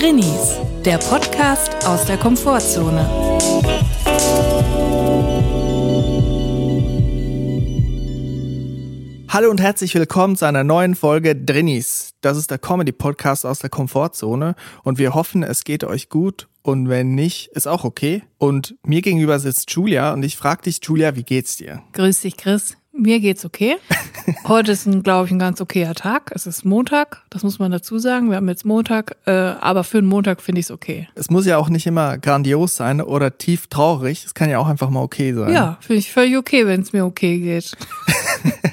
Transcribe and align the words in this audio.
Drinnies, 0.00 0.56
der 0.82 0.96
Podcast 0.96 1.86
aus 1.86 2.06
der 2.06 2.16
Komfortzone. 2.16 3.06
Hallo 9.28 9.50
und 9.50 9.60
herzlich 9.60 9.94
willkommen 9.94 10.36
zu 10.36 10.46
einer 10.46 10.64
neuen 10.64 10.94
Folge 10.94 11.36
Drinnies. 11.36 12.14
Das 12.22 12.38
ist 12.38 12.50
der 12.50 12.56
Comedy-Podcast 12.56 13.44
aus 13.44 13.58
der 13.58 13.68
Komfortzone 13.68 14.54
und 14.84 14.96
wir 14.96 15.12
hoffen, 15.12 15.42
es 15.42 15.64
geht 15.64 15.84
euch 15.84 16.08
gut 16.08 16.48
und 16.62 16.88
wenn 16.88 17.14
nicht, 17.14 17.48
ist 17.48 17.68
auch 17.68 17.84
okay. 17.84 18.22
Und 18.38 18.76
mir 18.82 19.02
gegenüber 19.02 19.38
sitzt 19.38 19.70
Julia 19.70 20.14
und 20.14 20.22
ich 20.22 20.38
frage 20.38 20.62
dich, 20.62 20.80
Julia, 20.82 21.14
wie 21.14 21.24
geht's 21.24 21.58
dir? 21.58 21.82
Grüß 21.92 22.22
dich, 22.22 22.38
Chris. 22.38 22.78
Mir 22.92 23.20
geht's 23.20 23.44
okay. 23.44 23.76
Heute 24.48 24.72
ist, 24.72 24.88
glaube 25.04 25.26
ich, 25.26 25.32
ein 25.32 25.38
ganz 25.38 25.60
okayer 25.60 25.94
Tag. 25.94 26.32
Es 26.34 26.46
ist 26.46 26.64
Montag, 26.64 27.22
das 27.30 27.42
muss 27.44 27.58
man 27.58 27.70
dazu 27.70 27.98
sagen. 27.98 28.30
Wir 28.30 28.36
haben 28.36 28.48
jetzt 28.48 28.64
Montag, 28.64 29.16
äh, 29.26 29.30
aber 29.30 29.84
für 29.84 29.98
einen 29.98 30.08
Montag 30.08 30.40
finde 30.40 30.60
ich 30.60 30.66
es 30.66 30.70
okay. 30.70 31.08
Es 31.14 31.30
muss 31.30 31.46
ja 31.46 31.56
auch 31.56 31.68
nicht 31.68 31.86
immer 31.86 32.18
grandios 32.18 32.76
sein 32.76 33.00
oder 33.00 33.38
tief 33.38 33.68
traurig. 33.68 34.24
Es 34.24 34.34
kann 34.34 34.50
ja 34.50 34.58
auch 34.58 34.66
einfach 34.66 34.90
mal 34.90 35.02
okay 35.02 35.32
sein. 35.32 35.52
Ja, 35.52 35.78
finde 35.80 36.00
ich 36.00 36.12
völlig 36.12 36.36
okay, 36.36 36.66
wenn 36.66 36.80
es 36.80 36.92
mir 36.92 37.06
okay 37.06 37.38
geht. 37.38 37.76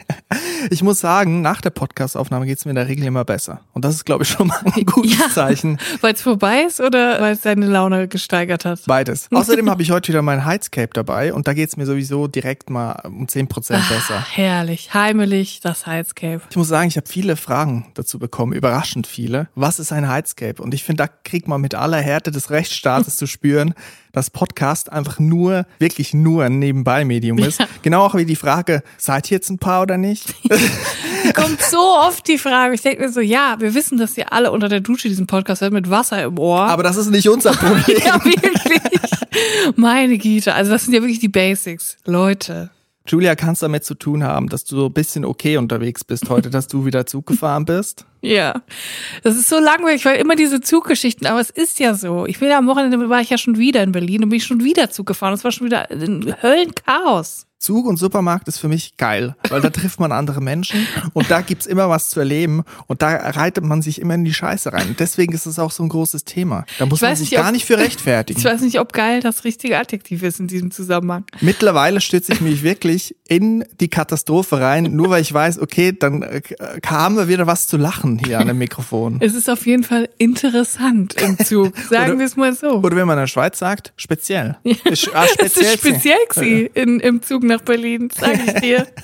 Ich 0.69 0.83
muss 0.83 0.99
sagen, 0.99 1.41
nach 1.41 1.61
der 1.61 1.69
Podcastaufnahme 1.69 2.45
geht 2.45 2.57
es 2.57 2.65
mir 2.65 2.71
in 2.71 2.75
der 2.75 2.87
Regel 2.87 3.05
immer 3.05 3.25
besser. 3.25 3.61
Und 3.73 3.85
das 3.85 3.95
ist, 3.95 4.05
glaube 4.05 4.23
ich, 4.23 4.29
schon 4.29 4.47
mal 4.47 4.59
ein 4.63 4.85
gutes 4.85 5.17
ja, 5.17 5.29
Zeichen. 5.29 5.77
Weil 6.01 6.13
es 6.13 6.21
vorbei 6.21 6.63
ist 6.67 6.79
oder 6.79 7.21
weil 7.21 7.33
es 7.33 7.41
deine 7.41 7.67
Laune 7.67 8.07
gesteigert 8.07 8.65
hat? 8.65 8.81
Beides. 8.85 9.29
Außerdem 9.33 9.69
habe 9.69 9.81
ich 9.81 9.91
heute 9.91 10.09
wieder 10.09 10.21
mein 10.21 10.45
Heizcape 10.45 10.89
dabei 10.93 11.33
und 11.33 11.47
da 11.47 11.53
geht 11.53 11.69
es 11.69 11.77
mir 11.77 11.85
sowieso 11.85 12.27
direkt 12.27 12.69
mal 12.69 13.01
um 13.05 13.25
10% 13.25 13.47
Ach, 13.77 13.89
besser. 13.89 14.25
Herrlich, 14.31 14.93
heimelig 14.93 15.61
das 15.61 15.85
Heizcape. 15.85 16.41
Ich 16.49 16.55
muss 16.55 16.67
sagen, 16.67 16.87
ich 16.87 16.97
habe 16.97 17.07
viele 17.07 17.35
Fragen 17.35 17.87
dazu 17.93 18.19
bekommen, 18.19 18.53
überraschend 18.53 19.07
viele. 19.07 19.47
Was 19.55 19.79
ist 19.79 19.91
ein 19.91 20.07
Heizcape? 20.07 20.61
Und 20.61 20.73
ich 20.73 20.83
finde, 20.83 21.03
da 21.03 21.09
kriegt 21.23 21.47
man 21.47 21.61
mit 21.61 21.75
aller 21.75 22.01
Härte 22.01 22.31
des 22.31 22.49
Rechtsstaates 22.49 23.17
zu 23.17 23.27
spüren, 23.27 23.73
dass 24.11 24.29
Podcast 24.29 24.91
einfach 24.91 25.19
nur, 25.19 25.65
wirklich 25.79 26.13
nur 26.13 26.43
ein 26.43 26.59
Nebenbei-Medium 26.59 27.37
ist. 27.39 27.59
Ja. 27.59 27.67
Genau 27.81 28.05
auch 28.05 28.15
wie 28.15 28.25
die 28.25 28.35
Frage, 28.35 28.83
seid 28.97 29.31
ihr 29.31 29.35
jetzt 29.35 29.49
ein 29.49 29.59
Paar 29.59 29.83
oder 29.83 29.97
nicht? 29.97 30.33
kommt 31.33 31.61
so 31.61 31.77
oft 31.77 32.27
die 32.27 32.37
Frage. 32.37 32.75
Ich 32.75 32.81
denke 32.81 33.03
mir 33.03 33.11
so, 33.11 33.21
ja, 33.21 33.55
wir 33.59 33.73
wissen, 33.73 33.97
dass 33.97 34.17
ihr 34.17 34.31
alle 34.31 34.51
unter 34.51 34.69
der 34.69 34.79
Dusche 34.79 35.09
diesen 35.09 35.27
Podcast 35.27 35.61
hört 35.61 35.73
mit 35.73 35.89
Wasser 35.89 36.23
im 36.23 36.37
Ohr. 36.37 36.61
Aber 36.61 36.83
das 36.83 36.97
ist 36.97 37.09
nicht 37.09 37.27
unser 37.29 37.51
Problem. 37.53 37.99
ja, 38.03 38.15
wirklich. 38.25 38.81
Meine 39.75 40.17
Güte. 40.17 40.53
Also 40.53 40.71
das 40.71 40.85
sind 40.85 40.93
ja 40.93 41.01
wirklich 41.01 41.19
die 41.19 41.29
Basics. 41.29 41.97
Leute. 42.05 42.69
Julia, 43.07 43.35
kannst 43.35 43.63
damit 43.63 43.85
zu 43.85 43.95
tun 43.95 44.23
haben, 44.23 44.49
dass 44.49 44.65
du 44.65 44.75
so 44.75 44.85
ein 44.87 44.93
bisschen 44.93 45.23
okay 45.23 45.57
unterwegs 45.57 46.03
bist 46.03 46.29
heute, 46.29 46.49
dass 46.49 46.67
du 46.67 46.85
wieder 46.85 47.05
Zug 47.05 47.25
gefahren 47.25 47.63
bist? 47.63 48.05
Ja, 48.21 48.61
das 49.23 49.35
ist 49.35 49.47
so 49.47 49.59
langweilig, 49.59 50.05
weil 50.05 50.17
immer 50.17 50.35
diese 50.35 50.61
Zuggeschichten, 50.61 51.27
aber 51.27 51.39
es 51.39 51.49
ist 51.49 51.79
ja 51.79 51.93
so. 51.93 52.25
Ich 52.25 52.39
bin 52.39 52.49
ja 52.49 52.57
am 52.57 52.67
Wochenende 52.67 53.09
war 53.09 53.21
ich 53.21 53.29
ja 53.29 53.37
schon 53.37 53.57
wieder 53.57 53.83
in 53.83 53.91
Berlin 53.91 54.23
und 54.23 54.29
bin 54.29 54.39
schon 54.39 54.63
wieder 54.63 54.89
Zug 54.89 55.05
gefahren. 55.05 55.33
Es 55.33 55.43
war 55.43 55.51
schon 55.51 55.67
wieder 55.67 55.89
ein 55.91 56.35
Höllenchaos. 56.41 57.47
Zug 57.59 57.87
und 57.87 57.97
Supermarkt 57.97 58.47
ist 58.47 58.59
für 58.59 58.67
mich 58.67 58.97
geil, 58.97 59.35
weil 59.49 59.61
da 59.61 59.71
trifft 59.71 59.99
man 59.99 60.11
andere 60.11 60.41
Menschen 60.41 60.87
und 61.13 61.31
da 61.31 61.41
gibt's 61.41 61.65
immer 61.65 61.89
was 61.89 62.09
zu 62.09 62.19
erleben 62.19 62.63
und 62.85 63.01
da 63.01 63.09
reitet 63.09 63.63
man 63.63 63.81
sich 63.81 63.99
immer 63.99 64.13
in 64.13 64.23
die 64.23 64.33
Scheiße 64.33 64.71
rein. 64.71 64.89
Und 64.89 64.99
deswegen 64.99 65.33
ist 65.33 65.47
es 65.47 65.57
auch 65.57 65.71
so 65.71 65.81
ein 65.81 65.89
großes 65.89 66.23
Thema. 66.23 66.65
Da 66.77 66.85
muss 66.85 67.01
man 67.01 67.15
sich 67.15 67.31
nicht, 67.31 67.39
gar 67.39 67.47
ob, 67.47 67.53
nicht 67.53 67.65
für 67.65 67.77
rechtfertigen. 67.77 68.39
Ich 68.47 68.53
weiß 68.53 68.61
nicht, 68.61 68.79
ob 68.79 68.93
geil 68.93 69.21
das 69.21 69.43
richtige 69.43 69.77
Adjektiv 69.79 70.21
ist 70.21 70.39
in 70.39 70.47
diesem 70.47 70.69
Zusammenhang. 70.69 71.25
Mittlerweile 71.41 71.99
stütze 71.99 72.33
ich 72.33 72.41
mich 72.41 72.61
wirklich 72.61 73.15
in 73.27 73.65
die 73.79 73.89
Katastrophe 73.89 74.61
rein, 74.61 74.95
nur 74.95 75.09
weil 75.09 75.21
ich 75.21 75.33
weiß, 75.33 75.59
okay, 75.59 75.91
dann 75.97 76.21
äh, 76.21 76.41
haben 76.85 77.17
wir 77.17 77.27
wieder 77.27 77.47
was 77.47 77.67
zu 77.67 77.77
lachen 77.77 78.06
hier 78.15 78.39
an 78.39 78.47
dem 78.47 78.57
Mikrofon. 78.57 79.17
Es 79.27 79.35
ist 79.35 79.49
auf 79.49 79.65
jeden 79.65 79.83
Fall 79.83 80.09
interessant 80.17 81.15
im 81.21 81.37
Zug, 81.37 81.77
sagen 81.89 82.19
wir 82.19 82.25
es 82.25 82.35
mal 82.37 82.53
so. 82.53 82.81
Oder 82.81 82.95
wenn 82.95 83.07
man 83.07 83.17
in 83.17 83.23
der 83.23 83.27
Schweiz 83.27 83.59
sagt, 83.59 83.93
speziell. 83.97 84.57
Ja. 84.63 84.75
Ah, 85.13 85.25
speziell. 85.25 85.45
Es 85.45 85.57
ist 85.57 85.73
speziell 85.79 86.69
in, 86.73 86.99
im 86.99 87.21
Zug 87.21 87.43
nach 87.43 87.61
Berlin, 87.61 88.09
sage 88.09 88.39
ich 88.45 88.53
dir. 88.61 88.87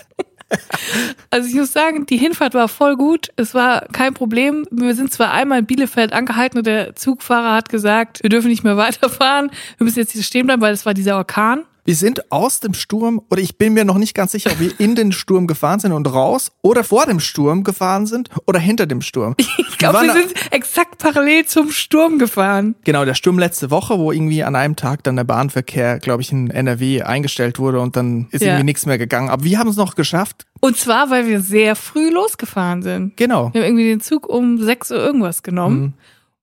Also 1.29 1.49
ich 1.49 1.55
muss 1.55 1.73
sagen, 1.73 2.05
die 2.05 2.17
Hinfahrt 2.17 2.53
war 2.53 2.67
voll 2.67 2.95
gut. 2.95 3.29
Es 3.37 3.55
war 3.55 3.87
kein 3.91 4.13
Problem. 4.13 4.67
Wir 4.69 4.93
sind 4.93 5.11
zwar 5.11 5.31
einmal 5.31 5.59
in 5.59 5.65
Bielefeld 5.65 6.13
angehalten 6.13 6.59
und 6.59 6.67
der 6.67 6.95
Zugfahrer 6.95 7.55
hat 7.55 7.69
gesagt, 7.69 8.21
wir 8.21 8.29
dürfen 8.29 8.49
nicht 8.49 8.63
mehr 8.63 8.77
weiterfahren. 8.77 9.49
Wir 9.77 9.85
müssen 9.85 9.99
jetzt 9.99 10.11
hier 10.11 10.21
stehen 10.21 10.45
bleiben, 10.45 10.61
weil 10.61 10.73
es 10.73 10.85
war 10.85 10.93
dieser 10.93 11.17
Orkan. 11.17 11.63
Wir 11.85 11.95
sind 11.95 12.31
aus 12.31 12.61
dem 12.61 12.73
Sturm, 12.73 13.21
oder 13.29 13.41
ich 13.41 13.57
bin 13.57 13.73
mir 13.73 13.83
noch 13.83 13.97
nicht 13.97 14.13
ganz 14.13 14.31
sicher, 14.31 14.51
ob 14.51 14.59
wir 14.61 14.79
in 14.79 14.95
den 14.95 15.11
Sturm 15.11 15.47
gefahren 15.47 15.81
sind 15.81 15.91
und 15.91 16.07
raus 16.07 16.53
oder 16.61 16.85
vor 16.85 17.05
dem 17.05 17.19
Sturm 17.19 17.65
gefahren 17.65 18.05
sind 18.05 18.29
oder 18.47 18.59
hinter 18.59 18.85
dem 18.85 19.01
Sturm. 19.01 19.35
Ich 19.73 19.89
glaube, 19.89 20.07
wir, 20.07 20.13
wir 20.13 20.21
sind 20.21 20.53
exakt 20.53 20.99
parallel 20.99 21.45
zum 21.45 21.71
Sturm 21.71 22.17
gefahren. 22.17 22.75
Genau, 22.85 23.03
der 23.03 23.15
Sturm 23.15 23.37
letzte 23.37 23.69
Woche, 23.69 23.99
wo 23.99 24.13
irgendwie 24.13 24.41
an 24.43 24.55
einem 24.55 24.77
Tag 24.77 25.03
dann 25.03 25.17
der 25.17 25.25
Bahnverkehr, 25.25 25.99
glaube 25.99 26.21
ich, 26.21 26.31
in 26.31 26.49
NRW 26.49 27.01
eingestellt 27.01 27.59
wurde 27.59 27.81
und 27.81 27.97
dann 27.97 28.27
ist 28.31 28.41
ja. 28.41 28.49
irgendwie 28.49 28.63
nichts 28.63 28.85
mehr 28.85 28.97
gegangen. 28.97 29.29
Aber 29.29 29.43
wir 29.43 29.59
haben 29.59 29.67
es 29.67 29.75
noch 29.75 29.95
geschafft. 29.95 30.45
Und 30.61 30.77
zwar, 30.77 31.09
weil 31.09 31.27
wir 31.27 31.41
sehr 31.41 31.75
früh 31.75 32.09
losgefahren 32.09 32.81
sind. 32.81 33.17
Genau. 33.17 33.51
Wir 33.51 33.61
haben 33.61 33.67
irgendwie 33.67 33.89
den 33.89 33.99
Zug 33.99 34.29
um 34.29 34.57
6 34.61 34.91
Uhr 34.91 34.97
irgendwas 34.97 35.43
genommen. 35.43 35.81
Mhm. 35.81 35.93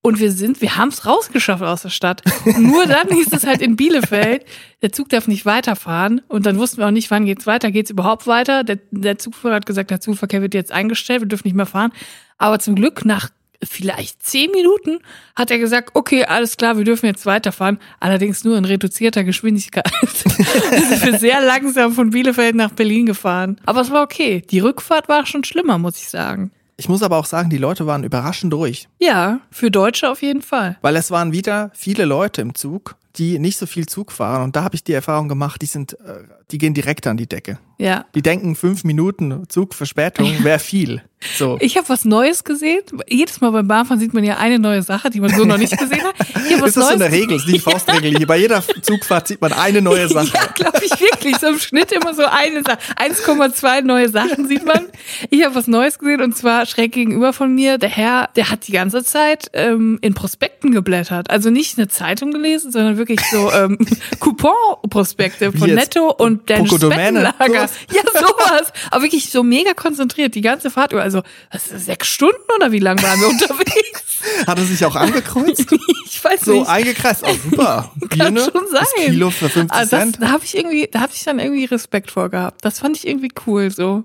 Und 0.03 0.19
wir 0.19 0.33
sind, 0.33 0.63
wir 0.63 0.77
haben 0.77 0.89
es 0.89 1.05
rausgeschafft 1.05 1.63
aus 1.63 1.83
der 1.83 1.91
Stadt. 1.91 2.23
Nur 2.59 2.87
dann 2.87 3.09
hieß 3.09 3.33
es 3.33 3.47
halt 3.47 3.61
in 3.61 3.77
Bielefeld, 3.77 4.47
der 4.81 4.93
Zug 4.93 5.11
darf 5.11 5.29
nicht 5.29 5.45
weiterfahren. 5.45 6.23
Und 6.27 6.47
dann 6.47 6.59
wussten 6.59 6.79
wir 6.79 6.87
auch 6.87 6.91
nicht, 6.91 7.11
wann 7.11 7.27
geht's 7.27 7.47
weiter, 7.47 7.71
geht's 7.71 7.91
überhaupt 7.91 8.27
weiter. 8.27 8.65
Der, 8.65 8.79
der 8.91 9.19
Zugführer 9.19 9.57
hat 9.57 9.67
gesagt, 9.67 9.91
der 9.91 10.01
Zugverkehr 10.01 10.41
wird 10.41 10.55
jetzt 10.55 10.73
eingestellt, 10.73 11.21
wir 11.21 11.29
dürfen 11.29 11.47
nicht 11.47 11.57
mehr 11.57 11.67
fahren. 11.67 11.93
Aber 12.39 12.59
zum 12.59 12.77
Glück 12.77 13.05
nach 13.05 13.29
vielleicht 13.63 14.23
zehn 14.23 14.51
Minuten 14.53 15.01
hat 15.37 15.51
er 15.51 15.59
gesagt, 15.59 15.91
okay, 15.95 16.25
alles 16.25 16.57
klar, 16.57 16.79
wir 16.79 16.85
dürfen 16.85 17.05
jetzt 17.05 17.27
weiterfahren. 17.27 17.79
Allerdings 18.01 18.43
nur 18.43 18.57
in 18.57 18.65
reduzierter 18.65 19.23
Geschwindigkeit. 19.23 19.91
wir 20.03 20.97
sind 20.97 21.21
sehr 21.21 21.43
langsam 21.43 21.93
von 21.93 22.09
Bielefeld 22.09 22.55
nach 22.55 22.71
Berlin 22.71 23.05
gefahren. 23.05 23.61
Aber 23.67 23.83
es 23.83 23.91
war 23.91 24.03
okay. 24.03 24.43
Die 24.51 24.61
Rückfahrt 24.61 25.09
war 25.09 25.27
schon 25.27 25.45
schlimmer, 25.45 25.77
muss 25.77 25.99
ich 25.99 26.09
sagen. 26.09 26.53
Ich 26.81 26.89
muss 26.89 27.03
aber 27.03 27.19
auch 27.19 27.27
sagen, 27.27 27.51
die 27.51 27.59
Leute 27.59 27.87
waren 27.87 28.05
überraschend 28.05 28.55
ruhig. 28.55 28.89
Ja, 28.99 29.41
für 29.51 29.71
Deutsche 29.71 30.11
auf 30.11 30.23
jeden 30.23 30.41
Fall. 30.41 30.79
Weil 30.81 30.97
es 30.97 31.11
waren 31.11 31.31
wieder 31.31 31.71
viele 31.75 32.07
Leute 32.07 32.41
im 32.41 32.55
Zug, 32.55 32.97
die 33.17 33.39
nicht 33.39 33.59
so 33.59 33.67
viel 33.67 33.85
Zug 33.85 34.11
fahren. 34.11 34.45
Und 34.45 34.57
da 34.57 34.65
habe 34.65 34.77
ich 34.77 34.83
die 34.83 34.95
Erfahrung 34.95 35.29
gemacht, 35.29 35.61
die 35.61 35.67
sind, 35.67 35.93
äh, 36.01 36.23
die 36.51 36.57
gehen 36.57 36.73
direkt 36.73 37.07
an 37.07 37.19
die 37.19 37.27
Decke. 37.27 37.59
Ja. 37.81 38.05
Die 38.15 38.21
denken, 38.21 38.57
fünf 38.57 38.85
Minuten 38.85 39.49
Zugverspätung 39.49 40.29
wäre 40.45 40.59
viel. 40.59 41.03
So. 41.37 41.59
Ich 41.61 41.77
habe 41.77 41.89
was 41.91 42.07
Neues 42.07 42.45
gesehen. 42.45 42.81
Jedes 43.07 43.43
Mal 43.43 43.51
beim 43.51 43.69
Bahnfahren 43.69 44.01
sieht 44.01 44.15
man 44.15 44.25
ja 44.25 44.39
eine 44.39 44.59
neue 44.59 44.83
Sache, 44.83 45.11
die 45.11 45.21
man 45.21 45.29
so 45.35 45.45
noch 45.45 45.59
nicht 45.59 45.77
gesehen 45.77 46.03
hat. 46.03 46.15
Ich 46.19 46.27
was 46.61 46.69
ist 46.69 46.77
das 46.79 46.85
Neues 46.85 46.99
so 46.99 47.05
eine 47.05 47.13
Regel? 47.13 47.37
Das 47.37 47.47
ist 47.47 47.55
die 47.55 47.59
Faustregel 47.59 48.17
hier. 48.17 48.27
Bei 48.27 48.39
jeder 48.39 48.63
Zugfahrt 48.81 49.29
sieht 49.29 49.41
man 49.41 49.53
eine 49.53 49.83
neue 49.83 50.09
Sache. 50.09 50.31
Ja, 50.33 50.47
glaube 50.47 50.81
ich 50.83 50.99
wirklich. 50.99 51.37
So 51.37 51.49
im 51.49 51.59
Schnitt 51.59 51.93
immer 51.93 52.15
so 52.15 52.25
eine 52.25 52.63
Sache. 52.63 52.79
1,2 52.97 53.83
neue 53.83 54.09
Sachen 54.09 54.49
sieht 54.49 54.65
man. 54.65 54.87
Ich 55.29 55.45
habe 55.45 55.55
was 55.55 55.67
Neues 55.67 55.99
gesehen 55.99 56.23
und 56.23 56.37
zwar 56.37 56.65
schräg 56.65 56.93
gegenüber 56.93 57.35
von 57.35 57.55
mir. 57.55 57.77
Der 57.77 57.91
Herr, 57.91 58.31
der 58.37 58.51
hat 58.51 58.67
die 58.67 58.73
ganze 58.73 59.05
Zeit 59.05 59.51
ähm, 59.53 59.99
in 60.01 60.15
Prospekten 60.15 60.73
geblättert. 60.73 61.29
Also 61.29 61.51
nicht 61.51 61.77
eine 61.77 61.89
Zeitung 61.89 62.31
gelesen, 62.31 62.73
sondern 62.73 62.97
wirklich 62.97 63.21
so 63.31 63.53
ähm, 63.53 63.77
Coupon-Prospekte 64.21 65.53
von 65.53 65.75
Netto 65.75 66.11
und 66.11 66.49
der 66.49 66.65
Spendenlager. 66.67 67.69
Ja, 67.93 68.03
sowas. 68.13 68.73
Aber 68.91 69.03
wirklich 69.03 69.31
so 69.31 69.43
mega 69.43 69.75
konzentriert, 69.75 70.35
die 70.35 70.41
ganze 70.41 70.71
Fahrt 70.71 70.93
über. 70.93 71.03
Also, 71.03 71.23
was 71.51 71.65
ist 71.65 71.75
das, 71.75 71.85
sechs 71.87 72.09
Stunden 72.09 72.37
oder 72.57 72.73
wie 72.73 72.79
lange 72.79 73.03
waren 73.03 73.21
wir 73.21 73.29
unterwegs? 73.31 74.03
Hat 74.47 74.59
er 74.59 74.65
sich 74.65 74.85
auch 74.85 74.97
angekreuzt? 74.97 75.67
ich 76.07 76.25
weiß 76.25 76.41
so 76.43 76.53
nicht. 76.53 76.67
So 76.67 76.71
eingekreist, 76.71 77.25
oh 77.27 77.35
super. 77.51 77.93
Kann 78.09 78.35
Birne, 78.35 78.41
schon 78.41 78.67
sein. 78.71 78.85
Das 78.97 79.05
Kilo 79.07 79.31
für 79.31 79.49
50 79.49 79.77
also 79.77 79.97
das, 79.97 80.13
Da 80.13 80.29
habe 80.31 80.45
ich 80.45 80.57
irgendwie, 80.57 80.89
da 80.91 81.01
habe 81.01 81.13
ich 81.15 81.25
dann 81.25 81.39
irgendwie 81.39 81.65
Respekt 81.65 82.11
vor 82.11 82.29
gehabt. 82.29 82.65
Das 82.65 82.79
fand 82.79 82.97
ich 82.97 83.07
irgendwie 83.07 83.33
cool 83.47 83.71
so. 83.71 84.05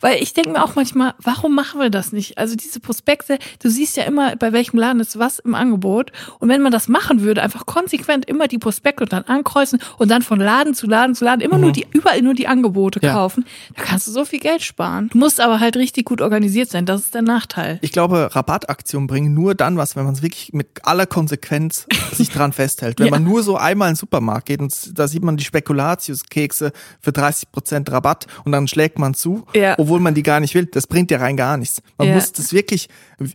Weil 0.00 0.20
ich 0.20 0.34
denke 0.34 0.50
mir 0.50 0.64
auch 0.64 0.74
manchmal, 0.74 1.14
warum 1.18 1.54
machen 1.54 1.80
wir 1.80 1.90
das 1.90 2.12
nicht? 2.12 2.38
Also 2.38 2.56
diese 2.56 2.80
Prospekte, 2.80 3.38
du 3.62 3.70
siehst 3.70 3.96
ja 3.96 4.04
immer, 4.04 4.34
bei 4.36 4.52
welchem 4.52 4.78
Laden 4.78 5.00
ist 5.00 5.18
was 5.18 5.38
im 5.38 5.54
Angebot. 5.54 6.10
Und 6.38 6.48
wenn 6.48 6.60
man 6.60 6.72
das 6.72 6.88
machen 6.88 7.20
würde, 7.20 7.42
einfach 7.42 7.66
konsequent 7.66 8.24
immer 8.24 8.48
die 8.48 8.58
Prospekte 8.58 9.04
und 9.04 9.12
dann 9.12 9.24
ankreuzen 9.24 9.80
und 9.98 10.10
dann 10.10 10.22
von 10.22 10.40
Laden 10.40 10.74
zu 10.74 10.86
Laden 10.86 11.14
zu 11.14 11.24
Laden 11.24 11.40
immer 11.40 11.56
mhm. 11.56 11.62
nur 11.62 11.72
die, 11.72 11.86
überall 11.92 12.20
nur 12.22 12.34
die 12.34 12.48
Angebote 12.48 13.00
ja. 13.02 13.12
kaufen, 13.12 13.44
da 13.76 13.82
kannst 13.82 14.08
du 14.08 14.12
so 14.12 14.24
viel 14.24 14.40
Geld 14.40 14.62
sparen. 14.62 15.08
Du 15.12 15.18
musst 15.18 15.40
aber 15.40 15.60
halt 15.60 15.76
richtig 15.76 16.04
gut 16.06 16.20
organisiert 16.20 16.70
sein. 16.70 16.84
Das 16.84 17.02
ist 17.02 17.14
der 17.14 17.22
Nachteil. 17.22 17.78
Ich 17.82 17.92
glaube, 17.92 18.30
Rabattaktionen 18.32 19.06
bringen 19.06 19.34
nur 19.34 19.54
dann 19.54 19.76
was, 19.76 19.94
wenn 19.94 20.04
man 20.04 20.14
es 20.14 20.22
wirklich 20.22 20.52
mit 20.52 20.68
aller 20.82 21.06
Konsequenz 21.06 21.86
sich 22.12 22.30
dran 22.30 22.52
festhält. 22.52 22.98
Wenn 22.98 23.06
ja. 23.06 23.12
man 23.12 23.24
nur 23.24 23.42
so 23.42 23.56
einmal 23.56 23.88
in 23.88 23.92
den 23.92 23.98
Supermarkt 23.98 24.46
geht 24.46 24.60
und 24.60 24.98
da 24.98 25.06
sieht 25.06 25.22
man 25.22 25.36
die 25.36 25.44
Spekulatius-Kekse 25.44 26.72
für 27.00 27.12
30 27.12 27.52
Prozent 27.52 27.90
Rabatt 27.92 28.26
und 28.44 28.52
dann 28.52 28.66
schlägt 28.66 28.98
man 28.98 29.14
zu. 29.14 29.44
Ja 29.54 29.59
Ja. 29.60 29.74
obwohl 29.78 30.00
man 30.00 30.14
die 30.14 30.22
gar 30.22 30.40
nicht 30.40 30.54
will. 30.54 30.66
Das 30.66 30.86
bringt 30.86 31.10
dir 31.10 31.20
rein 31.20 31.36
gar 31.36 31.56
nichts. 31.56 31.82
Man 31.98 32.08
Ja. 32.08 32.14
muss 32.14 32.32
das 32.32 32.52
wirklich, 32.52 32.88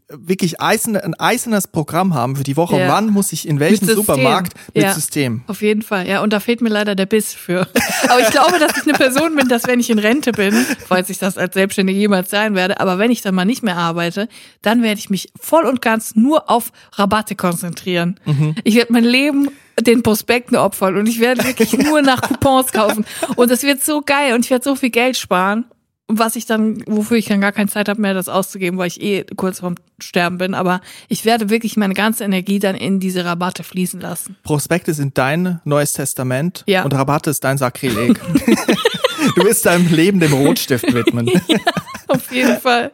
wirklich 0.09 0.59
eiserne, 0.59 1.03
ein 1.03 1.13
eisernes 1.19 1.67
Programm 1.67 2.13
haben 2.13 2.35
für 2.35 2.43
die 2.43 2.57
Woche. 2.57 2.77
Ja. 2.79 2.89
Wann 2.89 3.07
muss 3.09 3.31
ich 3.31 3.47
in 3.47 3.59
welchem. 3.59 3.87
Supermarkt 3.87 4.53
mit 4.73 4.83
Ja. 4.83 4.93
System? 4.93 5.43
Auf 5.47 5.61
jeden 5.61 5.81
Fall, 5.81 6.07
ja. 6.07 6.21
Und 6.21 6.33
da 6.33 6.39
fehlt 6.39 6.61
mir 6.61 6.69
leider 6.69 6.95
der 6.95 7.05
Biss 7.05 7.33
für. 7.33 7.61
Aber 8.09 8.19
ich 8.19 8.29
glaube, 8.31 8.57
dass 8.59 8.75
ich 8.77 8.83
eine 8.83 8.93
Person 8.93 9.35
bin, 9.35 9.47
dass 9.47 9.67
wenn 9.67 9.79
ich 9.79 9.89
in 9.89 9.99
Rente 9.99 10.31
bin, 10.31 10.53
falls 10.87 11.09
ich 11.09 11.17
das 11.17 11.37
als 11.37 11.53
Selbstständige 11.53 11.97
jemals 11.99 12.29
sein 12.29 12.55
werde, 12.55 12.79
aber 12.79 12.97
wenn 12.97 13.11
ich 13.11 13.21
dann 13.21 13.35
mal 13.35 13.45
nicht 13.45 13.63
mehr 13.63 13.77
arbeite, 13.77 14.27
dann 14.61 14.81
werde 14.83 14.99
ich 14.99 15.09
mich 15.09 15.29
voll 15.39 15.65
und 15.65 15.81
ganz 15.81 16.15
nur 16.15 16.49
auf 16.49 16.71
Rabatte 16.93 17.35
konzentrieren. 17.35 18.19
Ich 18.63 18.75
werde 18.75 18.91
mein 18.93 19.03
Leben 19.03 19.49
den 19.79 20.03
Prospekten 20.03 20.55
opfern 20.57 20.95
und 20.97 21.07
ich 21.07 21.19
werde 21.19 21.43
wirklich 21.43 21.73
nur 21.77 22.01
nach 22.01 22.21
Coupons 22.21 22.71
kaufen. 22.71 23.05
Und 23.35 23.51
das 23.51 23.63
wird 23.63 23.83
so 23.83 24.01
geil 24.01 24.33
und 24.33 24.45
ich 24.45 24.51
werde 24.51 24.63
so 24.63 24.75
viel 24.75 24.89
Geld 24.89 25.17
sparen. 25.17 25.65
Was 26.07 26.35
ich 26.35 26.45
dann, 26.45 26.83
wofür 26.85 27.17
ich 27.17 27.25
dann 27.25 27.41
gar 27.41 27.51
keine 27.51 27.67
Zeit 27.69 27.89
habe 27.89 27.99
mehr, 27.99 28.13
das 28.13 28.29
auszugeben, 28.29 28.77
weil 28.77 28.87
ich 28.87 29.01
eh 29.01 29.23
kurz 29.35 29.59
vorm 29.61 29.75
Sterben 29.99 30.37
bin. 30.37 30.53
Aber 30.53 30.81
ich 31.07 31.25
werde 31.25 31.49
wirklich 31.49 31.77
meine 31.77 31.95
ganze 31.95 32.23
Energie 32.23 32.59
dann 32.59 32.75
in 32.75 32.99
diese 32.99 33.25
Rabatte 33.25 33.63
fließen 33.63 33.99
lassen. 33.99 34.35
Prospekte 34.43 34.93
sind 34.93 35.17
dein 35.17 35.61
neues 35.63 35.93
Testament 35.93 36.63
Ja. 36.67 36.83
und 36.83 36.93
Rabatte 36.93 37.31
ist 37.31 37.43
dein 37.43 37.57
Sakrileg. 37.57 38.19
du 39.35 39.43
wirst 39.43 39.65
deinem 39.65 39.91
Leben 39.91 40.19
dem 40.19 40.33
Rotstift 40.33 40.93
widmen. 40.93 41.29
Auf 42.07 42.31
jeden 42.31 42.57
Fall. 42.61 42.91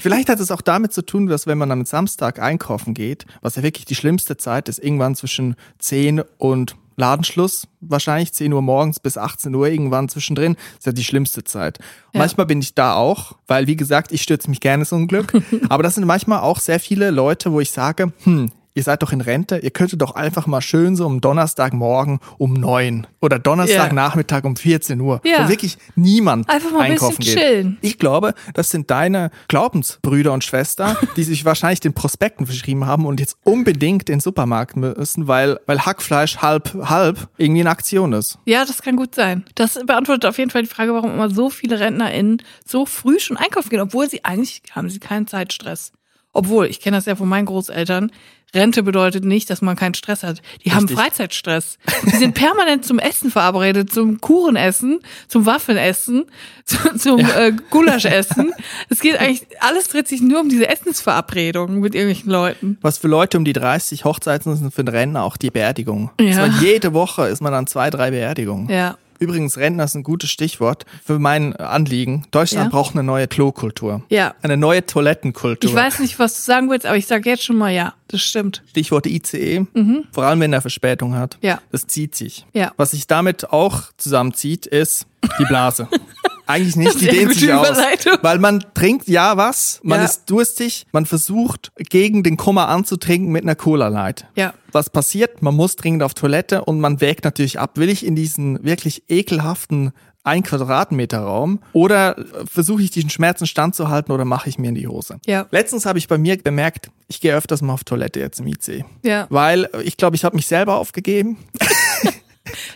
Vielleicht 0.00 0.28
hat 0.28 0.40
es 0.40 0.50
auch 0.50 0.60
damit 0.62 0.92
zu 0.92 1.02
tun, 1.02 1.28
dass 1.28 1.46
wenn 1.46 1.58
man 1.58 1.70
am 1.70 1.84
Samstag 1.84 2.40
einkaufen 2.40 2.92
geht, 2.92 3.24
was 3.40 3.54
ja 3.54 3.62
wirklich 3.62 3.84
die 3.84 3.94
schlimmste 3.94 4.36
Zeit 4.36 4.68
ist, 4.68 4.78
irgendwann 4.82 5.14
zwischen 5.14 5.54
10 5.78 6.22
und 6.38 6.74
Ladenschluss, 6.98 7.68
wahrscheinlich 7.80 8.32
10 8.32 8.52
Uhr 8.52 8.60
morgens 8.60 9.00
bis 9.00 9.16
18 9.16 9.54
Uhr 9.54 9.68
irgendwann 9.68 10.08
zwischendrin, 10.08 10.56
ist 10.76 10.86
ja 10.86 10.92
die 10.92 11.04
schlimmste 11.04 11.44
Zeit. 11.44 11.78
Ja. 12.12 12.18
Manchmal 12.18 12.46
bin 12.46 12.60
ich 12.60 12.74
da 12.74 12.94
auch, 12.94 13.36
weil 13.46 13.66
wie 13.66 13.76
gesagt, 13.76 14.12
ich 14.12 14.22
stürze 14.22 14.50
mich 14.50 14.60
gerne 14.60 14.82
ins 14.82 14.92
Unglück. 14.92 15.32
Aber 15.68 15.82
das 15.82 15.94
sind 15.94 16.06
manchmal 16.06 16.40
auch 16.40 16.58
sehr 16.58 16.80
viele 16.80 17.10
Leute, 17.10 17.52
wo 17.52 17.60
ich 17.60 17.70
sage, 17.70 18.12
hm, 18.24 18.50
ihr 18.78 18.82
seid 18.84 19.02
doch 19.02 19.12
in 19.12 19.20
Rente, 19.20 19.58
ihr 19.58 19.70
könntet 19.70 20.00
doch 20.00 20.14
einfach 20.14 20.46
mal 20.46 20.60
schön 20.62 20.96
so 20.96 21.04
am 21.04 21.20
Donnerstagmorgen 21.20 22.20
um 22.38 22.54
9 22.54 23.06
oder 23.20 23.38
Donnerstagnachmittag 23.38 24.44
um 24.44 24.56
14 24.56 25.00
Uhr, 25.00 25.20
Ja. 25.24 25.44
wo 25.44 25.48
wirklich 25.50 25.76
niemand 25.96 26.48
Einfach 26.48 26.70
mal 26.70 26.82
ein 26.82 26.92
einkaufen 26.92 27.16
bisschen 27.18 27.34
geht. 27.34 27.44
chillen. 27.44 27.78
Ich 27.82 27.98
glaube, 27.98 28.34
das 28.54 28.70
sind 28.70 28.90
deine 28.90 29.30
Glaubensbrüder 29.48 30.32
und 30.32 30.44
Schwester, 30.44 30.96
die 31.16 31.24
sich 31.24 31.44
wahrscheinlich 31.44 31.80
den 31.80 31.92
Prospekten 31.92 32.46
verschrieben 32.46 32.86
haben 32.86 33.04
und 33.04 33.20
jetzt 33.20 33.36
unbedingt 33.44 34.08
in 34.08 34.16
den 34.16 34.20
Supermarkt 34.20 34.76
müssen, 34.76 35.26
weil, 35.28 35.58
weil 35.66 35.84
Hackfleisch 35.84 36.38
halb, 36.38 36.72
halb 36.88 37.28
irgendwie 37.36 37.60
in 37.62 37.66
Aktion 37.66 38.12
ist. 38.12 38.38
Ja, 38.44 38.64
das 38.64 38.80
kann 38.82 38.94
gut 38.96 39.14
sein. 39.14 39.44
Das 39.56 39.74
beantwortet 39.84 40.24
auf 40.26 40.38
jeden 40.38 40.50
Fall 40.50 40.62
die 40.62 40.68
Frage, 40.68 40.94
warum 40.94 41.10
immer 41.12 41.28
so 41.30 41.50
viele 41.50 41.80
RentnerInnen 41.80 42.40
so 42.64 42.86
früh 42.86 43.18
schon 43.18 43.36
einkaufen 43.36 43.68
gehen, 43.70 43.80
obwohl 43.80 44.08
sie 44.08 44.24
eigentlich 44.24 44.62
haben 44.72 44.88
sie 44.88 45.00
keinen 45.00 45.26
Zeitstress. 45.26 45.90
Obwohl, 46.38 46.66
ich 46.66 46.80
kenne 46.80 46.96
das 46.96 47.06
ja 47.06 47.16
von 47.16 47.28
meinen 47.28 47.46
Großeltern. 47.46 48.10
Rente 48.54 48.82
bedeutet 48.82 49.24
nicht, 49.24 49.50
dass 49.50 49.60
man 49.60 49.76
keinen 49.76 49.94
Stress 49.94 50.22
hat. 50.22 50.40
Die 50.64 50.72
haben 50.72 50.86
Richtig. 50.86 50.98
Freizeitstress. 50.98 51.78
Die 52.06 52.16
sind 52.16 52.34
permanent 52.34 52.84
zum 52.84 52.98
Essen 52.98 53.30
verabredet, 53.30 53.92
zum 53.92 54.20
Kuchenessen, 54.22 55.00
zum 55.26 55.44
Waffelessen, 55.44 56.24
zu, 56.64 56.96
zum 56.96 57.20
äh, 57.20 57.52
Gulaschessen. 57.70 58.54
Es 58.88 59.00
geht 59.00 59.20
eigentlich, 59.20 59.46
alles 59.60 59.88
dreht 59.88 60.08
sich 60.08 60.22
nur 60.22 60.40
um 60.40 60.48
diese 60.48 60.66
Essensverabredungen 60.66 61.80
mit 61.80 61.94
irgendwelchen 61.94 62.30
Leuten. 62.30 62.78
Was 62.80 62.96
für 62.96 63.08
Leute 63.08 63.36
um 63.36 63.44
die 63.44 63.52
30 63.52 64.06
Hochzeiten 64.06 64.56
sind 64.56 64.72
für 64.72 64.82
den 64.82 64.94
Rentner 64.94 65.24
auch 65.24 65.36
die 65.36 65.50
Beerdigung. 65.50 66.10
Ja. 66.18 66.46
Jede 66.46 66.94
Woche 66.94 67.26
ist 67.26 67.42
man 67.42 67.52
an 67.52 67.66
zwei, 67.66 67.90
drei 67.90 68.10
Beerdigungen. 68.10 68.70
Ja. 68.70 68.96
Übrigens, 69.18 69.56
Rentner 69.58 69.84
ist 69.84 69.94
ein 69.94 70.02
gutes 70.02 70.30
Stichwort 70.30 70.84
für 71.04 71.18
mein 71.18 71.54
Anliegen. 71.56 72.24
Deutschland 72.30 72.66
Ja. 72.66 72.70
braucht 72.70 72.94
eine 72.94 73.02
neue 73.02 73.26
Klokultur. 73.28 74.02
Ja. 74.08 74.34
Eine 74.42 74.56
neue 74.56 74.84
Toilettenkultur. 74.86 75.68
Ich 75.70 75.76
weiß 75.76 75.98
nicht, 76.00 76.18
was 76.18 76.36
du 76.36 76.42
sagen 76.42 76.70
willst, 76.70 76.86
aber 76.86 76.96
ich 76.96 77.06
sage 77.06 77.28
jetzt 77.28 77.44
schon 77.44 77.56
mal 77.56 77.70
ja. 77.70 77.94
Das 78.08 78.22
stimmt. 78.22 78.62
Stichwort 78.70 79.06
ICE, 79.06 79.66
vor 80.12 80.24
allem 80.24 80.40
wenn 80.40 80.52
er 80.52 80.60
Verspätung 80.62 81.14
hat. 81.14 81.36
Mhm. 81.42 81.46
Ja. 81.48 81.60
Das 81.72 81.86
zieht 81.86 82.14
sich. 82.14 82.46
Ja. 82.54 82.72
Was 82.76 82.92
sich 82.92 83.06
damit 83.06 83.50
auch 83.52 83.82
zusammenzieht, 83.98 84.66
ist 84.66 85.06
die 85.38 85.44
Blase. 85.44 85.88
Eigentlich 86.48 86.76
nicht, 86.76 87.00
die 87.00 87.06
dehnt 87.08 87.34
sich 87.34 87.52
aus. 87.52 87.76
Weil 88.22 88.38
man 88.38 88.64
trinkt 88.74 89.06
ja 89.06 89.36
was, 89.36 89.80
man 89.82 90.00
Ja. 90.00 90.06
ist 90.06 90.24
durstig, 90.30 90.86
man 90.92 91.06
versucht 91.06 91.70
gegen 91.76 92.22
den 92.22 92.36
Kummer 92.36 92.68
anzutrinken 92.68 93.30
mit 93.30 93.42
einer 93.44 93.54
Cola 93.54 93.88
Light. 93.88 94.26
Ja. 94.34 94.54
Was 94.72 94.90
passiert? 94.90 95.42
Man 95.42 95.54
muss 95.54 95.76
dringend 95.76 96.02
auf 96.02 96.14
Toilette 96.14 96.64
und 96.64 96.80
man 96.80 97.00
wägt 97.00 97.24
natürlich 97.24 97.60
ab, 97.60 97.72
will 97.76 97.88
ich 97.90 98.04
in 98.04 98.16
diesen 98.16 98.64
wirklich 98.64 99.04
ekelhaften 99.08 99.92
ein 100.24 100.42
Quadratmeter 100.42 101.20
Raum 101.20 101.60
oder 101.72 102.16
versuche 102.50 102.82
ich 102.82 102.90
diesen 102.90 103.08
Schmerzen 103.08 103.46
standzuhalten 103.46 104.12
oder 104.12 104.24
mache 104.26 104.48
ich 104.48 104.58
mir 104.58 104.68
in 104.68 104.74
die 104.74 104.86
Hose? 104.88 105.20
Ja. 105.26 105.46
Letztens 105.50 105.86
habe 105.86 105.98
ich 105.98 106.08
bei 106.08 106.18
mir 106.18 106.36
bemerkt, 106.36 106.90
ich 107.08 107.20
gehe 107.20 107.34
öfters 107.34 107.62
mal 107.62 107.72
auf 107.74 107.84
Toilette 107.84 108.20
jetzt 108.20 108.40
im 108.40 108.46
IC. 108.46 108.84
Ja. 109.02 109.26
Weil 109.30 109.70
ich 109.84 109.96
glaube, 109.96 110.16
ich 110.16 110.24
habe 110.24 110.36
mich 110.36 110.46
selber 110.46 110.76
aufgegeben. 110.76 111.38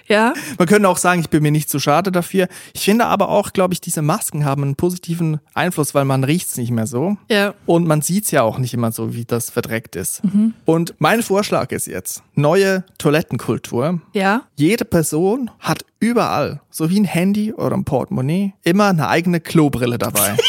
Ja. 0.07 0.35
Man 0.59 0.69
könnte 0.69 0.89
auch 0.89 0.97
sagen, 0.97 1.21
ich 1.21 1.31
bin 1.31 1.43
mir 1.43 1.51
nicht 1.53 1.71
zu 1.71 1.79
schade 1.79 2.13
dafür. 2.13 2.49
Ich 2.75 2.85
finde 2.85 3.07
aber 3.07 3.29
auch, 3.29 3.53
glaube 3.53 3.75
ich, 3.75 3.81
diese 3.81 4.03
Masken 4.03 4.45
haben 4.45 4.63
einen 4.63 4.77
positiven 4.77 5.41
Einfluss, 5.55 5.95
weil 5.95 6.05
man 6.05 6.25
riecht's 6.25 6.57
nicht 6.57 6.71
mehr 6.71 6.87
so. 6.87 7.17
Ja. 7.31 7.55
Und 7.67 7.87
man 7.87 8.03
sieht's 8.03 8.31
ja 8.31 8.43
auch 8.43 8.59
nicht 8.59 8.75
immer 8.75 8.93
so, 8.93 9.15
wie 9.15 9.25
das 9.25 9.51
verdreckt 9.51 9.97
ist. 9.97 10.23
Und 10.65 10.95
mein 10.99 11.23
Vorschlag 11.23 11.71
ist 11.73 11.87
jetzt, 11.87 12.23
neue 12.35 12.85
Toilettenkultur. 12.99 14.01
Ja. 14.13 14.43
Jede 14.57 14.85
Person 14.85 15.51
hat 15.59 15.85
überall, 16.01 16.61
so 16.71 16.91
wie 16.91 17.01
ein 17.01 17.05
Handy 17.05 17.53
oder 17.53 17.77
ein 17.77 17.85
Portemonnaie, 17.85 18.55
immer 18.65 18.89
eine 18.89 19.09
eigene 19.09 19.41
Klobrille 19.41 19.99
dabei. 19.99 20.37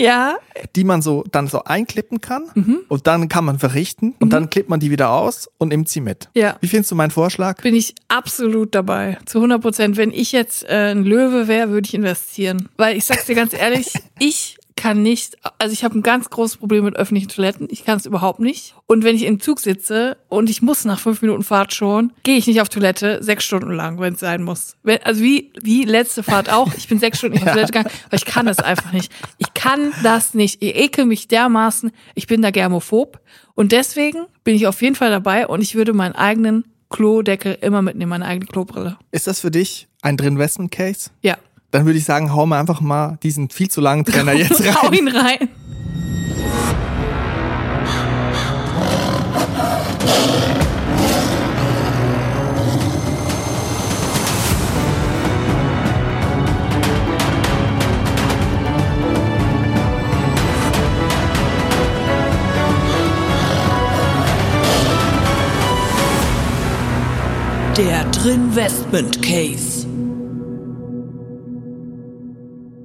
Ja. 0.00 0.36
die 0.76 0.84
man 0.84 1.02
so 1.02 1.24
dann 1.32 1.48
so 1.48 1.64
einklippen 1.64 2.20
kann 2.20 2.44
Mhm. 2.54 2.80
und 2.88 3.06
dann 3.06 3.28
kann 3.28 3.44
man 3.44 3.58
verrichten 3.58 4.14
und 4.20 4.32
dann 4.32 4.48
klippt 4.50 4.68
man 4.68 4.78
die 4.80 4.90
wieder 4.90 5.10
aus 5.10 5.48
und 5.58 5.68
nimmt 5.68 5.88
sie 5.88 6.00
mit. 6.00 6.28
Ja. 6.34 6.56
Wie 6.60 6.68
findest 6.68 6.90
du 6.90 6.94
meinen 6.94 7.10
Vorschlag? 7.10 7.60
Bin 7.62 7.74
ich 7.74 7.94
absolut 8.08 8.74
dabei. 8.74 9.18
Zu 9.26 9.38
100 9.38 9.60
Prozent. 9.60 9.96
Wenn 9.96 10.10
ich 10.12 10.32
jetzt 10.32 10.64
äh, 10.68 10.90
ein 10.92 11.04
Löwe 11.04 11.48
wäre, 11.48 11.70
würde 11.70 11.86
ich 11.86 11.94
investieren. 11.94 12.68
Weil 12.76 12.96
ich 12.96 13.04
sag's 13.06 13.26
dir 13.26 13.34
ganz 13.34 13.52
ehrlich, 13.54 13.92
ich 14.18 14.57
kann 14.78 15.02
nicht, 15.02 15.36
also 15.58 15.72
ich 15.72 15.82
habe 15.82 15.98
ein 15.98 16.02
ganz 16.02 16.30
großes 16.30 16.56
Problem 16.56 16.84
mit 16.84 16.96
öffentlichen 16.96 17.28
Toiletten. 17.28 17.66
Ich 17.70 17.84
kann 17.84 17.98
es 17.98 18.06
überhaupt 18.06 18.38
nicht. 18.38 18.74
Und 18.86 19.02
wenn 19.02 19.16
ich 19.16 19.24
im 19.24 19.40
Zug 19.40 19.58
sitze 19.58 20.16
und 20.28 20.48
ich 20.48 20.62
muss 20.62 20.84
nach 20.84 21.00
fünf 21.00 21.20
Minuten 21.20 21.42
Fahrt 21.42 21.74
schon, 21.74 22.12
gehe 22.22 22.36
ich 22.36 22.46
nicht 22.46 22.60
auf 22.60 22.68
Toilette 22.68 23.18
sechs 23.20 23.44
Stunden 23.44 23.72
lang, 23.72 23.98
wenn 23.98 24.14
es 24.14 24.20
sein 24.20 24.42
muss. 24.42 24.76
Wenn, 24.84 25.02
also 25.02 25.20
wie, 25.20 25.52
wie 25.60 25.84
letzte 25.84 26.22
Fahrt 26.22 26.48
auch. 26.50 26.72
Ich 26.76 26.86
bin 26.86 27.00
sechs 27.00 27.18
Stunden 27.18 27.34
nicht 27.34 27.46
auf 27.46 27.52
Toilette 27.54 27.72
gegangen, 27.72 27.90
weil 28.08 28.18
ich 28.18 28.24
kann 28.24 28.46
das 28.46 28.60
einfach 28.60 28.92
nicht. 28.92 29.12
Ich 29.38 29.52
kann 29.52 29.92
das 30.04 30.34
nicht. 30.34 30.62
Ich 30.62 30.76
ekel 30.76 31.06
mich 31.06 31.26
dermaßen. 31.26 31.90
Ich 32.14 32.28
bin 32.28 32.40
da 32.40 32.52
germophob. 32.52 33.20
Und 33.54 33.72
deswegen 33.72 34.26
bin 34.44 34.54
ich 34.54 34.68
auf 34.68 34.80
jeden 34.80 34.94
Fall 34.94 35.10
dabei 35.10 35.48
und 35.48 35.60
ich 35.60 35.74
würde 35.74 35.92
meinen 35.92 36.14
eigenen 36.14 36.64
Klodeckel 36.88 37.58
immer 37.60 37.82
mitnehmen, 37.82 38.10
meine 38.10 38.26
eigene 38.26 38.46
Klobrille. 38.46 38.96
Ist 39.10 39.26
das 39.26 39.40
für 39.40 39.50
dich 39.50 39.88
ein 40.02 40.16
Drinvestment 40.16 40.70
Case? 40.70 41.10
Ja. 41.22 41.36
Dann 41.70 41.84
würde 41.84 41.98
ich 41.98 42.04
sagen, 42.04 42.32
hau 42.34 42.46
mal 42.46 42.58
einfach 42.60 42.80
mal 42.80 43.18
diesen 43.22 43.50
viel 43.50 43.68
zu 43.68 43.80
langen 43.80 44.04
Trainer 44.04 44.32
jetzt 44.34 44.60
Hau 44.74 44.88
rein. 44.88 44.94
ihn 44.94 45.08
rein. 45.08 45.48
Der 67.76 68.04
Drinvestment 68.06 69.22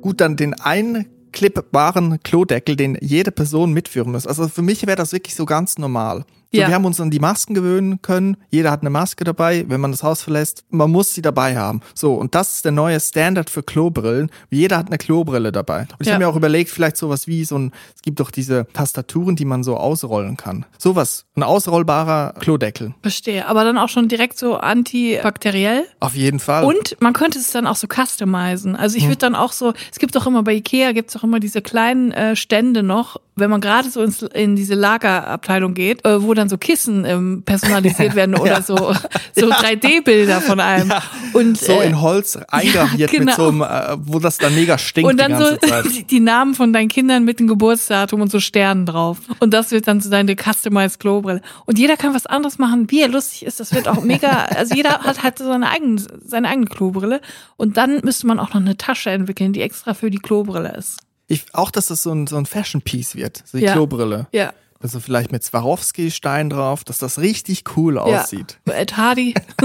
Gut, 0.04 0.20
dann 0.20 0.36
den 0.36 0.54
einklippbaren 0.54 2.22
Klodeckel, 2.24 2.76
den 2.76 2.98
jede 3.00 3.32
Person 3.32 3.72
mitführen 3.72 4.12
muss. 4.12 4.28
Also 4.28 4.50
für 4.50 4.62
mich 4.62 4.86
wäre 4.86 4.98
das 4.98 5.14
wirklich 5.14 5.34
so 5.34 5.46
ganz 5.46 5.78
normal. 5.78 6.26
So, 6.54 6.60
Ja. 6.62 6.68
Wir 6.68 6.76
haben 6.76 6.86
uns 6.86 7.02
an 7.02 7.10
die 7.10 7.20
Masken 7.20 7.54
gewöhnen 7.56 8.02
können. 8.02 8.38
Jeder 8.52 8.70
hat 8.72 8.82
eine 8.82 8.90
Maske 8.92 9.24
dabei, 9.24 9.66
wenn 9.68 9.82
man 9.82 9.92
das 9.92 10.04
Haus 10.04 10.22
verlässt. 10.22 10.64
Man 10.70 10.92
muss 10.92 11.14
sie 11.14 11.22
dabei 11.24 11.58
haben. 11.58 11.82
So, 11.96 12.14
und 12.14 12.36
das 12.36 12.56
ist 12.56 12.66
der 12.66 12.72
neue 12.72 13.00
Standard 13.00 13.50
für 13.50 13.64
Klobrillen. 13.64 14.30
Jeder 14.52 14.78
hat 14.78 14.88
eine 14.88 14.98
Klobrille 15.00 15.52
dabei. 15.52 15.82
Und 15.82 15.96
ich 16.02 16.08
Ja. 16.08 16.14
habe 16.14 16.24
mir 16.26 16.30
auch 16.30 16.36
überlegt, 16.36 16.70
vielleicht 16.70 16.98
sowas 16.98 17.26
wie 17.28 17.44
so 17.44 17.58
ein, 17.58 17.72
es 17.96 18.02
gibt 18.04 18.20
doch 18.20 18.30
diese 18.30 18.68
Tastaturen, 18.74 19.36
die 19.36 19.46
man 19.46 19.64
so 19.64 19.78
ausrollen 19.78 20.38
kann. 20.38 20.66
Sowas, 20.78 21.26
ein 21.36 21.42
ausrollbarer 21.44 22.36
Klodeckel. 22.40 22.94
Verstehe. 23.02 23.48
Aber 23.48 23.64
dann 23.64 23.78
auch 23.80 23.90
schon 23.90 24.08
direkt 24.08 24.38
so 24.38 24.56
antibakteriell. 24.58 25.86
Auf 26.00 26.16
jeden 26.16 26.40
Fall. 26.40 26.64
Und 26.66 26.98
man 27.02 27.14
könnte 27.14 27.40
es 27.40 27.52
dann 27.52 27.68
auch 27.68 27.76
so 27.76 27.88
customizen. 27.88 28.76
Also 28.76 28.98
ich 28.98 29.06
würde 29.06 29.18
dann 29.18 29.36
auch 29.36 29.52
so, 29.54 29.74
es 29.92 30.00
gibt 30.00 30.16
doch 30.16 30.28
immer 30.28 30.44
bei 30.44 30.54
Ikea, 30.54 30.92
gibt 30.92 31.10
es 31.10 31.14
doch 31.16 31.24
immer 31.24 31.40
diese 31.40 31.62
kleinen 31.62 32.12
äh, 32.12 32.36
Stände 32.36 32.84
noch, 32.84 33.18
wenn 33.36 33.50
man 33.50 33.62
gerade 33.62 33.90
so 33.90 34.02
ins, 34.02 34.22
in 34.22 34.56
diese 34.56 34.76
Lagerabteilung 34.76 35.74
geht, 35.74 36.06
äh, 36.06 36.22
wo 36.22 36.34
dann 36.34 36.50
so 36.50 36.58
Kissen 36.58 37.04
ähm, 37.06 37.44
personalisiert 37.44 38.16
werden 38.16 38.36
oder 38.36 38.54
Ja. 38.54 38.62
so, 38.62 38.76
so 39.36 39.50
3D-Bilder 39.50 40.42
von 40.42 40.60
einem. 40.60 40.92
Und, 41.34 41.58
So 41.58 41.74
äh, 41.74 41.88
in 41.88 42.02
Holz 42.02 42.38
eingraviert 42.48 43.12
genau. 43.12 43.26
mit 43.26 43.36
so 43.36 43.48
einem, 43.48 43.62
äh, 43.62 43.98
wo 44.08 44.20
das 44.20 44.38
dann 44.38 44.54
mega 44.54 44.78
stinkt 44.78 45.10
und 45.10 45.20
dann 45.20 45.38
die 45.38 45.44
so 45.44 45.90
die, 45.90 46.04
die 46.04 46.20
Namen 46.20 46.54
von 46.54 46.74
deinen 46.74 46.90
Kindern 46.90 47.24
mit 47.24 47.40
dem 47.40 47.48
Geburtsdatum 47.48 48.22
und 48.22 48.32
so 48.32 48.40
Sternen 48.40 48.86
drauf. 48.86 49.18
Und 49.40 49.54
das 49.54 49.72
wird 49.72 49.88
dann 49.88 50.00
so 50.00 50.10
deine 50.10 50.36
Customized 50.36 51.00
Klobrille. 51.00 51.42
Und 51.66 51.80
jeder 51.80 51.98
kann 51.98 52.14
was 52.14 52.26
anderes 52.28 52.60
machen, 52.60 52.92
wie 52.92 53.02
er 53.02 53.08
lustig 53.08 53.46
ist. 53.46 53.60
Das 53.60 53.74
wird 53.74 53.88
auch 53.88 54.04
mega, 54.04 54.46
also 54.46 54.76
jeder 54.76 55.00
hat 55.00 55.24
halt 55.24 55.40
so 55.40 55.46
seine 55.46 55.70
eigene, 55.70 56.02
seine 56.24 56.50
eigene 56.50 56.68
Klobrille. 56.68 57.22
Und 57.58 57.78
dann 57.78 58.02
müsste 58.04 58.28
man 58.28 58.40
auch 58.40 58.50
noch 58.54 58.62
eine 58.62 58.78
Tasche 58.78 59.10
entwickeln, 59.10 59.54
die 59.54 59.62
extra 59.62 59.94
für 59.94 60.12
die 60.12 60.20
Klobrille 60.20 60.76
ist. 60.78 61.00
Ich, 61.34 61.46
auch, 61.54 61.72
dass 61.72 61.88
das 61.88 62.04
so 62.04 62.12
ein, 62.12 62.28
so 62.28 62.38
ein 62.38 62.46
Fashion-Piece 62.46 63.16
wird, 63.16 63.44
so 63.46 63.58
die 63.58 63.66
Ja. 63.66 63.74
Klobrille. 63.74 64.28
Ja. 64.32 64.54
Also 64.80 65.00
vielleicht 65.00 65.32
mit 65.32 65.44
Swarovski-Stein 65.44 66.50
drauf, 66.50 66.84
dass 66.84 66.98
das 66.98 67.20
richtig 67.20 67.64
cool 67.78 67.98
aussieht. 67.98 68.60
Ja. 68.68 68.74
Ed 68.74 68.98
Hardy. 68.98 69.34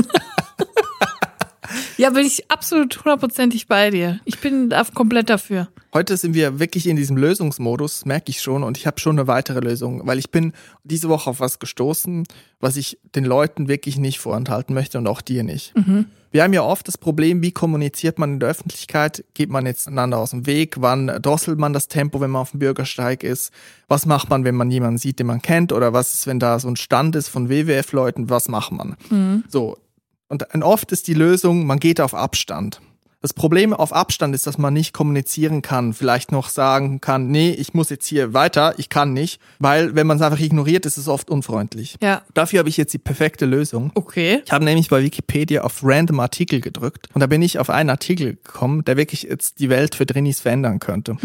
ja, 1.96 2.10
bin 2.10 2.24
ich 2.24 2.50
absolut 2.50 2.96
hundertprozentig 3.04 3.66
bei 3.66 3.90
dir. 3.90 4.20
Ich 4.24 4.38
bin 4.38 4.72
komplett 4.94 5.28
dafür. 5.28 5.68
Heute 5.92 6.16
sind 6.16 6.34
wir 6.34 6.60
wirklich 6.60 6.86
in 6.86 6.96
diesem 6.96 7.16
Lösungsmodus, 7.16 8.04
merke 8.04 8.30
ich 8.30 8.40
schon, 8.40 8.62
und 8.62 8.78
ich 8.78 8.86
habe 8.86 9.00
schon 9.00 9.18
eine 9.18 9.26
weitere 9.26 9.60
Lösung, 9.60 10.06
weil 10.06 10.18
ich 10.18 10.30
bin 10.30 10.52
diese 10.84 11.08
Woche 11.08 11.30
auf 11.30 11.40
was 11.40 11.58
gestoßen, 11.58 12.24
was 12.60 12.76
ich 12.76 12.98
den 13.16 13.24
Leuten 13.24 13.66
wirklich 13.68 13.98
nicht 13.98 14.20
vorenthalten 14.20 14.74
möchte 14.74 14.98
und 14.98 15.08
auch 15.08 15.20
dir 15.20 15.42
nicht. 15.42 15.74
Wir 16.30 16.42
haben 16.42 16.52
ja 16.52 16.62
oft 16.62 16.86
das 16.86 16.98
Problem, 16.98 17.40
wie 17.42 17.52
kommuniziert 17.52 18.18
man 18.18 18.34
in 18.34 18.40
der 18.40 18.50
Öffentlichkeit? 18.50 19.24
Geht 19.32 19.48
man 19.48 19.64
jetzt 19.64 19.88
einander 19.88 20.18
aus 20.18 20.30
dem 20.30 20.46
Weg? 20.46 20.76
Wann 20.78 21.06
drosselt 21.06 21.58
man 21.58 21.72
das 21.72 21.88
Tempo, 21.88 22.20
wenn 22.20 22.30
man 22.30 22.42
auf 22.42 22.50
dem 22.50 22.60
Bürgersteig 22.60 23.22
ist? 23.22 23.50
Was 23.88 24.04
macht 24.04 24.28
man, 24.28 24.44
wenn 24.44 24.54
man 24.54 24.70
jemanden 24.70 24.98
sieht, 24.98 25.18
den 25.18 25.26
man 25.26 25.40
kennt? 25.40 25.72
Oder 25.72 25.94
was 25.94 26.12
ist, 26.14 26.26
wenn 26.26 26.38
da 26.38 26.58
so 26.58 26.68
ein 26.68 26.76
Stand 26.76 27.16
ist 27.16 27.28
von 27.28 27.48
WWF-Leuten? 27.48 28.28
Was 28.28 28.48
macht 28.48 28.72
man? 28.72 28.96
So. 29.48 29.78
Und 30.28 30.44
oft 30.62 30.92
ist 30.92 31.08
die 31.08 31.14
Lösung, 31.14 31.64
man 31.66 31.80
geht 31.80 32.00
auf 32.00 32.12
Abstand. 32.14 32.82
Das 33.20 33.34
Problem 33.34 33.72
auf 33.74 33.92
Abstand 33.92 34.32
ist, 34.32 34.46
dass 34.46 34.58
man 34.58 34.72
nicht 34.72 34.92
kommunizieren 34.92 35.60
kann, 35.60 35.92
vielleicht 35.92 36.30
noch 36.30 36.48
sagen 36.48 37.00
kann, 37.00 37.26
nee, 37.28 37.50
ich 37.50 37.74
muss 37.74 37.90
jetzt 37.90 38.06
hier 38.06 38.32
weiter, 38.32 38.74
ich 38.78 38.90
kann 38.90 39.12
nicht, 39.12 39.40
weil 39.58 39.96
wenn 39.96 40.06
man 40.06 40.18
es 40.18 40.22
einfach 40.22 40.38
ignoriert, 40.38 40.86
ist 40.86 40.98
es 40.98 41.08
oft 41.08 41.28
unfreundlich. 41.28 41.96
Ja. 42.00 42.22
Dafür 42.34 42.60
habe 42.60 42.68
ich 42.68 42.76
jetzt 42.76 42.94
die 42.94 42.98
perfekte 42.98 43.44
Lösung. 43.44 43.90
Okay. 43.96 44.40
Ich 44.44 44.52
habe 44.52 44.64
nämlich 44.64 44.88
bei 44.88 45.02
Wikipedia 45.02 45.62
auf 45.62 45.80
random 45.82 46.20
Artikel 46.20 46.60
gedrückt 46.60 47.08
und 47.12 47.20
da 47.20 47.26
bin 47.26 47.42
ich 47.42 47.58
auf 47.58 47.70
einen 47.70 47.90
Artikel 47.90 48.34
gekommen, 48.34 48.84
der 48.84 48.96
wirklich 48.96 49.24
jetzt 49.24 49.58
die 49.58 49.68
Welt 49.68 49.96
für 49.96 50.06
Drinis 50.06 50.38
verändern 50.38 50.78
könnte. 50.78 51.16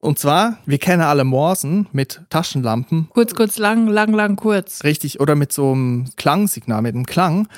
Und 0.00 0.18
zwar, 0.18 0.56
wir 0.64 0.78
kennen 0.78 1.02
alle 1.02 1.24
Morsen 1.24 1.88
mit 1.92 2.22
Taschenlampen, 2.30 3.08
Kurz, 3.12 3.34
kurz, 3.34 3.58
lang, 3.58 3.86
lang, 3.88 4.14
lang, 4.14 4.36
kurz. 4.36 4.82
richtig, 4.82 5.20
oder 5.20 5.34
mit 5.34 5.52
so 5.52 5.72
einem 5.72 6.06
Klangsignal, 6.16 6.80
mit 6.80 6.94
einem 6.94 7.04
Klang. 7.04 7.48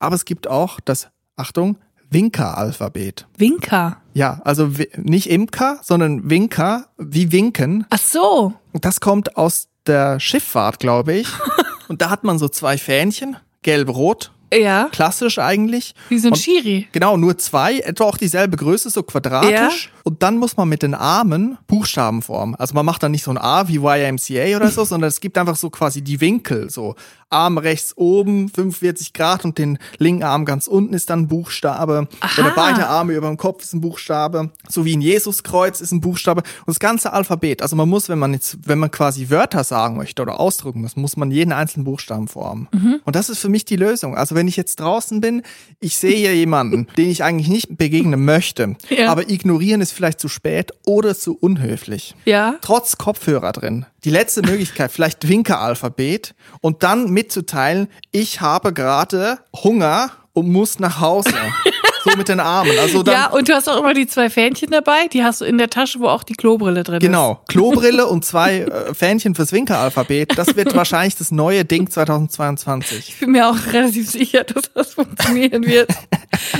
Aber 0.00 0.16
es 0.16 0.24
gibt 0.24 0.48
auch 0.48 0.80
das, 0.80 1.10
Achtung, 1.36 1.76
Winker-Alphabet. 2.10 3.26
Winker. 3.36 3.98
Ja, 4.14 4.40
also 4.44 4.70
nicht 4.96 5.30
Imker, 5.30 5.78
sondern 5.82 6.28
Winker, 6.30 6.86
wie 6.98 7.32
winken. 7.32 7.86
Ach 7.90 7.98
so. 7.98 8.52
Das 8.72 9.00
kommt 9.00 9.36
aus 9.36 9.68
der 9.86 10.20
Schifffahrt, 10.20 10.78
glaube 10.80 11.14
ich. 11.14 11.28
Und 11.88 12.02
da 12.02 12.10
hat 12.10 12.24
man 12.24 12.38
so 12.38 12.48
zwei 12.48 12.78
Fähnchen, 12.78 13.36
gelb-rot, 13.62 14.32
Ja. 14.52 14.88
klassisch 14.92 15.38
eigentlich. 15.38 15.94
Wie 16.08 16.18
so 16.18 16.28
ein 16.28 16.36
Schiri. 16.36 16.88
Genau, 16.92 17.16
nur 17.16 17.38
zwei, 17.38 17.78
etwa 17.80 18.04
auch 18.04 18.16
dieselbe 18.18 18.56
Größe, 18.56 18.90
so 18.90 19.02
quadratisch. 19.02 19.90
Und 20.10 20.24
dann 20.24 20.38
muss 20.38 20.56
man 20.56 20.68
mit 20.68 20.82
den 20.82 20.94
Armen 20.94 21.56
Buchstaben 21.68 22.20
formen. 22.20 22.56
Also 22.56 22.74
man 22.74 22.84
macht 22.84 23.00
dann 23.04 23.12
nicht 23.12 23.22
so 23.22 23.30
ein 23.30 23.38
A 23.38 23.68
wie 23.68 23.76
YMCA 23.76 24.56
oder 24.56 24.68
so, 24.68 24.84
sondern 24.84 25.06
es 25.06 25.20
gibt 25.20 25.38
einfach 25.38 25.54
so 25.54 25.70
quasi 25.70 26.02
die 26.02 26.20
Winkel, 26.20 26.68
so 26.68 26.96
Arm 27.32 27.58
rechts 27.58 27.96
oben, 27.96 28.48
45 28.48 29.12
Grad 29.12 29.44
und 29.44 29.56
den 29.56 29.78
linken 29.98 30.24
Arm 30.24 30.44
ganz 30.44 30.66
unten 30.66 30.94
ist 30.94 31.10
dann 31.10 31.20
ein 31.20 31.28
Buchstabe. 31.28 32.08
Aha. 32.18 32.40
Oder 32.42 32.50
beide 32.56 32.88
Arme 32.88 33.12
über 33.12 33.28
dem 33.28 33.36
Kopf 33.36 33.62
ist 33.62 33.72
ein 33.72 33.80
Buchstabe. 33.80 34.50
So 34.68 34.84
wie 34.84 34.96
ein 34.96 35.00
Jesuskreuz 35.00 35.80
ist 35.80 35.92
ein 35.92 36.00
Buchstabe. 36.00 36.40
Und 36.40 36.66
das 36.66 36.80
ganze 36.80 37.12
Alphabet. 37.12 37.62
Also 37.62 37.76
man 37.76 37.88
muss, 37.88 38.08
wenn 38.08 38.18
man 38.18 38.32
jetzt, 38.32 38.58
wenn 38.66 38.80
man 38.80 38.90
quasi 38.90 39.30
Wörter 39.30 39.62
sagen 39.62 39.96
möchte 39.96 40.22
oder 40.22 40.40
ausdrücken 40.40 40.80
muss, 40.80 40.96
muss 40.96 41.16
man 41.16 41.30
jeden 41.30 41.52
einzelnen 41.52 41.84
Buchstaben 41.84 42.26
formen. 42.26 42.66
Und 43.04 43.14
das 43.14 43.28
ist 43.30 43.38
für 43.38 43.48
mich 43.48 43.64
die 43.64 43.76
Lösung. 43.76 44.16
Also 44.16 44.34
wenn 44.34 44.48
ich 44.48 44.56
jetzt 44.56 44.80
draußen 44.80 45.20
bin, 45.20 45.42
ich 45.78 45.96
sehe 45.98 46.16
hier 46.16 46.34
jemanden, 46.34 46.88
den 46.96 47.10
ich 47.10 47.22
eigentlich 47.22 47.48
nicht 47.48 47.78
begegnen 47.78 48.24
möchte, 48.24 48.74
Ja. 48.88 49.08
aber 49.12 49.30
ignorieren 49.30 49.80
ist 49.80 49.92
vielleicht 50.00 50.20
zu 50.20 50.28
spät 50.28 50.72
oder 50.86 51.14
zu 51.14 51.36
unhöflich. 51.36 52.14
Ja. 52.24 52.54
Trotz 52.62 52.96
Kopfhörer 52.96 53.52
drin. 53.52 53.84
Die 54.04 54.10
letzte 54.10 54.40
Möglichkeit, 54.40 54.90
vielleicht 54.92 55.28
Winkeralphabet 55.28 56.34
und 56.62 56.82
dann 56.82 57.10
mitzuteilen, 57.10 57.88
ich 58.10 58.40
habe 58.40 58.72
gerade 58.72 59.40
Hunger 59.54 60.10
und 60.32 60.48
muss 60.48 60.78
nach 60.78 61.00
Hause. 61.00 61.34
so 62.04 62.16
mit 62.16 62.28
den 62.28 62.40
Armen. 62.40 62.78
Also 62.78 63.02
dann, 63.02 63.14
Ja, 63.14 63.26
und 63.30 63.48
du 63.48 63.54
hast 63.54 63.68
auch 63.68 63.78
immer 63.78 63.94
die 63.94 64.06
zwei 64.06 64.30
Fähnchen 64.30 64.70
dabei. 64.70 65.06
Die 65.08 65.22
hast 65.24 65.40
du 65.40 65.44
in 65.44 65.58
der 65.58 65.70
Tasche, 65.70 66.00
wo 66.00 66.08
auch 66.08 66.22
die 66.22 66.34
Klobrille 66.34 66.82
drin 66.82 66.96
ist. 66.96 67.02
Genau, 67.02 67.42
Klobrille 67.48 68.06
und 68.06 68.24
zwei 68.24 68.60
äh, 68.60 68.94
Fähnchen 68.94 69.34
fürs 69.34 69.52
Winkeralphabet. 69.52 70.36
Das 70.38 70.56
wird 70.56 70.74
wahrscheinlich 70.76 71.16
das 71.16 71.30
neue 71.30 71.64
Ding 71.64 71.90
2022. 71.90 73.08
Ich 73.08 73.18
bin 73.20 73.32
mir 73.32 73.48
auch 73.48 73.56
relativ 73.72 74.10
sicher, 74.10 74.44
dass 74.44 74.72
das 74.72 74.94
funktionieren 74.94 75.66
wird. 75.66 75.90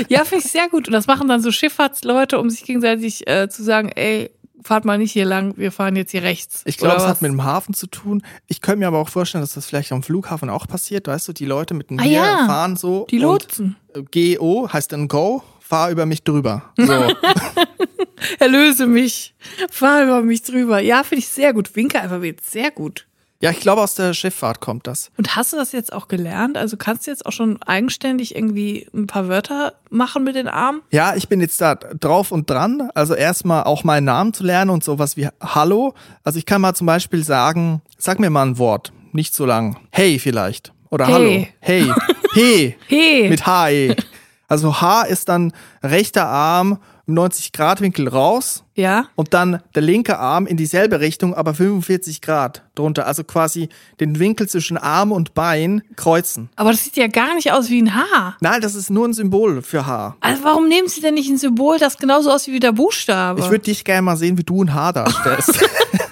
ja, 0.08 0.24
finde 0.24 0.44
ich 0.44 0.50
sehr 0.52 0.68
gut. 0.68 0.88
Und 0.88 0.92
das 0.92 1.06
machen 1.06 1.28
dann 1.28 1.40
so 1.40 1.50
Schifffahrtsleute, 1.50 2.38
um 2.38 2.50
sich 2.50 2.64
gegenseitig 2.64 3.26
äh, 3.28 3.48
zu 3.48 3.62
sagen, 3.62 3.90
ey, 3.94 4.30
fahrt 4.62 4.84
mal 4.84 4.98
nicht 4.98 5.12
hier 5.12 5.24
lang, 5.24 5.54
wir 5.56 5.72
fahren 5.72 5.96
jetzt 5.96 6.10
hier 6.12 6.22
rechts. 6.22 6.62
Ich 6.64 6.76
glaube, 6.78 6.96
es 6.96 7.06
hat 7.06 7.22
mit 7.22 7.30
dem 7.30 7.44
Hafen 7.44 7.74
zu 7.74 7.86
tun. 7.86 8.22
Ich 8.46 8.60
könnte 8.60 8.80
mir 8.80 8.86
aber 8.88 8.98
auch 8.98 9.08
vorstellen, 9.08 9.42
dass 9.42 9.54
das 9.54 9.66
vielleicht 9.66 9.92
am 9.92 10.02
Flughafen 10.02 10.50
auch 10.50 10.66
passiert. 10.66 11.06
Weißt 11.08 11.28
du, 11.28 11.32
die 11.32 11.46
Leute 11.46 11.74
mit 11.74 11.90
dem 11.90 11.98
Ah, 11.98 12.02
Bier 12.02 12.12
ja. 12.12 12.46
fahren 12.46 12.76
so. 12.76 13.06
Die 13.10 13.18
Lotsen. 13.18 13.76
Und 13.94 14.12
GO 14.12 14.68
heißt 14.72 14.92
dann 14.92 15.08
Go, 15.08 15.42
fahr 15.60 15.90
über 15.90 16.06
mich 16.06 16.22
drüber. 16.24 16.64
So. 16.76 16.92
Erlöse 18.38 18.86
mich, 18.86 19.34
fahr 19.70 20.04
über 20.04 20.22
mich 20.22 20.42
drüber. 20.42 20.80
Ja, 20.80 21.02
finde 21.04 21.20
ich 21.20 21.28
sehr 21.28 21.52
gut. 21.52 21.74
Winkealphabet, 21.74 22.42
sehr 22.44 22.70
gut. 22.70 23.06
Ja, 23.42 23.50
ich 23.50 23.60
glaube, 23.60 23.80
aus 23.80 23.94
der 23.94 24.12
Schifffahrt 24.12 24.60
kommt 24.60 24.86
das. 24.86 25.10
Und 25.16 25.34
hast 25.34 25.52
du 25.52 25.56
das 25.56 25.72
jetzt 25.72 25.92
auch 25.92 26.08
gelernt? 26.08 26.58
Also 26.58 26.76
kannst 26.76 27.06
du 27.06 27.10
jetzt 27.10 27.24
auch 27.24 27.32
schon 27.32 27.62
eigenständig 27.62 28.36
irgendwie 28.36 28.86
ein 28.94 29.06
paar 29.06 29.28
Wörter 29.28 29.72
machen 29.88 30.24
mit 30.24 30.34
den 30.36 30.46
Armen? 30.46 30.82
Ja, 30.90 31.14
ich 31.16 31.28
bin 31.28 31.40
jetzt 31.40 31.60
da 31.60 31.74
drauf 31.74 32.32
und 32.32 32.50
dran. 32.50 32.90
Also 32.94 33.14
erstmal 33.14 33.64
auch 33.64 33.82
meinen 33.82 34.04
Namen 34.04 34.34
zu 34.34 34.44
lernen 34.44 34.70
und 34.70 34.84
sowas 34.84 35.16
wie 35.16 35.28
Hallo. 35.40 35.94
Also 36.22 36.38
ich 36.38 36.44
kann 36.44 36.60
mal 36.60 36.74
zum 36.74 36.86
Beispiel 36.86 37.24
sagen, 37.24 37.80
sag 37.96 38.20
mir 38.20 38.28
mal 38.30 38.46
ein 38.46 38.58
Wort, 38.58 38.92
nicht 39.12 39.34
so 39.34 39.46
lang. 39.46 39.78
Hey 39.90 40.18
vielleicht. 40.18 40.72
Oder 40.90 41.06
Hey. 41.06 41.12
Hallo. 41.14 41.46
Hey. 41.60 41.92
Hey. 42.32 42.76
Hey. 42.86 43.28
Mit 43.28 43.44
HE. 43.44 43.96
Also 44.46 44.80
H 44.80 45.02
ist 45.02 45.28
dann 45.28 45.52
rechter 45.82 46.26
Arm 46.26 46.78
im 47.10 47.18
90-Grad-Winkel 47.18 48.08
raus 48.08 48.64
Ja? 48.74 49.06
und 49.16 49.34
dann 49.34 49.60
der 49.74 49.82
linke 49.82 50.18
Arm 50.18 50.46
in 50.46 50.56
dieselbe 50.56 51.00
Richtung, 51.00 51.34
aber 51.34 51.54
45 51.54 52.20
Grad 52.20 52.62
drunter. 52.74 53.06
Also 53.06 53.24
quasi 53.24 53.68
den 54.00 54.18
Winkel 54.18 54.48
zwischen 54.48 54.76
Arm 54.78 55.12
und 55.12 55.34
Bein 55.34 55.82
kreuzen. 55.96 56.48
Aber 56.56 56.70
das 56.70 56.84
sieht 56.84 56.96
ja 56.96 57.08
gar 57.08 57.34
nicht 57.34 57.52
aus 57.52 57.68
wie 57.68 57.82
ein 57.82 57.94
Haar. 57.94 58.36
Nein, 58.40 58.60
das 58.60 58.74
ist 58.74 58.90
nur 58.90 59.06
ein 59.06 59.12
Symbol 59.12 59.62
für 59.62 59.86
H. 59.86 60.16
Also 60.20 60.44
warum 60.44 60.68
nehmen 60.68 60.88
sie 60.88 61.00
denn 61.00 61.14
nicht 61.14 61.28
ein 61.28 61.38
Symbol, 61.38 61.78
das 61.78 61.98
genauso 61.98 62.30
aussieht 62.30 62.54
wie 62.54 62.60
der 62.60 62.72
Buchstabe? 62.72 63.40
Ich 63.40 63.50
würde 63.50 63.64
dich 63.64 63.84
gerne 63.84 64.02
mal 64.02 64.16
sehen, 64.16 64.38
wie 64.38 64.44
du 64.44 64.62
ein 64.64 64.72
Haar 64.72 64.92
darstellst. 64.92 65.60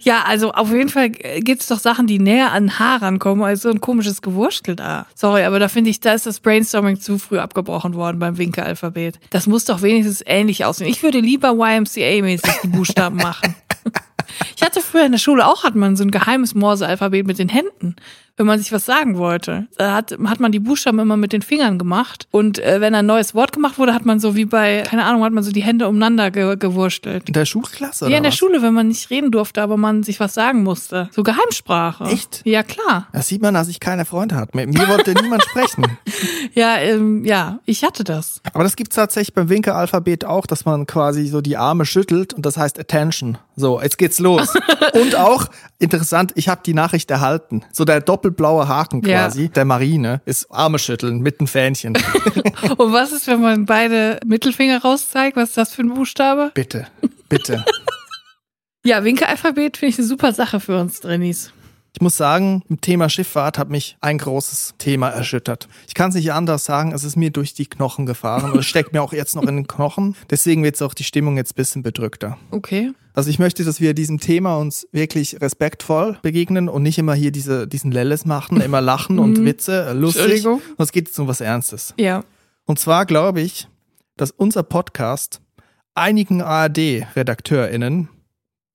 ja, 0.00 0.24
also 0.26 0.52
auf 0.52 0.70
jeden 0.70 0.88
Fall 0.88 1.10
gibt 1.10 1.62
es 1.62 1.68
doch 1.68 1.78
Sachen, 1.78 2.06
die 2.06 2.18
näher 2.18 2.52
an 2.52 2.78
Haar 2.78 3.02
rankommen 3.02 3.44
als 3.44 3.62
so 3.62 3.70
ein 3.70 3.80
komisches 3.80 4.22
Gewurstel 4.22 4.76
da. 4.76 5.06
Sorry, 5.14 5.44
aber 5.44 5.58
da 5.58 5.68
finde 5.68 5.90
ich, 5.90 6.00
da 6.00 6.12
ist 6.12 6.26
das 6.26 6.40
Brainstorming 6.40 7.00
zu 7.00 7.18
früh 7.18 7.38
abgebrochen 7.38 7.94
worden 7.94 8.18
beim 8.18 8.38
Winkelalphabet. 8.38 9.18
Das 9.30 9.46
muss 9.46 9.64
doch 9.64 9.82
wenigstens 9.82 10.22
ähnlich 10.26 10.64
aussehen. 10.64 10.88
Ich 10.88 11.02
würde 11.02 11.20
lieber 11.20 11.50
YMCA-mäßig 11.50 12.62
die 12.62 12.68
Buchstaben 12.68 13.16
machen. 13.22 13.54
Ich 14.56 14.62
hatte 14.62 14.80
früher 14.80 15.06
in 15.06 15.12
der 15.12 15.18
Schule 15.18 15.46
auch, 15.46 15.64
hat 15.64 15.74
man 15.74 15.96
so 15.96 16.04
ein 16.04 16.10
geheimes 16.10 16.54
Morse-Alphabet 16.54 17.26
mit 17.26 17.38
den 17.38 17.48
Händen, 17.48 17.96
wenn 18.40 18.46
man 18.46 18.58
sich 18.58 18.72
was 18.72 18.86
sagen 18.86 19.18
wollte. 19.18 19.68
Da 19.76 19.92
hat, 19.92 20.16
hat 20.24 20.40
man 20.40 20.50
die 20.50 20.60
Buchstaben 20.60 20.98
immer 20.98 21.18
mit 21.18 21.34
den 21.34 21.42
Fingern 21.42 21.78
gemacht. 21.78 22.26
Und 22.30 22.58
äh, 22.58 22.80
wenn 22.80 22.94
ein 22.94 23.04
neues 23.04 23.34
Wort 23.34 23.52
gemacht 23.52 23.78
wurde, 23.78 23.92
hat 23.92 24.06
man 24.06 24.18
so 24.18 24.34
wie 24.34 24.46
bei, 24.46 24.82
keine 24.86 25.04
Ahnung, 25.04 25.22
hat 25.24 25.32
man 25.34 25.44
so 25.44 25.52
die 25.52 25.62
Hände 25.62 25.86
umeinander 25.86 26.30
ge 26.30 26.56
gewurstelt. 26.56 27.28
In 27.28 27.34
der 27.34 27.44
Schulklasse? 27.44 28.06
Ja, 28.06 28.08
oder 28.08 28.16
in 28.16 28.22
der 28.22 28.32
was? 28.32 28.38
Schule, 28.38 28.62
wenn 28.62 28.72
man 28.72 28.88
nicht 28.88 29.10
reden 29.10 29.30
durfte, 29.30 29.60
aber 29.60 29.76
man 29.76 30.02
sich 30.02 30.20
was 30.20 30.32
sagen 30.32 30.62
musste. 30.62 31.10
So 31.12 31.22
Geheimsprache. 31.22 32.04
Echt? 32.04 32.40
Ja, 32.46 32.62
klar. 32.62 33.08
Das 33.12 33.28
sieht 33.28 33.42
man, 33.42 33.52
dass 33.52 33.68
ich 33.68 33.78
keine 33.78 34.06
Freunde 34.06 34.36
hatte. 34.36 34.56
Mit 34.56 34.72
mir 34.72 34.88
wollte 34.88 35.12
niemand 35.12 35.44
sprechen. 35.44 35.86
Ja, 36.54 36.78
ähm, 36.78 37.24
ja, 37.24 37.60
ich 37.64 37.84
hatte 37.84 38.02
das. 38.02 38.40
Aber 38.52 38.64
das 38.64 38.74
gibt's 38.74 38.96
tatsächlich 38.96 39.34
beim 39.34 39.48
Winkelalphabet 39.48 40.24
auch, 40.24 40.46
dass 40.46 40.64
man 40.64 40.86
quasi 40.86 41.26
so 41.28 41.40
die 41.40 41.56
Arme 41.56 41.86
schüttelt 41.86 42.34
und 42.34 42.44
das 42.44 42.56
heißt 42.56 42.78
Attention. 42.78 43.38
So, 43.56 43.80
jetzt 43.80 43.98
geht's 43.98 44.18
los. 44.18 44.52
und 44.94 45.16
auch, 45.16 45.46
interessant, 45.78 46.32
ich 46.34 46.48
habe 46.48 46.62
die 46.64 46.74
Nachricht 46.74 47.10
erhalten. 47.10 47.62
So 47.72 47.84
der 47.84 48.00
doppelblaue 48.30 48.68
Haken 48.68 49.02
Ja. 49.04 49.22
quasi, 49.24 49.48
der 49.48 49.64
Marine, 49.64 50.20
ist 50.24 50.50
Arme 50.50 50.78
schütteln 50.78 51.20
mit 51.20 51.40
einem 51.40 51.46
Fähnchen. 51.46 51.94
Und 52.76 52.92
was 52.92 53.12
ist, 53.12 53.26
wenn 53.26 53.40
man 53.40 53.66
beide 53.66 54.20
Mittelfinger 54.24 54.80
rauszeigt? 54.82 55.36
Was 55.36 55.50
ist 55.50 55.56
das 55.56 55.74
für 55.74 55.82
ein 55.82 55.92
Buchstabe? 55.94 56.50
bitte, 56.54 56.86
bitte. 57.28 57.64
Ja, 58.82 59.04
Winkelalphabet 59.04 59.76
finde 59.76 59.90
ich 59.92 59.98
eine 59.98 60.06
super 60.08 60.32
Sache 60.32 60.58
für 60.58 60.80
uns 60.80 61.00
Drennies. 61.00 61.52
Ich 61.92 62.00
muss 62.00 62.16
sagen, 62.16 62.62
im 62.68 62.80
Thema 62.80 63.08
Schifffahrt 63.08 63.58
hat 63.58 63.68
mich 63.68 63.96
ein 64.00 64.18
großes 64.18 64.74
Thema 64.78 65.08
erschüttert. 65.08 65.68
Ich 65.88 65.94
kann 65.94 66.10
es 66.10 66.14
nicht 66.14 66.32
anders 66.32 66.64
sagen, 66.64 66.92
es 66.92 67.02
ist 67.02 67.16
mir 67.16 67.30
durch 67.30 67.52
die 67.52 67.66
Knochen 67.66 68.06
gefahren 68.06 68.52
und 68.52 68.58
es 68.58 68.66
steckt 68.68 68.92
mir 68.92 69.02
auch 69.02 69.12
jetzt 69.12 69.34
noch 69.34 69.42
in 69.42 69.56
den 69.56 69.66
Knochen. 69.66 70.14
Deswegen 70.30 70.62
wird 70.62 70.80
auch 70.82 70.94
die 70.94 71.04
Stimmung 71.04 71.36
jetzt 71.36 71.52
ein 71.52 71.56
bisschen 71.56 71.82
bedrückter. 71.82 72.38
Okay. 72.52 72.92
Also 73.12 73.28
ich 73.28 73.40
möchte, 73.40 73.64
dass 73.64 73.80
wir 73.80 73.92
diesem 73.92 74.20
Thema 74.20 74.56
uns 74.56 74.86
wirklich 74.92 75.40
respektvoll 75.40 76.18
begegnen 76.22 76.68
und 76.68 76.84
nicht 76.84 76.98
immer 76.98 77.14
hier 77.14 77.32
diese, 77.32 77.66
diesen 77.66 77.90
Lelles 77.90 78.24
machen, 78.24 78.60
immer 78.62 78.80
lachen 78.80 79.18
und 79.18 79.44
Witze, 79.44 79.86
äh, 79.86 79.92
lustig. 79.92 80.46
Es 80.78 80.92
geht 80.92 81.08
jetzt 81.08 81.18
um 81.18 81.26
was 81.26 81.40
Ernstes. 81.40 81.94
Ja. 81.98 82.24
Und 82.66 82.78
zwar 82.78 83.04
glaube 83.04 83.40
ich, 83.40 83.66
dass 84.16 84.30
unser 84.30 84.62
Podcast 84.62 85.40
einigen 85.94 86.40
ARD-RedakteurInnen 86.40 88.08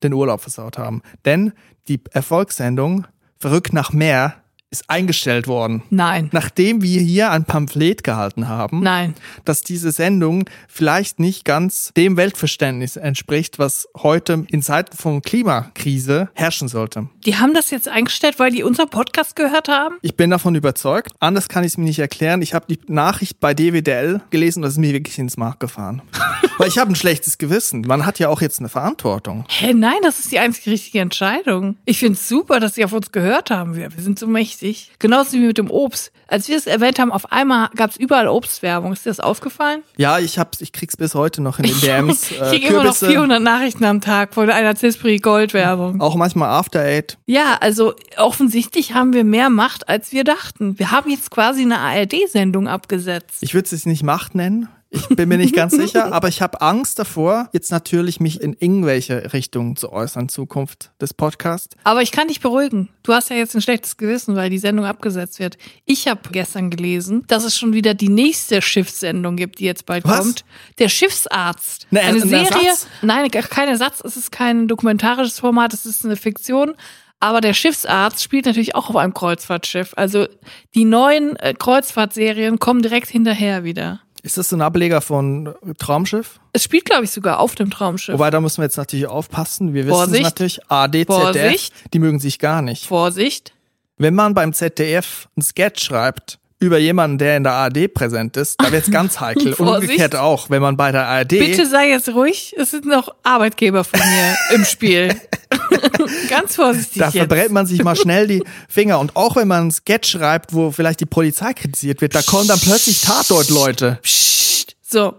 den 0.04 0.14
Urlaub 0.14 0.42
versaut 0.42 0.78
haben. 0.78 1.02
Denn 1.24 1.54
die 1.88 2.02
Erfolgssendung 2.12 3.08
Verrückt 3.38 3.74
nach 3.74 3.92
Meer 3.92 4.45
ist 4.76 4.90
eingestellt 4.90 5.48
worden. 5.48 5.84
Nein. 5.90 6.30
Nachdem 6.32 6.82
wir 6.82 7.00
hier 7.02 7.32
ein 7.32 7.46
Pamphlet 7.46 8.04
gehalten 8.04 8.48
haben, 8.48 8.82
Nein. 8.82 9.14
dass 9.46 9.62
diese 9.62 9.92
Sendung 9.92 10.50
vielleicht 10.68 11.20
nicht 11.20 11.46
ganz 11.46 11.92
dem 11.96 12.18
Weltverständnis 12.18 12.98
entspricht, 12.98 13.60
was 13.60 13.88
heute 13.96 14.46
in 14.50 14.62
Zeiten 14.62 14.96
von 14.98 15.22
Klimakrise 15.22 16.30
herrschen 16.34 16.68
sollte. 16.68 17.08
Die 17.26 17.38
haben 17.38 17.54
das 17.54 17.72
jetzt 17.72 17.88
eingestellt, 17.88 18.40
weil 18.40 18.52
die 18.52 18.64
unser 18.64 18.86
Podcast 18.86 19.36
gehört 19.36 19.68
haben? 19.68 19.96
Ich 20.02 20.16
bin 20.16 20.30
davon 20.30 20.56
überzeugt. 20.56 21.12
Anders 21.20 21.48
kann 21.48 21.64
ich 21.64 21.74
es 21.74 21.78
mir 21.78 21.86
nicht 21.86 22.00
erklären. 22.00 22.42
Ich 22.42 22.54
habe 22.54 22.66
die 22.68 22.80
Nachricht 22.92 23.40
bei 23.40 23.54
DWDL 23.54 24.22
gelesen 24.30 24.60
und 24.60 24.64
das 24.64 24.74
ist 24.74 24.80
mir 24.80 24.94
wirklich 24.94 25.18
ins 25.20 25.38
Mark 25.38 25.60
gefahren. 25.60 26.02
Weil 26.58 26.68
ich 26.68 26.78
habe 26.78 26.92
ein 26.92 26.96
schlechtes 26.96 27.38
Gewissen. 27.38 27.82
Man 27.82 28.06
hat 28.06 28.20
ja 28.20 28.30
auch 28.30 28.42
jetzt 28.42 28.60
eine 28.60 28.70
Verantwortung. 28.70 29.46
Hä, 29.50 29.74
nein, 29.74 29.98
das 30.04 30.20
ist 30.20 30.32
die 30.32 30.40
einzige 30.40 30.72
richtige 30.72 31.00
Entscheidung. 31.00 31.78
Ich 31.86 32.00
finde 32.00 32.14
es 32.14 32.30
super, 32.30 32.60
dass 32.60 32.76
sie 32.76 32.86
auf 32.86 32.94
uns 32.94 33.12
gehört 33.12 33.50
haben. 33.50 33.76
Wir, 33.76 33.96
wir 33.96 34.04
sind 34.04 34.20
so 34.20 34.28
mächtig. 34.28 34.65
Genauso 35.00 35.34
wie 35.34 35.40
mit 35.40 35.58
dem 35.58 35.70
Obst. 35.70 36.12
Als 36.28 36.48
wir 36.48 36.58
es 36.58 36.66
erwähnt 36.66 36.98
haben, 36.98 37.12
auf 37.12 37.32
einmal 37.32 37.70
gab 37.76 37.92
es 37.92 37.98
überall 37.98 38.28
Obstwerbung. 38.28 38.94
Ist 38.94 39.06
dir 39.06 39.10
das 39.12 39.20
aufgefallen? 39.20 39.84
Ja, 39.98 40.18
ich 40.18 40.40
hab's, 40.40 40.60
ich 40.62 40.72
krieg's 40.72 40.98
bis 40.98 41.14
heute 41.14 41.42
noch 41.42 41.60
in 41.60 41.66
den 41.66 41.80
DMs. 41.82 42.32
ich 42.32 42.42
Äh, 42.42 42.50
kriege 42.50 42.68
immer 42.70 42.78
noch 42.84 42.98
Kürbisse, 42.98 43.08
400 43.10 43.42
Nachrichten 43.42 43.84
am 43.86 44.02
Tag 44.02 44.34
von 44.34 44.50
einer 44.50 44.76
Cispri 44.76 45.18
Gold 45.20 45.54
Werbung. 45.54 46.02
auch 46.02 46.16
manchmal 46.16 46.50
After 46.50 46.80
Eight. 46.80 47.18
Ja, 47.28 47.58
also 47.62 47.94
offensichtlich 48.18 48.94
haben 48.94 49.14
wir 49.14 49.24
mehr 49.24 49.50
Macht, 49.50 49.88
als 49.88 50.12
wir 50.12 50.24
dachten. 50.24 50.80
Wir 50.80 50.92
haben 50.92 51.10
jetzt 51.12 51.30
quasi 51.32 51.62
eine 51.62 51.78
ARD-Sendung 51.80 52.68
abgesetzt. 52.68 53.38
Ich 53.42 53.54
würde 53.54 53.70
es 53.72 53.86
nicht 53.86 54.04
Macht 54.04 54.34
nennen. 54.36 54.68
Ich 54.96 55.16
bin 55.16 55.30
mir 55.30 55.38
nicht 55.38 55.56
ganz 55.56 55.74
sicher, 55.76 56.14
aber 56.14 56.28
ich 56.28 56.42
habe 56.42 56.62
Angst 56.62 57.00
davor, 57.00 57.50
jetzt 57.52 57.72
natürlich 57.72 58.20
mich 58.20 58.42
in 58.42 58.56
irgendwelche 58.60 59.34
Richtungen 59.34 59.76
zu 59.76 59.92
äußern 59.92 60.30
Zukunft 60.30 60.92
des 61.02 61.14
Podcasts. 61.14 61.76
Aber 61.84 62.02
ich 62.02 62.12
kann 62.12 62.28
dich 62.28 62.40
beruhigen. 62.40 62.90
Du 63.04 63.14
hast 63.14 63.30
ja 63.30 63.36
jetzt 63.36 63.56
ein 63.56 63.62
schlechtes 63.62 63.98
Gewissen, 63.98 64.36
weil 64.36 64.50
die 64.50 64.58
Sendung 64.58 64.86
abgesetzt 64.86 65.40
wird. 65.40 65.58
Ich 65.86 66.08
habe 66.08 66.22
gestern 66.32 66.70
gelesen, 66.70 67.24
dass 67.28 67.44
es 67.44 67.58
schon 67.58 67.74
wieder 67.74 67.94
die 67.94 68.10
nächste 68.10 68.62
Schiffssendung 68.62 69.36
gibt, 69.36 69.60
die 69.60 69.66
jetzt 69.66 69.86
bald 69.86 70.06
Was? 70.06 70.20
kommt. 70.20 70.46
Der 70.80 70.90
Schiffsarzt. 70.90 71.88
Ne, 71.92 72.02
eine 72.02 72.22
ein 72.22 72.30
Serie. 72.30 72.46
Ersatz? 72.46 72.88
Nein, 73.02 73.30
kein 73.32 73.70
Ersatz. 73.70 74.02
Es 74.04 74.18
ist 74.18 74.32
kein 74.32 74.68
dokumentarisches 74.68 75.40
Format. 75.40 75.74
Es 75.74 75.86
ist 75.86 76.06
eine 76.06 76.16
Fiktion. 76.16 76.76
Aber 77.20 77.42
der 77.42 77.54
Schiffsarzt 77.54 78.22
spielt 78.22 78.46
natürlich 78.46 78.76
auch 78.76 78.90
auf 78.90 78.96
einem 78.96 79.14
Kreuzfahrtschiff. 79.14 79.94
Also 79.96 80.28
die 80.76 80.86
neuen 80.86 81.36
äh, 81.38 81.54
Kreuzfahrtserien 81.58 82.60
kommen 82.60 82.82
direkt 82.82 83.10
hinterher 83.10 83.64
wieder. 83.64 84.02
Ist 84.26 84.40
das 84.40 84.50
so 84.50 84.56
ein 84.56 84.62
Ableger 84.64 85.02
von 85.02 85.54
Traumschiff? 85.78 86.40
Es 86.52 86.64
spielt, 86.64 86.86
glaube 86.86 87.04
ich, 87.04 87.12
sogar 87.12 87.40
auf 87.40 87.54
dem 87.54 87.70
Traumschiff. 87.70 88.16
Wobei, 88.16 88.32
da 88.32 88.42
müssen 88.42 88.58
wir 88.58 88.64
jetzt 88.64 88.76
natürlich 88.76 89.06
aufpassen. 89.06 89.76
Wir 89.76 89.86
wissen 89.86 90.16
es 90.16 90.22
natürlich, 90.22 90.60
AD, 90.68 91.06
ZDF, 91.06 91.22
Vorsicht. 91.22 91.74
die 91.94 92.00
mögen 92.00 92.20
sich 92.20 92.40
gar 92.40 92.64
nicht. 92.64 92.88
Vorsicht. 92.88 93.54
Wenn 93.98 94.16
man 94.16 94.34
beim 94.34 94.52
ZDF 94.52 95.30
einen 95.36 95.44
Sketch 95.44 95.84
schreibt 95.84 96.40
über 96.66 96.78
jemanden, 96.78 97.18
der 97.18 97.38
in 97.38 97.44
der 97.44 97.54
ARD 97.54 97.94
präsent 97.94 98.36
ist, 98.38 98.62
da 98.62 98.72
wird's 98.72 98.92
ganz 98.92 99.20
heikel. 99.20 99.54
Und 99.54 99.68
umgekehrt 99.68 100.16
auch, 100.16 100.50
wenn 100.50 100.62
man 100.62 100.76
bei 100.78 100.92
der 100.92 101.08
ARD 101.08 101.30
Bitte 101.30 101.66
sei 101.66 101.90
jetzt 101.90 102.10
ruhig. 102.10 102.54
Es 102.58 102.72
sind 102.72 102.86
noch 102.86 103.14
Arbeitgeber 103.24 103.84
von 103.84 104.00
mir 104.00 104.36
im 104.56 104.66
Spiel. 104.66 105.16
Ganz 106.30 106.56
vorsichtig 106.56 107.00
Da 107.00 107.06
jetzt. 107.06 107.18
verbrennt 107.18 107.52
man 107.52 107.66
sich 107.66 107.84
mal 107.84 107.96
schnell 107.96 108.28
die 108.28 108.44
Finger. 108.68 109.00
Und 109.00 109.16
auch 109.16 109.36
wenn 109.36 109.48
man 109.48 109.62
einen 109.62 109.72
Sketch 109.72 110.12
schreibt, 110.12 110.54
wo 110.54 110.72
vielleicht 110.72 111.00
die 111.00 111.06
Polizei 111.06 111.54
kritisiert 111.54 112.02
wird, 112.02 112.16
da 112.16 112.22
kommen 112.22 112.48
dann 112.48 112.60
plötzlich 112.60 113.02
Tatort-Leute. 113.02 114.00
Psst. 114.02 114.76
So. 114.88 115.16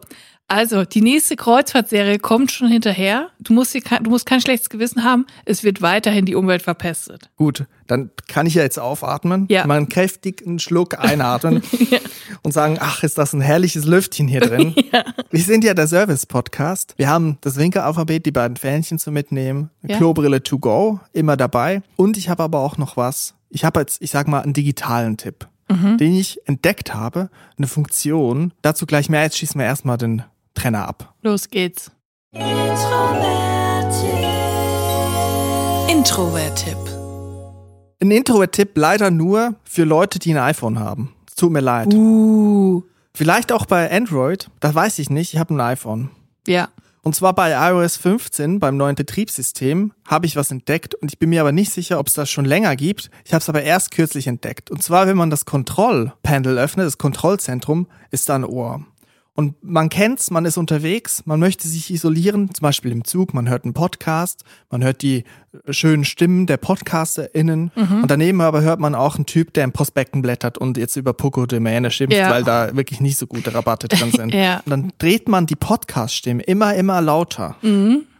Also, 0.48 0.84
die 0.84 1.00
nächste 1.02 1.34
Kreuzfahrtserie 1.34 2.20
kommt 2.20 2.52
schon 2.52 2.68
hinterher. 2.68 3.30
Du 3.40 3.52
musst, 3.52 3.74
kein, 3.84 4.04
du 4.04 4.10
musst 4.10 4.26
kein 4.26 4.40
schlechtes 4.40 4.70
Gewissen 4.70 5.02
haben. 5.02 5.26
Es 5.44 5.64
wird 5.64 5.82
weiterhin 5.82 6.24
die 6.24 6.36
Umwelt 6.36 6.62
verpestet. 6.62 7.30
Gut, 7.34 7.64
dann 7.88 8.10
kann 8.28 8.46
ich 8.46 8.54
ja 8.54 8.62
jetzt 8.62 8.78
aufatmen, 8.78 9.46
Ja. 9.50 9.66
mal 9.66 9.76
einen 9.76 9.88
kräftigen 9.88 10.60
Schluck 10.60 10.98
einatmen 10.98 11.62
und 12.44 12.52
sagen, 12.52 12.76
ach, 12.80 13.02
ist 13.02 13.18
das 13.18 13.32
ein 13.32 13.40
herrliches 13.40 13.84
Lüftchen 13.86 14.28
hier 14.28 14.40
drin. 14.40 14.74
Wir 15.30 15.42
sind 15.42 15.64
ja 15.64 15.74
der 15.74 15.88
Service-Podcast. 15.88 16.94
Wir 16.96 17.08
haben 17.08 17.38
das 17.40 17.56
Winkelalphabet, 17.56 18.24
die 18.24 18.30
beiden 18.32 18.56
Fähnchen 18.56 19.00
zu 19.00 19.10
mitnehmen, 19.10 19.70
eine 19.82 19.92
Ja. 19.92 19.98
Klobrille 19.98 20.42
to 20.44 20.60
go, 20.60 21.00
immer 21.12 21.36
dabei. 21.36 21.82
Und 21.96 22.16
ich 22.16 22.28
habe 22.28 22.44
aber 22.44 22.60
auch 22.60 22.78
noch 22.78 22.96
was. 22.96 23.34
Ich 23.50 23.64
habe 23.64 23.80
jetzt, 23.80 24.00
ich 24.00 24.12
sag 24.12 24.28
mal, 24.28 24.42
einen 24.42 24.52
digitalen 24.52 25.16
Tipp, 25.16 25.48
Mhm. 25.68 25.98
den 25.98 26.14
ich 26.14 26.38
entdeckt 26.46 26.94
habe, 26.94 27.30
eine 27.58 27.66
Funktion. 27.66 28.52
Dazu 28.62 28.86
gleich 28.86 29.08
mehr, 29.08 29.22
jetzt 29.22 29.38
schießen 29.38 29.58
wir 29.58 29.64
erstmal 29.66 29.98
den 29.98 30.22
Trenner 30.56 30.88
ab. 30.88 31.14
Los 31.22 31.48
geht's. 31.48 31.92
Introvert-Tipp. 35.88 36.76
Ein 38.02 38.10
Introvert-Tipp 38.10 38.70
leider 38.74 39.10
nur 39.12 39.54
für 39.64 39.84
Leute, 39.84 40.18
die 40.18 40.32
ein 40.32 40.38
iPhone 40.38 40.80
haben. 40.80 41.14
Es 41.28 41.36
tut 41.36 41.52
mir 41.52 41.60
leid. 41.60 41.94
Uh. 41.94 42.82
Vielleicht 43.14 43.52
auch 43.52 43.66
bei 43.66 43.90
Android, 43.90 44.50
das 44.60 44.74
weiß 44.74 44.98
ich 44.98 45.08
nicht, 45.08 45.32
ich 45.32 45.40
habe 45.40 45.54
ein 45.54 45.60
iPhone. 45.60 46.10
Ja. 46.46 46.68
Und 47.02 47.14
zwar 47.14 47.34
bei 47.34 47.52
iOS 47.70 47.96
15, 47.96 48.58
beim 48.58 48.76
neuen 48.76 48.96
Betriebssystem, 48.96 49.92
habe 50.06 50.26
ich 50.26 50.34
was 50.34 50.50
entdeckt 50.50 50.94
und 50.96 51.12
ich 51.12 51.18
bin 51.18 51.30
mir 51.30 51.40
aber 51.40 51.52
nicht 51.52 51.72
sicher, 51.72 52.00
ob 52.00 52.08
es 52.08 52.14
das 52.14 52.28
schon 52.28 52.44
länger 52.44 52.74
gibt. 52.74 53.10
Ich 53.24 53.32
habe 53.32 53.40
es 53.40 53.48
aber 53.48 53.62
erst 53.62 53.92
kürzlich 53.92 54.26
entdeckt. 54.26 54.70
Und 54.70 54.82
zwar, 54.82 55.06
wenn 55.06 55.16
man 55.16 55.30
das 55.30 55.44
Kontrollpanel 55.44 56.58
öffnet, 56.58 56.84
das 56.84 56.98
Kontrollzentrum, 56.98 57.86
ist 58.10 58.28
da 58.28 58.34
ein 58.34 58.44
Ohr. 58.44 58.84
Und 59.36 59.62
man 59.62 59.90
kennt's, 59.90 60.30
man 60.30 60.46
ist 60.46 60.56
unterwegs, 60.56 61.22
man 61.26 61.38
möchte 61.38 61.68
sich 61.68 61.90
isolieren, 61.90 62.54
zum 62.54 62.62
Beispiel 62.62 62.90
im 62.90 63.04
Zug, 63.04 63.34
man 63.34 63.50
hört 63.50 63.64
einen 63.64 63.74
Podcast, 63.74 64.44
man 64.70 64.82
hört 64.82 65.02
die 65.02 65.24
schönen 65.70 66.04
Stimmen 66.04 66.46
der 66.46 66.56
PodcasterInnen 66.56 67.70
und 68.02 68.10
daneben 68.10 68.40
aber 68.40 68.62
hört 68.62 68.80
man 68.80 68.94
auch 68.94 69.16
einen 69.16 69.26
Typ, 69.26 69.52
der 69.54 69.64
in 69.64 69.72
Prospekten 69.72 70.22
blättert 70.22 70.58
und 70.58 70.76
jetzt 70.76 70.96
über 70.96 71.12
Poco 71.12 71.46
Domäne 71.46 71.90
schimpft, 71.90 72.16
Ja. 72.16 72.30
weil 72.30 72.44
da 72.44 72.74
wirklich 72.76 73.00
nicht 73.00 73.18
so 73.18 73.26
gute 73.26 73.54
Rabatte 73.54 73.88
drin 73.88 74.10
sind. 74.16 74.34
Ja. 74.34 74.56
Und 74.64 74.70
dann 74.70 74.92
dreht 74.98 75.28
man 75.28 75.46
die 75.46 75.56
Podcast-Stimme 75.56 76.42
immer, 76.42 76.74
immer 76.74 77.00
lauter, 77.00 77.56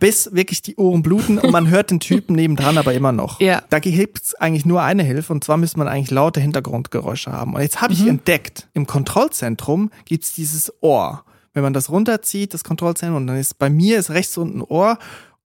bis 0.01 0.31
wirklich 0.33 0.62
die 0.62 0.77
Ohren 0.77 1.03
bluten 1.03 1.38
und 1.38 1.51
man 1.51 1.68
hört 1.70 1.90
den 1.90 2.01
Typen 2.01 2.35
nebendran 2.37 2.79
aber 2.79 2.94
immer 2.94 3.12
noch. 3.12 3.40
Ja. 3.40 3.62
Da 3.70 3.79
gibt's 3.79 4.35
eigentlich 4.35 4.66
nur 4.66 4.83
eine 4.83 5.03
Hilfe 5.03 5.33
und 5.33 5.42
zwar 5.44 5.57
müsste 5.57 5.79
man 5.79 5.88
eigentlich 5.88 6.11
laute 6.11 6.40
Hintergrundgeräusche 6.40 7.33
haben. 7.33 7.55
Und 7.55 7.62
jetzt 7.62 7.81
habe 7.81 7.92
ich 7.92 8.07
entdeckt, 8.07 8.68
im 8.75 8.87
Kontrollzentrum 8.87 9.90
gibt's 10.05 10.35
dieses 10.35 10.72
Ohr. 10.83 11.22
Wenn 11.55 11.62
man 11.62 11.72
das 11.72 11.88
runterzieht, 11.88 12.53
das 12.53 12.64
Kontrollzentrum, 12.64 13.16
und 13.22 13.27
dann 13.29 13.37
ist 13.38 13.59
bei 13.59 13.70
mir 13.70 13.99
ist 13.99 14.11
rechts 14.11 14.37
unten 14.37 14.59
ein 14.59 14.62
Ohr. 14.62 14.99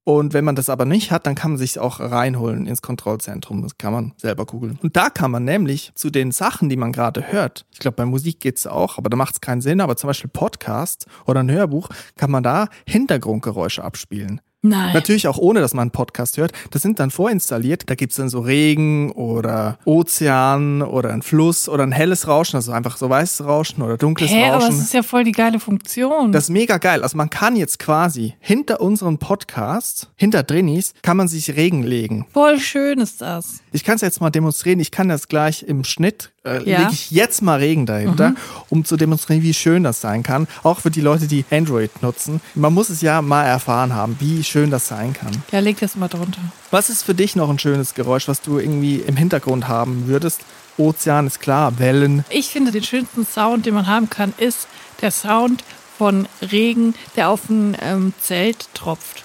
Und 0.04 0.34
wenn 0.34 0.44
man 0.44 0.56
das 0.56 0.70
aber 0.70 0.86
nicht 0.86 1.12
hat, 1.12 1.28
dann 1.28 1.36
kann 1.36 1.52
man 1.52 1.58
sich 1.58 1.78
auch 1.78 2.00
reinholen 2.00 2.66
ins 2.66 2.82
Kontrollzentrum. 2.82 3.62
Das 3.62 3.78
kann 3.78 3.94
man 3.94 4.14
selber 4.18 4.46
googeln. 4.46 4.80
Und 4.82 4.98
da 4.98 5.10
kann 5.10 5.30
man 5.30 5.44
nämlich 5.44 5.92
zu 5.94 6.10
den 6.10 6.32
Sachen, 6.32 6.70
die 6.70 6.76
man 6.76 6.92
gerade 6.92 7.32
hört, 7.32 7.66
ich 7.72 7.80
glaube, 7.80 7.98
bei 7.98 8.06
Musik 8.06 8.40
geht's 8.40 8.66
auch, 8.66 8.98
aber 8.98 9.10
da 9.10 9.18
macht's 9.18 9.42
keinen 9.42 9.62
Sinn, 9.62 9.80
aber 9.80 9.98
zum 9.98 10.08
Beispiel 10.08 10.32
Podcast 10.32 11.06
oder 11.28 11.42
ein 11.42 11.52
Hörbuch, 11.52 11.90
kann 12.18 12.32
man 12.32 12.42
da 12.42 12.68
Hintergrundgeräusche 12.88 13.84
abspielen. 13.84 14.42
Nein. 14.63 14.93
Natürlich 14.93 15.28
auch 15.28 15.38
ohne, 15.39 15.60
dass 15.60 15.74
man 15.74 15.84
einen 15.84 15.91
Podcast 15.91 16.38
hört. 16.38 16.52
Das 16.69 16.82
sind 16.84 17.00
dann 17.00 17.10
vorinstalliert. 17.12 17.89
Da 17.89 17.95
gibt's 17.95 18.17
dann 18.17 18.30
so 18.30 18.41
Regen 18.41 19.12
oder 19.12 19.80
Ozean 19.86 20.82
oder 20.82 21.12
ein 21.12 21.21
Fluss 21.21 21.67
oder 21.69 21.84
ein 21.84 21.91
helles 21.91 22.28
Rauschen, 22.28 22.58
also 22.58 22.71
einfach 22.71 22.97
so 22.97 23.10
weißes 23.10 23.45
Rauschen 23.45 23.82
oder 23.82 23.97
dunkles 23.97 24.30
Hä, 24.32 24.45
aber 24.50 24.63
Rauschen. 24.63 24.76
es 24.76 24.82
ist 24.84 24.93
ja 24.93 25.04
voll 25.04 25.24
die 25.24 25.32
geile 25.32 25.60
Funktion. 25.60 26.32
Das 26.32 26.43
ist 26.45 26.50
mega 26.50 26.78
geil. 26.78 27.02
Also 27.04 27.17
man 27.17 27.30
kann 27.30 27.56
jetzt 27.56 27.80
quasi 27.80 28.36
hinter 28.39 28.82
unserem 28.82 29.17
Podcast, 29.17 30.10
hinter 30.15 30.43
Drinis, 30.43 30.93
kann 31.02 31.17
man 31.17 31.28
sich 31.28 31.56
Regen 31.56 31.84
legen. 31.84 32.26
voll 32.32 32.60
schön 32.60 33.00
ist 33.00 33.21
das. 33.21 33.62
Ich 33.71 33.84
kann 33.84 33.95
es 33.95 34.02
jetzt 34.02 34.21
mal 34.21 34.30
demonstrieren. 34.30 34.80
Ich 34.80 34.91
kann 34.91 35.08
das 35.10 35.28
gleich 35.28 35.63
im 35.63 35.84
Schnitt, 35.84 36.32
äh, 36.43 36.63
Ja. 36.69 36.80
lege 36.80 36.91
ich 36.93 37.12
jetzt 37.12 37.41
mal 37.41 37.60
Regen 37.60 37.86
dahinter, 37.86 38.34
um 38.69 38.84
zu 38.86 38.97
demonstrieren, 38.97 39.43
wie 39.43 39.54
schön 39.54 39.84
das 39.84 40.01
sein 40.01 40.23
kann. 40.23 40.47
Auch 40.63 40.80
für 40.80 40.91
die 40.91 41.01
Leute, 41.01 41.27
die 41.27 41.45
Android 41.51 42.01
nutzen. 42.01 42.41
Man 42.56 42.73
muss 42.73 42.89
es 42.89 43.01
ja 43.01 43.21
mal 43.21 43.43
erfahren 43.45 43.93
haben, 43.93 44.15
wie 44.19 44.43
schön 44.43 44.71
das 44.71 44.88
sein 44.88 45.13
kann. 45.13 45.32
Ja, 45.51 45.60
leg 45.60 45.80
das 45.80 45.95
mal 45.95 46.08
drunter. 46.08 46.41
Was 46.71 46.89
ist 46.89 47.04
für 47.04 47.13
dich 47.13 47.36
noch 47.36 47.49
ein 47.49 47.60
schönes 47.60 47.93
Geräusch, 47.93 48.27
was 48.27 48.41
du 48.41 48.60
irgendwie 48.60 48.95
im 48.97 49.15
Hintergrund 49.17 49.67
haben 49.67 50.08
würdest? 50.08 50.41
Ozean 50.77 51.27
ist 51.27 51.39
klar, 51.41 51.77
Wellen. 51.80 52.25
Ich 52.30 52.49
finde, 52.49 52.71
den 52.71 52.84
schönsten 52.84 53.25
Sound, 53.25 53.65
den 53.65 53.73
man 53.73 53.88
haben 53.88 54.10
kann, 54.10 54.34
ist 54.38 54.67
der 55.01 55.12
Sound 55.12 55.63
von 55.97 56.27
Regen, 56.51 56.95
der 57.15 57.30
auf 57.30 57.49
ein 57.49 57.77
ähm, 57.82 58.13
Zelt 58.19 58.67
tropft. 58.73 59.23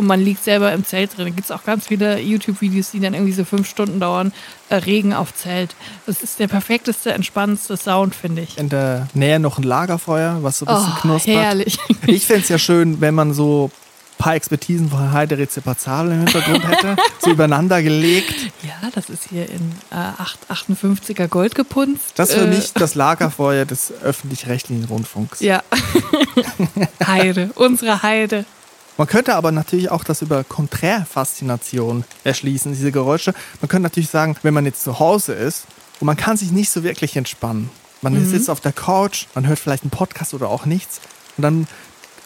Und 0.00 0.06
man 0.06 0.20
liegt 0.20 0.42
selber 0.42 0.72
im 0.72 0.84
Zelt 0.84 1.16
drin. 1.16 1.26
Da 1.26 1.30
gibt 1.30 1.44
es 1.44 1.50
auch 1.52 1.62
ganz 1.64 1.86
viele 1.86 2.18
YouTube-Videos, 2.20 2.90
die 2.90 2.98
dann 3.00 3.14
irgendwie 3.14 3.32
so 3.32 3.44
fünf 3.44 3.68
Stunden 3.68 4.00
dauern. 4.00 4.32
Äh, 4.68 4.76
Regen 4.76 5.12
auf 5.14 5.32
Zelt. 5.34 5.74
Das 6.06 6.22
ist 6.22 6.38
der 6.40 6.48
perfekteste, 6.48 7.12
entspannendste 7.12 7.76
Sound, 7.76 8.14
finde 8.14 8.42
ich. 8.42 8.58
In 8.58 8.68
der 8.68 9.06
Nähe 9.14 9.38
noch 9.38 9.58
ein 9.58 9.62
Lagerfeuer, 9.64 10.38
was 10.42 10.58
so 10.58 10.66
ein 10.66 10.74
bisschen 10.74 10.92
Oh, 10.96 11.00
knuspert. 11.00 11.36
herrlich. 11.36 11.78
Ich 12.06 12.26
fände 12.26 12.42
es 12.42 12.48
ja 12.48 12.58
schön, 12.58 13.00
wenn 13.00 13.14
man 13.14 13.32
so 13.34 13.70
ein 13.72 14.22
paar 14.24 14.34
Expertisen 14.34 14.90
von 14.90 15.12
Heide 15.12 15.38
Rezepazabel 15.38 16.12
im 16.12 16.18
Hintergrund 16.18 16.66
hätte, 16.68 16.96
so 17.20 17.30
übereinander 17.30 17.82
gelegt. 17.82 18.34
Ja, 18.62 18.90
das 18.94 19.08
ist 19.08 19.28
hier 19.30 19.48
in 19.48 19.72
äh, 19.90 19.94
8, 19.94 20.38
58er 20.50 21.26
Gold 21.28 21.54
gepunzt. 21.54 22.12
Das 22.16 22.28
ist 22.30 22.34
für 22.36 22.44
Äh, 22.44 22.48
mich 22.48 22.72
das 22.74 22.94
Lagerfeuer 22.96 23.64
des 23.64 23.92
öffentlich-rechtlichen 24.02 24.84
Rundfunks. 24.84 25.40
Ja. 25.40 25.62
Heide, 27.06 27.50
unsere 27.54 28.02
Heide. 28.02 28.44
Man 29.00 29.06
könnte 29.06 29.34
aber 29.34 29.50
natürlich 29.50 29.90
auch 29.90 30.04
das 30.04 30.20
über 30.20 30.44
Konträrfaszination 30.44 32.04
erschließen, 32.22 32.72
diese 32.72 32.92
Geräusche. 32.92 33.32
Man 33.62 33.68
könnte 33.70 33.84
natürlich 33.84 34.10
sagen, 34.10 34.36
wenn 34.42 34.52
man 34.52 34.66
jetzt 34.66 34.82
zu 34.82 34.98
Hause 34.98 35.32
ist 35.32 35.64
und 36.00 36.06
man 36.06 36.18
kann 36.18 36.36
sich 36.36 36.50
nicht 36.52 36.68
so 36.70 36.82
wirklich 36.84 37.16
entspannen. 37.16 37.70
Man 38.02 38.12
Mhm. 38.12 38.28
sitzt 38.28 38.50
auf 38.50 38.60
der 38.60 38.72
Couch, 38.72 39.24
man 39.34 39.46
hört 39.46 39.58
vielleicht 39.58 39.84
einen 39.84 39.90
Podcast 39.90 40.34
oder 40.34 40.50
auch 40.50 40.66
nichts 40.66 41.00
und 41.38 41.42
dann 41.44 41.66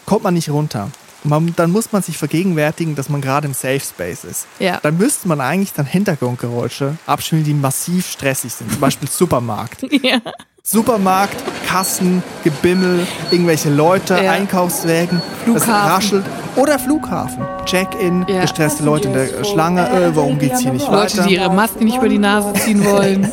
kommt 0.04 0.24
man 0.24 0.34
nicht 0.34 0.50
runter. 0.50 0.90
Man, 1.22 1.54
dann 1.54 1.70
muss 1.70 1.92
man 1.92 2.02
sich 2.02 2.18
vergegenwärtigen, 2.18 2.96
dass 2.96 3.08
man 3.08 3.20
gerade 3.20 3.46
im 3.46 3.54
Safe 3.54 3.78
Space 3.78 4.24
ist. 4.24 4.46
Ja. 4.58 4.80
Dann 4.82 4.98
müsste 4.98 5.28
man 5.28 5.40
eigentlich 5.40 5.74
dann 5.74 5.86
Hintergrundgeräusche 5.86 6.96
abspielen, 7.06 7.44
die 7.44 7.54
massiv 7.54 8.10
stressig 8.10 8.52
sind. 8.52 8.72
Zum 8.72 8.80
Beispiel 8.80 9.08
Supermarkt. 9.12 9.86
Ja. 10.02 10.18
Supermarkt, 10.66 11.36
Kassen, 11.68 12.22
Gebimmel, 12.42 13.06
irgendwelche 13.30 13.70
Leute, 13.70 14.14
Ja. 14.14 14.32
Einkaufswägen, 14.32 15.20
das 15.46 15.62
Flughafen. 15.62 15.72
raschelt. 15.92 16.24
Oder 16.56 16.78
Flughafen. 16.78 17.44
Check-in, 17.64 18.24
Ja. 18.28 18.42
gestresste 18.42 18.84
Leute 18.84 19.08
in 19.08 19.14
der 19.14 19.44
Schlange, 19.44 19.88
äh, 19.88 20.14
warum 20.14 20.38
geht's 20.38 20.60
hier 20.60 20.72
nicht 20.72 20.86
Leute, 20.88 21.16
weiter? 21.18 21.26
die 21.28 21.34
ihre 21.34 21.52
Maske 21.52 21.84
nicht 21.84 21.96
über 21.98 22.08
die 22.08 22.18
Nase 22.18 22.52
ziehen 22.54 22.84
wollen. 22.84 23.28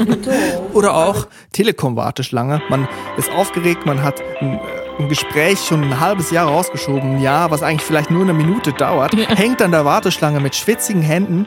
Oder 0.74 0.94
auch 0.94 1.26
Telekom-Warteschlange. 1.52 2.60
Man 2.68 2.88
ist 3.16 3.30
aufgeregt, 3.32 3.86
man 3.86 4.02
hat 4.02 4.20
ein, 4.40 4.54
äh, 4.54 5.02
ein 5.02 5.08
Gespräch 5.08 5.60
schon 5.60 5.82
ein 5.82 6.00
halbes 6.00 6.30
Jahr 6.30 6.48
rausgeschoben, 6.48 7.16
ein 7.16 7.22
Jahr, 7.22 7.50
was 7.50 7.62
eigentlich 7.62 7.82
vielleicht 7.82 8.10
nur 8.10 8.22
eine 8.22 8.34
Minute 8.34 8.72
dauert, 8.72 9.14
hängt 9.16 9.62
an 9.62 9.70
der 9.70 9.84
Warteschlange 9.84 10.40
mit 10.40 10.54
schwitzigen 10.54 11.02
Händen. 11.02 11.46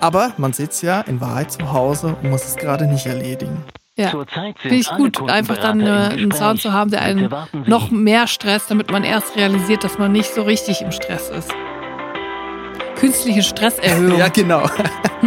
Aber 0.00 0.32
man 0.36 0.52
sitzt 0.52 0.82
ja 0.82 1.00
in 1.00 1.20
Wahrheit 1.20 1.50
zu 1.52 1.72
Hause 1.72 2.16
und 2.22 2.30
muss 2.30 2.44
es 2.46 2.56
gerade 2.56 2.86
nicht 2.86 3.06
erledigen. 3.06 3.64
Ja. 3.98 4.10
Zurzeit 4.10 4.58
sind 4.58 4.60
Finde 4.60 4.76
ich 4.76 4.90
gut, 4.90 5.30
einfach 5.30 5.56
dann 5.56 5.80
äh, 5.80 6.08
im 6.14 6.30
einen. 6.30 6.32
Sound 6.32 6.60
zu 6.60 6.72
haben, 6.72 6.90
der 6.90 7.00
einen 7.00 7.30
noch 7.64 7.90
mehr 7.90 8.26
stresst, 8.26 8.70
damit 8.70 8.90
man 8.90 9.04
erst 9.04 9.36
realisiert, 9.36 9.84
dass 9.84 9.98
man 9.98 10.12
nicht 10.12 10.34
so 10.34 10.42
richtig 10.42 10.82
im 10.82 10.92
Stress 10.92 11.30
ist. 11.30 11.50
Künstliche 12.96 13.42
Stresserhöhung. 13.42 14.18
Ja, 14.18 14.28
genau. 14.28 14.68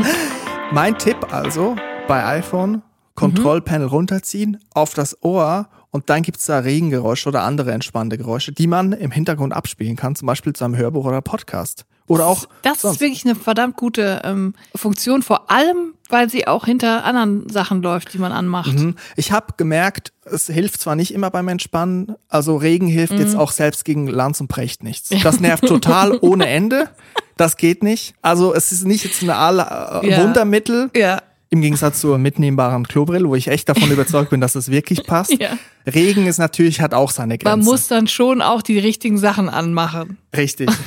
mein 0.72 0.96
Tipp 1.00 1.34
also 1.34 1.76
bei 2.08 2.24
iPhone, 2.26 2.84
Kontrollpanel 3.16 3.88
runterziehen, 3.88 4.60
auf 4.74 4.94
das 4.94 5.24
Ohr 5.24 5.68
und 5.90 6.12
dann 6.12 6.22
gibt's 6.22 6.46
da 6.46 6.60
Regengeräusche 6.60 7.30
oder 7.30 7.42
andere 7.44 7.72
entspannende 7.72 8.20
Geräusche, 8.20 8.52
die 8.52 8.68
man 8.68 8.92
im 8.92 9.10
Hintergrund 9.10 9.52
abspielen 9.54 9.96
kann, 9.96 10.16
zum 10.16 10.28
Beispiel 10.28 10.54
zu 10.54 10.66
einem 10.66 10.78
Hörbuch 10.78 11.06
oder 11.06 11.22
Podcast. 11.22 11.86
Oder 12.10 12.26
auch 12.28 12.46
Das 12.64 12.82
sonst. 12.82 12.96
ist 12.96 13.02
wirklich 13.02 13.24
eine 13.24 13.36
verdammt 13.36 13.78
gute 13.78 14.22
ähm, 14.26 14.54
Funktion, 14.76 15.22
vor 15.22 15.50
allem, 15.50 15.94
weil 16.10 16.28
sie 16.30 16.48
auch 16.48 16.66
hinter 16.66 17.06
anderen 17.06 17.48
Sachen 17.50 17.82
läuft, 17.82 18.14
die 18.14 18.18
man 18.18 18.32
anmacht. 18.34 18.74
Mhm. 18.78 18.96
Ich 19.16 19.32
habe 19.32 19.54
gemerkt, 19.58 20.12
es 20.26 20.48
hilft 20.48 20.82
zwar 20.82 20.96
nicht 20.96 21.14
immer 21.14 21.30
beim 21.30 21.48
Entspannen, 21.48 22.16
also 22.28 22.58
Regen 22.58 22.88
hilft 22.88 23.14
jetzt 23.14 23.36
Mhm. 23.36 23.40
auch 23.40 23.52
selbst 23.52 23.86
gegen 23.86 24.08
Lanz 24.08 24.42
und 24.42 24.48
Precht 24.48 24.84
nichts. 24.84 25.10
Das 25.24 25.40
nervt 25.40 25.66
total 25.68 26.18
ohne 26.22 26.48
Ende. 26.48 26.90
Das 27.38 27.56
geht 27.56 27.84
nicht. 27.84 28.16
Also 28.22 28.54
es 28.54 28.72
ist 28.72 28.86
nicht 28.86 29.04
jetzt 29.06 29.22
ein 29.22 29.30
äh, 29.30 30.10
Ja. 30.10 30.24
Wundermittel. 30.24 30.90
Ja. 30.96 31.22
Im 31.52 31.62
Gegensatz 31.62 32.00
zur 32.02 32.20
mitnehmbaren 32.20 32.88
Klobrille, 32.88 33.28
wo 33.28 33.34
ich 33.34 33.48
echt 33.48 33.70
davon 33.70 33.90
überzeugt 33.92 34.30
bin, 34.30 34.40
dass 34.42 34.54
es 34.56 34.70
wirklich 34.70 35.04
passt. 35.08 35.34
Ja. 35.40 35.58
Regen 35.92 36.28
ist 36.28 36.38
natürlich, 36.38 36.80
hat 36.82 36.94
auch 36.94 37.10
seine 37.10 37.38
Grenzen. 37.40 37.60
Man 37.60 37.66
muss 37.66 37.88
dann 37.88 38.08
schon 38.08 38.42
auch 38.44 38.62
die 38.62 38.78
richtigen 38.78 39.18
Sachen 39.18 39.50
anmachen. 39.50 40.18
Richtig. 40.36 40.70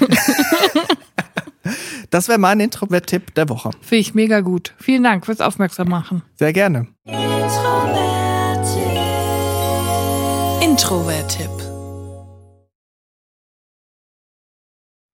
das 2.12 2.28
wäre 2.28 2.38
mein 2.38 2.60
Introvert-Tipp 2.60 3.34
der 3.34 3.48
Woche. 3.48 3.70
Finde 3.80 4.00
ich 4.00 4.14
mega 4.14 4.40
gut. 4.40 4.74
Vielen 4.78 5.02
Dank 5.02 5.24
fürs 5.24 5.40
Aufmerksam 5.40 5.88
machen. 5.88 6.22
Sehr 6.36 6.52
gerne. 6.52 6.86
Introvert-Tipp. 10.62 11.50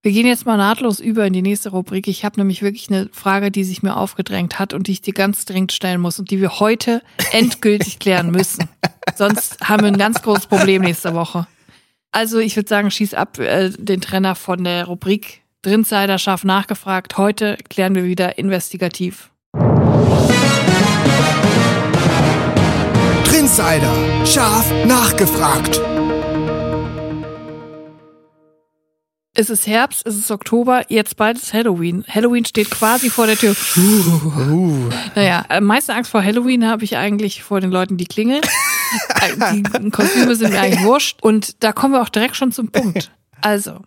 Wir 0.02 0.12
gehen 0.12 0.26
jetzt 0.26 0.44
mal 0.44 0.56
nahtlos 0.56 0.98
über 0.98 1.24
in 1.24 1.32
die 1.32 1.42
nächste 1.42 1.70
Rubrik. 1.70 2.08
Ich 2.08 2.24
habe 2.24 2.40
nämlich 2.40 2.62
wirklich 2.62 2.90
eine 2.90 3.08
Frage, 3.12 3.52
die 3.52 3.62
sich 3.62 3.84
mir 3.84 3.96
aufgedrängt 3.96 4.58
hat 4.58 4.74
und 4.74 4.88
die 4.88 4.92
ich 4.92 5.02
dir 5.02 5.14
ganz 5.14 5.44
dringend 5.44 5.70
stellen 5.70 6.00
muss 6.00 6.18
und 6.18 6.32
die 6.32 6.40
wir 6.40 6.58
heute 6.58 7.02
endgültig 7.32 8.00
klären 8.00 8.32
müssen. 8.32 8.68
Sonst 9.14 9.60
haben 9.60 9.82
wir 9.82 9.88
ein 9.88 9.98
ganz 9.98 10.20
großes 10.22 10.48
Problem 10.48 10.82
nächste 10.82 11.14
Woche. 11.14 11.46
Also 12.10 12.38
ich 12.38 12.56
würde 12.56 12.68
sagen, 12.68 12.90
schieß 12.90 13.14
ab 13.14 13.38
äh, 13.38 13.70
den 13.70 14.00
Trenner 14.00 14.34
von 14.34 14.64
der 14.64 14.86
Rubrik 14.86 15.42
Drinsider 15.62 16.18
scharf 16.18 16.44
nachgefragt. 16.44 17.18
Heute 17.18 17.56
klären 17.68 17.96
wir 17.96 18.04
wieder 18.04 18.38
investigativ. 18.38 19.30
Trinsider, 23.24 23.92
scharf 24.24 24.72
nachgefragt. 24.86 25.80
Es 29.34 29.50
ist 29.50 29.66
Herbst, 29.66 30.06
es 30.06 30.16
ist 30.16 30.30
Oktober, 30.30 30.82
jetzt 30.88 31.16
bald 31.16 31.38
ist 31.38 31.52
Halloween. 31.52 32.04
Halloween 32.08 32.44
steht 32.44 32.70
quasi 32.70 33.10
vor 33.10 33.26
der 33.26 33.36
Tür. 33.36 33.56
Uh, 33.76 34.90
Naja, 35.16 35.44
am 35.48 35.64
meisten 35.64 35.90
Angst 35.90 36.12
vor 36.12 36.22
Halloween 36.22 36.66
habe 36.66 36.84
ich 36.84 36.96
eigentlich 36.96 37.42
vor 37.42 37.60
den 37.60 37.70
Leuten, 37.70 37.96
die 37.96 38.06
klingeln. 38.06 38.42
Äh, 39.20 39.34
die 39.52 39.90
Kostüme 39.90 40.34
sind 40.34 40.52
mir 40.52 40.60
eigentlich 40.60 40.82
wurscht. 40.82 41.18
Und 41.20 41.62
da 41.62 41.72
kommen 41.72 41.92
wir 41.92 42.00
auch 42.00 42.08
direkt 42.08 42.36
schon 42.36 42.52
zum 42.52 42.70
Punkt. 42.72 43.12
Also, 43.42 43.82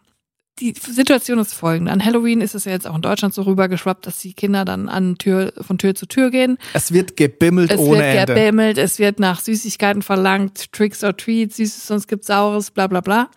die 0.60 0.74
Situation 0.78 1.40
ist 1.40 1.54
folgende. 1.54 1.92
An 1.92 2.04
Halloween 2.06 2.42
ist 2.42 2.54
es 2.54 2.66
ja 2.66 2.72
jetzt 2.72 2.86
auch 2.88 2.96
in 2.96 3.02
Deutschland 3.02 3.34
so 3.34 3.42
rübergeschwappt, 3.44 4.06
dass 4.06 4.20
die 4.20 4.34
Kinder 4.34 4.64
dann 4.64 4.90
an 4.90 5.18
Tür, 5.18 5.54
von 5.60 5.78
Tür 5.78 5.96
zu 5.96 6.06
Tür 6.06 6.30
gehen. 6.30 6.58
es 6.74 6.92
wird 6.92 7.18
gebimmelt 7.18 7.72
Es 7.72 7.80
ohne 7.80 8.00
wird 8.00 8.04
Ende. 8.30 8.34
gebimmelt, 8.36 8.78
es 8.78 9.00
wird 9.00 9.20
nach 9.20 9.40
Süßigkeiten 9.40 10.02
verlangt, 10.04 10.72
Tricks 10.72 11.04
or 11.04 11.16
Treats, 11.18 11.58
Süßes, 11.58 11.88
sonst 11.88 12.08
gibt's 12.08 12.28
Saures, 12.28 12.70
bla 12.72 12.88
bla 12.88 13.02
bla. 13.02 13.30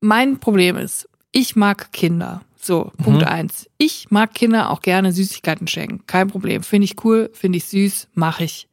Mein 0.00 0.38
Problem 0.40 0.76
ist, 0.76 1.08
ich 1.32 1.54
mag 1.54 1.92
Kinder. 1.92 2.42
So, 2.60 2.90
Punkt 3.02 3.22
eins. 3.24 3.70
Ich 3.78 4.10
mag 4.10 4.34
Kinder 4.34 4.70
auch 4.70 4.80
gerne 4.80 5.12
Süßigkeiten 5.12 5.68
schenken. 5.68 6.04
Kein 6.06 6.28
Problem. 6.28 6.62
Finde 6.64 6.86
ich 6.86 7.02
cool, 7.04 7.30
finde 7.32 7.58
ich 7.58 7.66
süß, 7.66 8.08
mache 8.14 8.44
ich. 8.44 8.68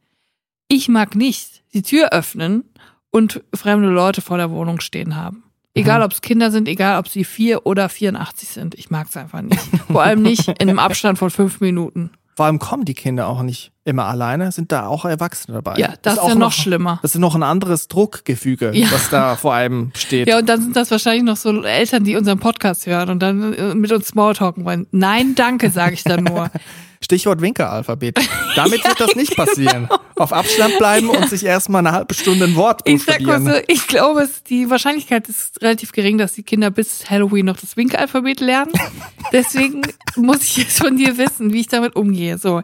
Ich 0.68 0.88
mag 0.88 1.14
nicht 1.14 1.62
die 1.72 1.82
Tür 1.82 2.12
öffnen 2.12 2.64
und 3.10 3.42
fremde 3.54 3.88
Leute 3.88 4.20
vor 4.22 4.38
der 4.38 4.50
Wohnung 4.50 4.80
stehen 4.80 5.14
haben. 5.14 5.44
Egal, 5.76 6.02
ob 6.02 6.12
es 6.12 6.20
Kinder 6.20 6.50
sind, 6.50 6.68
egal, 6.68 6.98
ob 6.98 7.08
sie 7.08 7.24
vier 7.24 7.66
oder 7.66 7.88
84 7.88 8.48
sind. 8.48 8.74
Ich 8.74 8.90
mag 8.90 9.06
es 9.08 9.16
einfach 9.16 9.42
nicht. 9.42 9.60
Vor 9.90 10.02
allem 10.02 10.22
nicht 10.22 10.48
in 10.48 10.68
einem 10.68 10.78
Abstand 10.78 11.18
von 11.18 11.30
fünf 11.30 11.60
Minuten. 11.60 12.10
Vor 12.34 12.44
allem 12.44 12.58
kommen 12.58 12.84
die 12.84 12.92
Kinder 12.92 13.28
auch 13.28 13.42
nicht 13.42 13.72
immer 13.84 14.04
alleine, 14.04 14.52
sind 14.52 14.70
da 14.70 14.86
auch 14.88 15.06
Erwachsene 15.06 15.54
dabei. 15.62 15.78
Ja, 15.78 15.94
das 16.02 16.14
ist 16.14 16.18
auch 16.18 16.28
ja 16.28 16.34
noch 16.34 16.52
schlimmer. 16.52 16.98
Das 17.00 17.14
ist 17.14 17.20
noch 17.20 17.34
ein 17.34 17.42
anderes 17.42 17.88
Druckgefüge, 17.88 18.72
Ja. 18.74 18.88
was 18.90 19.08
da 19.08 19.36
vor 19.36 19.54
allem 19.54 19.90
steht. 19.94 20.28
Ja, 20.28 20.38
und 20.38 20.46
dann 20.48 20.60
sind 20.60 20.76
das 20.76 20.90
wahrscheinlich 20.90 21.22
noch 21.22 21.36
so 21.36 21.62
Eltern, 21.62 22.04
die 22.04 22.14
unseren 22.16 22.38
Podcast 22.38 22.86
hören 22.86 23.08
und 23.08 23.20
dann 23.20 23.54
äh, 23.54 23.74
mit 23.74 23.90
uns 23.92 24.08
Smalltalken 24.08 24.66
wollen. 24.66 24.86
Nein, 24.90 25.34
danke, 25.34 25.70
sage 25.70 25.94
ich 25.94 26.04
dann 26.04 26.24
nur. 26.24 26.50
Stichwort 27.06 27.40
Winkelalphabet. 27.40 28.18
Damit 28.56 28.84
wird 28.84 28.98
das 29.00 29.14
nicht 29.14 29.36
passieren. 29.36 29.88
Auf 30.16 30.32
Abstand 30.32 30.76
bleiben 30.78 31.08
und 31.08 31.30
sich 31.30 31.44
erstmal 31.44 31.78
eine 31.78 31.92
halbe 31.92 32.14
Stunde 32.14 32.46
ein 32.46 32.56
Wort 32.56 32.80
Ich 32.84 33.04
sag 33.04 33.20
mal 33.20 33.40
so, 33.40 33.52
ich 33.68 33.86
glaube, 33.86 34.22
es, 34.22 34.42
die 34.42 34.68
Wahrscheinlichkeit 34.70 35.28
ist 35.28 35.62
relativ 35.62 35.92
gering, 35.92 36.18
dass 36.18 36.32
die 36.32 36.42
Kinder 36.42 36.72
bis 36.72 37.08
Halloween 37.08 37.46
noch 37.46 37.58
das 37.58 37.76
Winkelalphabet 37.76 38.40
lernen. 38.40 38.72
Deswegen 39.32 39.82
muss 40.16 40.42
ich 40.42 40.56
jetzt 40.56 40.80
von 40.80 40.96
dir 40.96 41.16
wissen, 41.16 41.52
wie 41.52 41.60
ich 41.60 41.68
damit 41.68 41.94
umgehe. 41.94 42.38
So. 42.38 42.60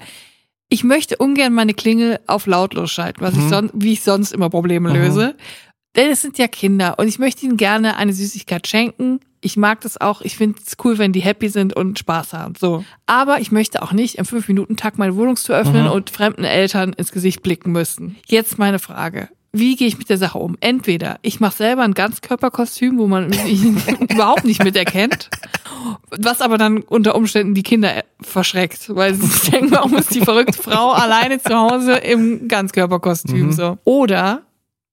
Ich 0.69 0.83
möchte 0.83 1.19
ungern 1.19 1.53
meine 1.53 1.75
Klingel 1.75 2.19
auf 2.27 2.47
lautlos 2.47 2.91
schalten, 2.91 3.21
was 3.21 3.37
ich 3.37 3.49
son 3.49 3.71
wie 3.75 3.93
ich 3.93 4.03
sonst 4.03 4.33
immer 4.33 4.51
Probleme 4.51 4.93
löse. 4.93 5.37
Denn 5.97 6.11
es 6.11 6.23
sind 6.23 6.39
ja 6.39 6.49
Kinder 6.49 6.99
und 6.99 7.09
ich 7.09 7.19
möchte 7.19 7.45
ihnen 7.45 7.57
gerne 7.57 7.97
eine 7.97 8.13
Süßigkeit 8.13 8.67
schenken. 8.67 9.21
Ich 9.41 9.57
mag 9.57 9.81
das 9.81 10.01
auch. 10.01 10.23
Ich 10.23 10.37
finde 10.37 10.59
es 10.65 10.77
cool, 10.85 10.99
wenn 10.99 11.13
die 11.13 11.21
happy 11.21 11.49
sind 11.49 11.75
und 11.75 11.99
Spaß 11.99 12.33
haben. 12.33 12.55
So. 12.59 12.85
Aber 13.07 13.41
ich 13.41 13.51
möchte 13.51 13.83
auch 13.83 13.93
nicht 13.93 14.15
im 14.15 14.25
5-Minuten-Tag 14.25 14.99
meine 14.99 15.17
Wohnungstür 15.17 15.57
öffnen 15.57 15.89
und 15.89 16.11
fremden 16.11 16.45
Eltern 16.45 16.93
ins 16.93 17.13
Gesicht 17.13 17.43
blicken 17.43 17.73
müssen. 17.73 18.17
Jetzt 18.27 18.59
meine 18.59 18.79
Frage. 18.79 19.29
Wie 19.55 19.77
gehe 19.77 19.87
ich 19.87 19.99
mit 19.99 20.09
der 20.09 20.17
Sache 20.17 20.39
um? 20.39 20.57
Entweder 20.61 21.19
ich 21.21 21.39
mache 21.39 21.57
selber 21.57 21.83
ein 21.83 21.93
Ganzkörperkostüm, 21.93 22.99
wo 22.99 23.07
man 23.07 23.29
mich 23.29 23.63
überhaupt 24.11 24.45
nicht 24.45 24.65
miterkennt, 24.65 25.29
was 26.11 26.41
aber 26.41 26.57
dann 26.57 26.79
unter 26.79 27.15
Umständen 27.15 27.55
die 27.55 27.63
Kinder 27.63 28.03
verschreckt, 28.23 28.95
weil 28.95 29.15
sie 29.15 29.51
denken, 29.51 29.73
warum 29.73 29.95
ist 29.97 30.15
die 30.15 30.23
verrückte 30.23 30.55
Frau 30.63 30.93
alleine 30.93 31.39
zu 31.39 31.55
Hause 31.55 31.97
im 31.97 32.49
Ganzkörperkostüm 32.49 33.53
so. 33.53 33.77
Oder 33.85 34.41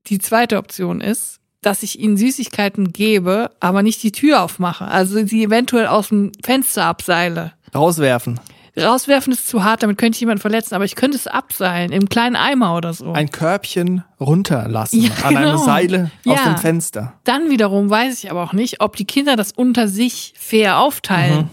die 0.08 0.20
zweite 0.20 0.58
Option 0.58 1.02
ist, 1.02 1.40
dass 1.62 1.84
ich 1.84 2.00
ihnen 2.00 2.16
Süßigkeiten 2.18 2.94
gebe, 2.94 3.52
aber 3.60 3.84
nicht 3.84 4.02
die 4.02 4.12
Tür 4.14 4.44
aufmache. 4.44 4.86
Also 4.86 5.26
sie 5.26 5.44
eventuell 5.44 5.88
aus 5.88 6.08
dem 6.10 6.32
Fenster 6.44 6.86
abseile. 6.86 7.54
Rauswerfen. 7.76 8.40
Rauswerfen 8.80 9.34
ist 9.34 9.48
zu 9.50 9.64
hart, 9.64 9.84
damit 9.84 9.98
könnte 9.98 10.16
ich 10.16 10.22
jemanden 10.22 10.40
verletzen, 10.40 10.74
aber 10.74 10.86
ich 10.86 10.96
könnte 10.96 11.18
es 11.18 11.28
abseilen, 11.28 11.92
im 11.92 12.08
kleinen 12.08 12.38
Eimer 12.38 12.78
oder 12.78 12.94
so. 12.94 13.12
Ein 13.12 13.30
Körbchen 13.30 14.04
runterlassen 14.22 15.02
Ja, 15.04 15.12
an 15.24 15.36
einem 15.36 15.52
genau. 15.52 15.66
Seile 15.66 16.12
aus 16.26 16.38
Ja. 16.38 16.46
dem 16.54 16.58
Fenster. 16.58 17.14
Dann 17.26 17.50
wiederum 17.50 17.90
weiß 17.90 18.24
ich 18.24 18.32
aber 18.32 18.42
auch 18.44 18.54
nicht, 18.54 18.80
ob 18.80 18.96
die 18.96 19.06
Kinder 19.06 19.36
das 19.36 19.52
unter 19.52 19.90
sich 19.90 20.34
fair 20.38 20.80
aufteilen. 20.80 21.50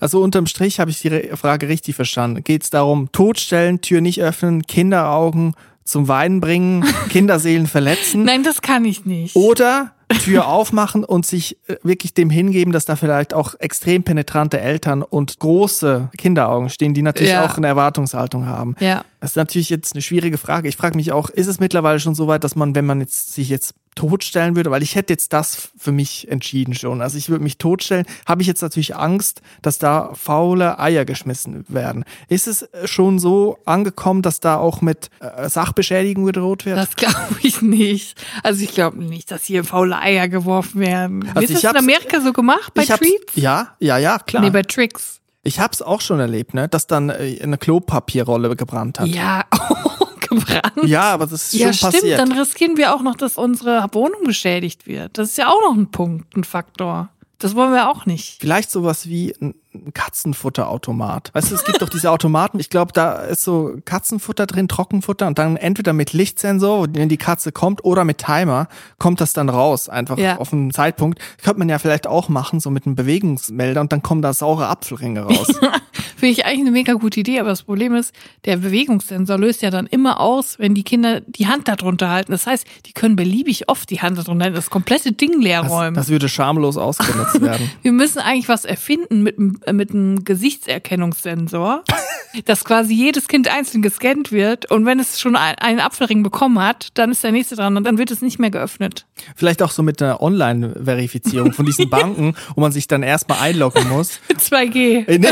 Also 0.00 0.20
unterm 0.22 0.46
Strich 0.46 0.80
habe 0.80 0.90
ich 0.90 1.00
die 1.00 1.30
Frage 1.34 1.68
richtig 1.68 1.94
verstanden. 1.94 2.42
Geht 2.44 2.64
es 2.64 2.70
darum, 2.70 3.10
totstellen, 3.12 3.80
Tür 3.80 4.00
nicht 4.00 4.20
öffnen, 4.20 4.62
Kinderaugen 4.66 5.54
zum 5.84 6.08
Weinen 6.08 6.40
bringen, 6.40 6.84
Kinderseelen 7.08 7.66
verletzen? 7.66 8.24
Nein, 8.24 8.42
das 8.42 8.62
kann 8.62 8.84
ich 8.84 9.04
nicht. 9.04 9.36
Oder 9.36 9.92
Tür 10.18 10.46
aufmachen 10.48 11.04
und 11.04 11.24
sich 11.26 11.56
äh, 11.68 11.76
wirklich 11.82 12.14
dem 12.14 12.30
hingeben, 12.30 12.72
dass 12.72 12.84
da 12.84 12.96
vielleicht 12.96 13.34
auch 13.34 13.54
extrem 13.58 14.02
penetrante 14.02 14.60
Eltern 14.60 15.02
und 15.02 15.38
große 15.38 16.08
Kinderaugen 16.18 16.68
stehen, 16.70 16.94
die 16.94 17.02
natürlich 17.02 17.32
Ja. 17.32 17.44
auch 17.44 17.56
eine 17.56 17.66
Erwartungshaltung 17.66 18.46
haben. 18.46 18.76
Ja. 18.80 19.04
Das 19.20 19.30
ist 19.32 19.36
natürlich 19.36 19.68
jetzt 19.70 19.94
eine 19.94 20.02
schwierige 20.02 20.38
Frage. 20.38 20.68
Ich 20.68 20.76
frage 20.76 20.96
mich 20.96 21.12
auch, 21.12 21.28
ist 21.28 21.46
es 21.46 21.60
mittlerweile 21.60 22.00
schon 22.00 22.14
so 22.14 22.26
weit, 22.26 22.42
dass 22.42 22.56
man, 22.56 22.74
wenn 22.74 22.86
man 22.86 23.00
jetzt 23.00 23.34
sich 23.34 23.48
jetzt 23.50 23.74
totstellen 23.96 24.56
würde, 24.56 24.70
weil 24.70 24.82
ich 24.84 24.94
hätte 24.94 25.12
jetzt 25.12 25.32
das 25.34 25.68
für 25.76 25.92
mich 25.92 26.28
entschieden 26.30 26.74
schon. 26.74 27.02
Also 27.02 27.18
ich 27.18 27.28
würde 27.28 27.42
mich 27.42 27.58
totstellen, 27.58 28.06
habe 28.26 28.40
ich 28.40 28.48
jetzt 28.48 28.62
natürlich 28.62 28.96
Angst, 28.96 29.42
dass 29.62 29.78
da 29.78 30.12
faule 30.14 30.78
Eier 30.78 31.04
geschmissen 31.04 31.64
werden. 31.68 32.04
Ist 32.28 32.46
es 32.46 32.62
äh, 32.62 32.86
schon 32.86 33.18
so 33.18 33.58
angekommen, 33.66 34.22
dass 34.22 34.40
da 34.40 34.56
auch 34.56 34.80
mit 34.80 35.10
äh, 35.20 35.48
Sachbeschädigung 35.50 36.24
gedroht 36.24 36.64
wird? 36.64 36.78
Das 36.78 36.96
glaube 36.96 37.18
ich 37.42 37.60
nicht. 37.62 38.16
Also 38.42 38.62
ich 38.62 38.72
glaube 38.72 39.04
nicht, 39.04 39.30
dass 39.32 39.44
hier 39.44 39.64
faule 39.64 39.98
Eier 40.00 40.28
geworfen 40.28 40.80
werden. 40.80 41.28
Also 41.28 41.40
Ist 41.42 41.50
ich 41.50 41.60
das 41.62 41.72
in 41.72 41.78
Amerika 41.78 42.20
so 42.20 42.32
gemacht 42.32 42.72
bei 42.74 42.84
Treats? 42.84 43.34
Ja, 43.34 43.76
ja, 43.78 43.98
ja, 43.98 44.18
klar. 44.18 44.42
Nee, 44.42 44.50
bei 44.50 44.62
Tricks. 44.62 45.20
Ich 45.42 45.58
hab's 45.60 45.80
auch 45.80 46.00
schon 46.00 46.20
erlebt, 46.20 46.52
ne, 46.54 46.68
dass 46.68 46.86
dann 46.86 47.08
äh, 47.10 47.38
eine 47.42 47.56
Klopapierrolle 47.58 48.54
gebrannt 48.56 49.00
hat. 49.00 49.08
Ja, 49.08 49.44
gebrannt. 50.20 50.84
Ja, 50.86 51.02
aber 51.12 51.26
das 51.26 51.52
ist 51.52 51.54
Ja, 51.54 51.72
schon 51.72 51.90
stimmt. 51.90 51.92
passiert. 51.94 52.18
Dann 52.18 52.32
riskieren 52.32 52.76
wir 52.76 52.94
auch 52.94 53.02
noch, 53.02 53.16
dass 53.16 53.36
unsere 53.38 53.86
Wohnung 53.92 54.24
beschädigt 54.24 54.86
wird. 54.86 55.16
Das 55.18 55.30
ist 55.30 55.38
ja 55.38 55.48
auch 55.48 55.60
noch 55.62 55.76
ein 55.76 55.90
Punkt, 55.90 56.36
ein 56.36 56.44
Faktor. 56.44 57.08
Das 57.38 57.54
wollen 57.54 57.72
wir 57.72 57.88
auch 57.88 58.04
nicht. 58.06 58.36
Vielleicht 58.40 58.70
sowas 58.70 59.08
wie 59.08 59.34
ein 59.40 59.54
Katzenfutterautomat. 59.94 61.30
Weißt 61.32 61.50
du, 61.50 61.54
es 61.54 61.64
gibt 61.64 61.80
doch 61.82 61.88
diese 61.88 62.10
Automaten. 62.10 62.58
Ich 62.60 62.70
glaube, 62.70 62.92
da 62.92 63.12
ist 63.22 63.42
so 63.42 63.76
Katzenfutter 63.84 64.46
drin, 64.46 64.68
Trockenfutter 64.68 65.26
und 65.26 65.38
dann 65.38 65.56
entweder 65.56 65.92
mit 65.92 66.12
Lichtsensor, 66.12 66.88
wenn 66.92 67.08
die 67.08 67.16
Katze 67.16 67.52
kommt, 67.52 67.84
oder 67.84 68.04
mit 68.04 68.18
Timer 68.18 68.68
kommt 68.98 69.20
das 69.20 69.32
dann 69.32 69.48
raus, 69.48 69.88
einfach 69.88 70.18
Ja. 70.18 70.38
auf 70.38 70.52
einen 70.52 70.72
Zeitpunkt. 70.72 71.18
Könnte 71.42 71.58
man 71.58 71.68
ja 71.68 71.78
vielleicht 71.78 72.06
auch 72.06 72.28
machen, 72.28 72.60
so 72.60 72.70
mit 72.70 72.86
einem 72.86 72.94
Bewegungsmelder 72.96 73.80
und 73.80 73.92
dann 73.92 74.02
kommen 74.02 74.22
da 74.22 74.32
saure 74.32 74.68
Apfelringe 74.68 75.22
raus. 75.22 75.48
Finde 76.20 76.32
ich 76.32 76.44
eigentlich 76.46 76.60
eine 76.60 76.70
mega 76.70 76.92
gute 76.92 77.18
Idee, 77.20 77.40
aber 77.40 77.48
das 77.48 77.62
Problem 77.64 77.94
ist, 77.94 78.14
der 78.44 78.58
Bewegungssensor 78.58 79.38
löst 79.38 79.62
ja 79.62 79.70
dann 79.70 79.86
immer 79.86 80.20
aus, 80.20 80.58
wenn 80.58 80.74
die 80.74 80.82
Kinder 80.84 81.20
die 81.22 81.46
Hand 81.46 81.66
da 81.66 81.76
drunter 81.76 82.10
halten. 82.10 82.30
Das 82.32 82.46
heißt, 82.46 82.66
die 82.86 82.92
können 82.92 83.16
beliebig 83.16 83.68
oft 83.68 83.88
die 83.90 84.00
Hand 84.00 84.18
da 84.18 84.22
drunter 84.22 84.44
halten, 84.44 84.56
das 84.56 84.70
komplette 84.70 85.12
Ding 85.12 85.40
leer 85.40 85.62
Das, 85.62 85.70
räumen. 85.72 85.94
das 85.94 86.08
würde 86.08 86.28
schamlos 86.28 86.76
ausgenutzt 86.76 87.40
werden. 87.40 87.70
Wir 87.82 87.92
müssen 87.92 88.18
eigentlich 88.20 88.48
was 88.48 88.64
erfinden 88.64 89.22
mit, 89.22 89.38
einem- 89.38 89.58
äh, 89.66 89.72
mit 89.72 89.90
einem 89.90 90.22
Gesichtserkennungssensor, 90.24 91.82
dass 92.44 92.64
quasi 92.64 92.94
jedes 92.94 93.26
Kind 93.26 93.48
einzeln 93.48 93.82
gescannt 93.82 94.30
wird 94.30 94.70
und 94.70 94.86
wenn 94.86 95.00
es 95.00 95.18
schon 95.20 95.36
ein- 95.36 95.56
einen 95.56 95.80
Apfelring 95.80 96.22
bekommen 96.22 96.58
hat, 96.60 96.88
dann 96.94 97.10
ist 97.10 97.24
der 97.24 97.32
nächste 97.32 97.56
dran 97.56 97.76
und 97.76 97.84
dann 97.84 97.98
wird 97.98 98.10
es 98.10 98.20
nicht 98.22 98.38
mehr 98.38 98.50
geöffnet. 98.50 99.06
Vielleicht 99.36 99.62
auch 99.62 99.70
so 99.70 99.82
mit 99.82 100.00
einer 100.02 100.20
Online-Verifizierung 100.22 101.52
von 101.52 101.66
diesen 101.66 101.88
Banken, 101.90 102.34
wo 102.54 102.60
man 102.60 102.72
sich 102.72 102.86
dann 102.86 103.02
erstmal 103.02 103.40
einloggen 103.40 103.88
muss. 103.88 104.20
2G. 104.30 105.06
in, 105.08 105.26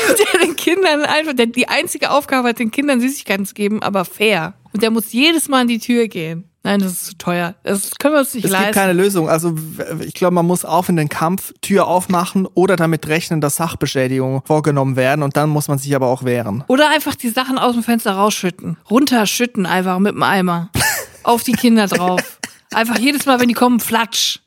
der, 0.33 0.39
den 0.41 0.55
Kindern 0.55 1.03
einfach, 1.03 1.33
der 1.33 1.47
die 1.47 1.67
einzige 1.67 2.11
Aufgabe 2.11 2.49
hat, 2.49 2.59
den 2.59 2.71
Kindern 2.71 3.01
Süßigkeiten 3.01 3.45
zu 3.45 3.53
geben, 3.53 3.81
aber 3.81 4.05
fair. 4.05 4.53
Und 4.73 4.83
der 4.83 4.91
muss 4.91 5.13
jedes 5.13 5.49
Mal 5.49 5.61
an 5.61 5.67
die 5.67 5.79
Tür 5.79 6.07
gehen. 6.07 6.49
Nein, 6.65 6.79
das 6.79 6.93
ist 6.93 7.05
zu 7.05 7.17
teuer. 7.17 7.55
Das 7.63 7.91
können 7.99 8.13
wir 8.13 8.19
uns 8.19 8.33
nicht 8.33 8.45
Es 8.45 8.51
gibt 8.51 8.61
leisten. 8.61 8.73
keine 8.73 8.93
Lösung. 8.93 9.27
Also 9.27 9.53
ich 9.99 10.13
glaube, 10.13 10.33
man 10.33 10.45
muss 10.45 10.63
auf 10.63 10.87
in 10.87 10.95
den 10.95 11.09
Kampf, 11.09 11.53
Tür 11.61 11.87
aufmachen 11.87 12.47
oder 12.53 12.77
damit 12.77 13.05
rechnen, 13.07 13.41
dass 13.41 13.57
Sachbeschädigungen 13.57 14.41
vorgenommen 14.45 14.95
werden 14.95 15.23
und 15.23 15.35
dann 15.35 15.49
muss 15.49 15.67
man 15.67 15.77
sich 15.77 15.93
aber 15.93 16.07
auch 16.07 16.23
wehren. 16.23 16.63
Oder 16.69 16.89
einfach 16.89 17.15
die 17.15 17.29
Sachen 17.29 17.57
aus 17.57 17.73
dem 17.73 17.83
Fenster 17.83 18.13
rausschütten. 18.13 18.77
Runterschütten 18.89 19.65
einfach 19.65 19.99
mit 19.99 20.15
dem 20.15 20.23
Eimer. 20.23 20.69
Auf 21.23 21.43
die 21.43 21.53
Kinder 21.53 21.87
drauf. 21.87 22.39
Einfach 22.73 22.97
jedes 22.97 23.25
Mal, 23.25 23.39
wenn 23.39 23.47
die 23.47 23.53
kommen, 23.53 23.79
flatsch. 23.79 24.39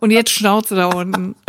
Und 0.00 0.10
jetzt 0.10 0.30
Schnauze 0.30 0.74
da 0.74 0.86
unten. 0.86 1.34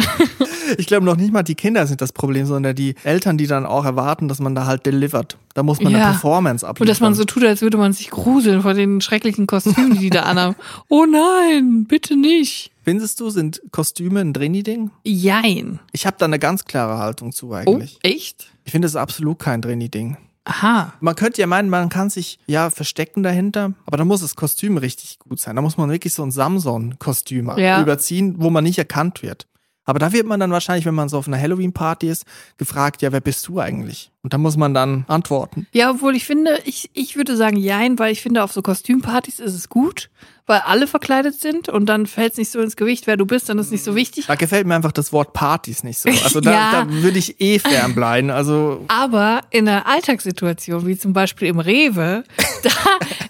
Ich 0.77 0.87
glaube 0.87 1.05
noch 1.05 1.17
nicht 1.17 1.33
mal 1.33 1.43
die 1.43 1.55
Kinder 1.55 1.85
sind 1.87 1.99
das 1.99 2.13
Problem, 2.13 2.45
sondern 2.45 2.73
die 2.73 2.95
Eltern, 3.03 3.37
die 3.37 3.47
dann 3.47 3.65
auch 3.65 3.83
erwarten, 3.83 4.29
dass 4.29 4.39
man 4.39 4.55
da 4.55 4.65
halt 4.65 4.85
delivert. 4.85 5.37
Da 5.55 5.61
muss 5.61 5.81
man 5.81 5.91
Ja. 5.91 5.99
eine 5.99 6.07
Performance 6.11 6.65
abliefern. 6.65 6.85
Und 6.85 6.89
dass 6.89 7.01
man 7.01 7.13
so 7.15 7.25
tut, 7.25 7.43
als 7.43 7.61
würde 7.61 7.77
man 7.77 7.91
sich 7.91 8.09
gruseln 8.09 8.61
vor 8.61 8.73
den 8.73 9.01
schrecklichen 9.01 9.45
Kostümen, 9.45 9.93
die 9.93 9.99
die 9.99 10.09
da 10.09 10.21
anhaben. 10.23 10.55
Oh 10.87 11.05
nein, 11.05 11.83
bitte 11.85 12.15
nicht. 12.15 12.71
Findest 12.81 13.19
du, 13.19 13.29
sind 13.29 13.61
Kostüme 13.71 14.21
ein 14.21 14.31
Drini-Ding? 14.31 14.89
Jein. 15.03 15.79
Ich 15.91 16.05
habe 16.07 16.15
da 16.17 16.25
eine 16.25 16.39
ganz 16.39 16.63
klare 16.63 16.97
Haltung 16.97 17.33
zu 17.33 17.49
Oh, 17.49 17.53
eigentlich. 17.55 17.99
echt? 18.01 18.47
Ich 18.63 18.71
finde 18.71 18.87
es 18.87 18.95
absolut 18.95 19.39
kein 19.39 19.61
Drini-Ding. 19.61 20.15
Aha. 20.45 20.93
Man 20.99 21.15
könnte 21.15 21.39
ja 21.41 21.47
meinen, 21.47 21.69
man 21.69 21.89
kann 21.89 22.09
sich 22.09 22.37
ja 22.47 22.69
verstecken 22.69 23.23
dahinter, 23.23 23.73
aber 23.85 23.97
da 23.97 24.05
muss 24.05 24.21
das 24.21 24.35
Kostüm 24.35 24.77
richtig 24.77 25.19
gut 25.19 25.39
sein. 25.39 25.55
Da 25.55 25.61
muss 25.61 25.77
man 25.77 25.89
wirklich 25.89 26.13
so 26.13 26.23
ein 26.23 26.31
Samson-Kostüm 26.31 27.51
Ja. 27.57 27.81
überziehen, 27.81 28.35
wo 28.39 28.49
man 28.49 28.63
nicht 28.63 28.77
erkannt 28.77 29.23
wird. 29.23 29.47
Aber 29.85 29.99
da 29.99 30.11
wird 30.13 30.25
man 30.27 30.39
dann 30.39 30.51
wahrscheinlich, 30.51 30.85
wenn 30.85 30.95
man 30.95 31.09
so 31.09 31.17
auf 31.17 31.27
einer 31.27 31.39
Halloween-Party 31.39 32.07
ist, 32.09 32.25
gefragt, 32.57 33.01
ja, 33.01 33.11
wer 33.11 33.19
bist 33.21 33.47
du 33.47 33.59
eigentlich? 33.59 34.11
Und 34.23 34.31
da 34.33 34.37
muss 34.37 34.55
man 34.55 34.73
dann 34.73 35.03
antworten. 35.09 35.67
Ja, 35.73 35.91
obwohl 35.91 36.15
ich 36.15 36.25
finde, 36.25 36.57
ich, 36.63 36.89
ich 36.93 37.17
würde 37.17 37.35
sagen 37.35 37.57
jein, 37.57 37.99
weil 37.99 38.13
ich 38.13 38.21
finde, 38.21 38.41
auf 38.43 38.53
so 38.53 38.61
Kostümpartys 38.61 39.39
ist 39.41 39.53
es 39.53 39.67
gut, 39.67 40.09
weil 40.45 40.61
alle 40.65 40.87
verkleidet 40.87 41.35
sind 41.39 41.67
und 41.67 41.87
dann 41.87 42.05
fällt 42.05 42.31
es 42.33 42.37
nicht 42.37 42.49
so 42.51 42.61
ins 42.61 42.77
Gewicht, 42.77 43.05
wer 43.05 43.17
du 43.17 43.25
bist, 43.25 43.49
dann 43.49 43.59
ist 43.59 43.71
nicht 43.71 43.83
so 43.83 43.95
wichtig. 43.95 44.25
Da 44.27 44.35
gefällt 44.35 44.65
mir 44.65 44.75
einfach 44.75 44.93
das 44.93 45.11
Wort 45.11 45.33
Partys 45.33 45.83
nicht 45.83 45.99
so. 45.99 46.09
Also 46.09 46.39
da, 46.41 46.51
Ja. 46.51 46.71
da 46.85 46.89
würde 46.89 47.17
ich 47.19 47.39
eh 47.41 47.59
fernbleiben. 47.59 48.29
Also 48.29 48.85
Aber 48.87 49.41
in 49.51 49.67
einer 49.67 49.87
Alltagssituation, 49.87 50.85
wie 50.87 50.97
zum 50.97 51.11
Beispiel 51.11 51.49
im 51.49 51.59
Rewe, 51.59 52.23
da 52.63 52.69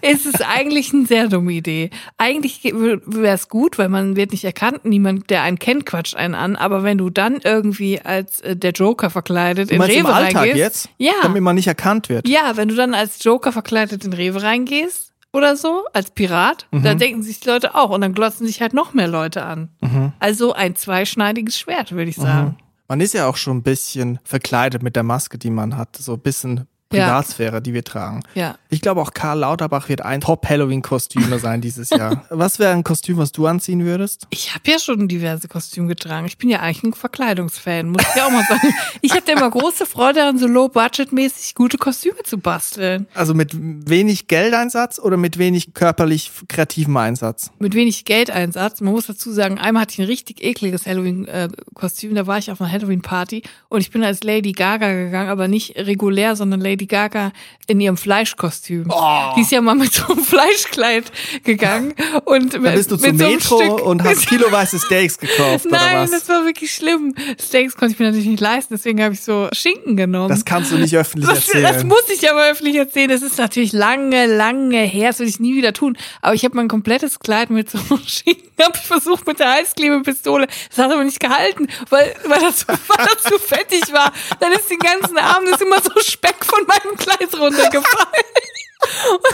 ist 0.08 0.26
es 0.26 0.40
eigentlich 0.42 0.92
eine 0.92 1.06
sehr 1.06 1.28
dumme 1.28 1.52
Idee. 1.52 1.90
Eigentlich 2.18 2.62
wäre 2.64 3.34
es 3.34 3.48
gut, 3.48 3.78
weil 3.78 3.88
man 3.88 4.14
wird 4.16 4.30
nicht 4.32 4.44
erkannt, 4.44 4.84
niemand, 4.84 5.30
der 5.30 5.42
einen 5.42 5.58
kennt, 5.58 5.86
quatscht 5.86 6.14
einen 6.14 6.34
an. 6.34 6.54
Aber 6.56 6.82
wenn 6.84 6.98
du 6.98 7.10
dann 7.10 7.38
irgendwie 7.42 8.00
als 8.00 8.40
äh, 8.42 8.56
der 8.56 8.72
Joker 8.72 9.10
verkleidet 9.10 9.70
in 9.70 9.80
Rewe 9.80 9.92
im 10.00 10.06
Alltag 10.06 10.36
reingehst, 10.36 10.58
jetzt? 10.58 10.83
Ja, 10.98 11.12
Damit 11.22 11.42
man 11.42 11.56
nicht 11.56 11.66
erkannt 11.66 12.08
wird. 12.08 12.28
ja, 12.28 12.56
wenn 12.56 12.68
du 12.68 12.74
dann 12.74 12.94
als 12.94 13.22
Joker 13.24 13.52
verkleidet 13.52 14.04
in 14.04 14.12
Rewe 14.12 14.42
reingehst 14.42 15.12
oder 15.32 15.56
so, 15.56 15.84
als 15.92 16.10
Pirat, 16.10 16.66
Mhm. 16.70 16.82
dann 16.82 16.98
denken 16.98 17.22
sich 17.22 17.40
die 17.40 17.48
Leute 17.48 17.74
auch 17.74 17.90
und 17.90 18.00
dann 18.00 18.12
glotzen 18.14 18.46
sich 18.46 18.60
halt 18.60 18.72
noch 18.74 18.94
mehr 18.94 19.08
Leute 19.08 19.44
an. 19.44 19.68
Mhm. 19.80 20.12
Also 20.20 20.52
ein 20.52 20.76
zweischneidiges 20.76 21.58
Schwert, 21.58 21.92
würde 21.92 22.10
ich 22.10 22.16
sagen. 22.16 22.56
Man 22.88 23.00
ist 23.00 23.14
ja 23.14 23.26
auch 23.28 23.36
schon 23.36 23.56
ein 23.58 23.62
bisschen 23.62 24.18
verkleidet 24.24 24.82
mit 24.82 24.94
der 24.94 25.02
Maske, 25.02 25.38
die 25.38 25.50
man 25.50 25.76
hat. 25.76 25.96
So 25.96 26.12
ein 26.14 26.20
bisschen 26.20 26.66
Ja. 26.94 27.06
Privatsphäre, 27.06 27.62
die 27.62 27.74
wir 27.74 27.84
tragen. 27.84 28.22
Ja. 28.34 28.56
Ich 28.70 28.80
glaube 28.80 29.00
auch 29.00 29.12
Karl 29.12 29.40
Lauterbach 29.40 29.88
wird 29.88 30.02
ein 30.02 30.20
Top-Halloween-Kostümer 30.20 31.38
sein 31.38 31.60
dieses 31.60 31.90
Jahr. 31.90 32.24
Was 32.30 32.58
wäre 32.58 32.72
ein 32.72 32.84
Kostüm, 32.84 33.18
was 33.18 33.32
du 33.32 33.46
anziehen 33.46 33.84
würdest? 33.84 34.26
Ich 34.30 34.54
habe 34.54 34.70
ja 34.70 34.78
schon 34.78 35.08
diverse 35.08 35.48
Kostüme 35.48 35.88
getragen. 35.88 36.26
Ich 36.26 36.38
bin 36.38 36.48
ja 36.48 36.60
eigentlich 36.60 36.82
ein 36.82 36.92
Verkleidungsfan, 36.92 37.88
muss 37.88 38.02
ich 38.02 38.16
ja 38.16 38.26
auch 38.26 38.30
mal 38.30 38.44
sagen. 38.44 38.60
Ich 39.00 39.12
hatte 39.12 39.32
immer 39.32 39.50
große 39.50 39.86
Freude 39.86 40.20
daran, 40.20 40.38
so 40.38 40.46
low-budget-mäßig 40.46 41.54
gute 41.54 41.78
Kostüme 41.78 42.22
zu 42.24 42.38
basteln. 42.38 43.06
Also 43.14 43.34
mit 43.34 43.52
wenig 43.54 44.28
Geldeinsatz 44.28 44.98
oder 44.98 45.16
mit 45.16 45.38
wenig 45.38 45.74
körperlich 45.74 46.30
kreativem 46.48 46.96
Einsatz? 46.96 47.50
Mit 47.58 47.74
wenig 47.74 48.04
Geldeinsatz. 48.04 48.80
Man 48.80 48.92
muss 48.92 49.06
dazu 49.06 49.32
sagen, 49.32 49.58
einmal 49.58 49.82
hatte 49.82 49.94
ich 49.94 49.98
ein 50.00 50.06
richtig 50.06 50.42
ekliges 50.42 50.86
Halloween-Kostüm. 50.86 52.14
Da 52.14 52.26
war 52.26 52.38
ich 52.38 52.50
auf 52.50 52.60
einer 52.60 52.70
Halloween-Party 52.70 53.42
und 53.68 53.80
ich 53.80 53.90
bin 53.90 54.04
als 54.04 54.22
Lady 54.24 54.52
Gaga 54.52 54.92
gegangen, 54.92 55.28
aber 55.28 55.48
nicht 55.48 55.76
regulär, 55.76 56.36
sondern 56.36 56.60
Lady 56.60 56.83
Gaga 56.86 57.32
in 57.66 57.80
ihrem 57.80 57.96
Fleischkostüm. 57.96 58.92
Die 59.36 59.40
ist 59.40 59.50
ja 59.50 59.60
mal 59.60 59.74
mit 59.74 59.92
so 59.92 60.06
einem 60.12 60.22
Fleischkleid 60.22 61.10
gegangen 61.44 61.94
und 62.24 62.54
Da 62.54 62.58
bist 62.58 62.90
du 62.90 62.96
mit 62.96 63.04
zum 63.04 63.18
so 63.18 63.24
einem 63.24 63.34
Metro 63.34 63.56
Stück- 63.58 63.80
und 63.82 64.04
hast 64.04 64.26
kiloweise 64.28 64.78
Steaks 64.78 65.18
gekauft 65.18 65.66
oder 65.66 65.76
Nein, 65.78 65.96
was? 65.96 66.10
das 66.10 66.28
war 66.28 66.44
wirklich 66.44 66.74
schlimm. 66.74 67.14
Steaks 67.40 67.74
konnte 67.76 67.94
ich 67.94 67.98
mir 67.98 68.06
natürlich 68.06 68.26
nicht 68.28 68.40
leisten, 68.40 68.74
deswegen 68.74 69.02
habe 69.02 69.14
ich 69.14 69.22
so 69.22 69.48
Schinken 69.52 69.96
genommen. 69.96 70.28
Das 70.28 70.44
kannst 70.44 70.72
du 70.72 70.76
nicht 70.76 70.96
öffentlich 70.96 71.28
Das, 71.30 71.48
erzählen. 71.48 71.72
das 71.72 71.84
muss 71.84 72.04
ich 72.12 72.30
aber 72.30 72.44
öffentlich 72.50 72.76
erzählen. 72.76 73.08
Das 73.08 73.22
ist 73.22 73.38
natürlich 73.38 73.72
lange, 73.72 74.26
lange 74.26 74.80
her. 74.80 75.08
Das 75.08 75.20
will 75.20 75.28
ich 75.28 75.40
nie 75.40 75.54
wieder 75.56 75.72
tun. 75.72 75.96
Aber 76.20 76.34
ich 76.34 76.44
habe 76.44 76.56
mein 76.56 76.68
komplettes 76.68 77.18
Kleid 77.18 77.50
mit 77.50 77.70
so 77.70 77.78
Schinken 78.06 78.44
habe 78.62 78.76
ich 78.76 78.86
versucht 78.86 79.26
mit 79.26 79.40
der 79.40 79.50
Heißklebepistole. 79.52 80.46
Das 80.68 80.78
hat 80.78 80.92
aber 80.92 81.04
nicht 81.04 81.20
gehalten, 81.20 81.66
weil, 81.90 82.14
weil, 82.26 82.40
das, 82.40 82.66
weil 82.68 82.78
das 82.98 83.22
so 83.28 83.38
fettig 83.38 83.92
war. 83.92 84.12
Dann 84.40 84.52
ist 84.52 84.70
den 84.70 84.78
ganzen 84.78 85.18
Abend 85.18 85.48
ist 85.48 85.60
immer 85.60 85.80
so 85.80 85.90
Speck 86.00 86.44
von 86.44 86.63
meinem 86.66 86.96
Kleid 86.96 87.32
runtergefallen. 87.34 88.24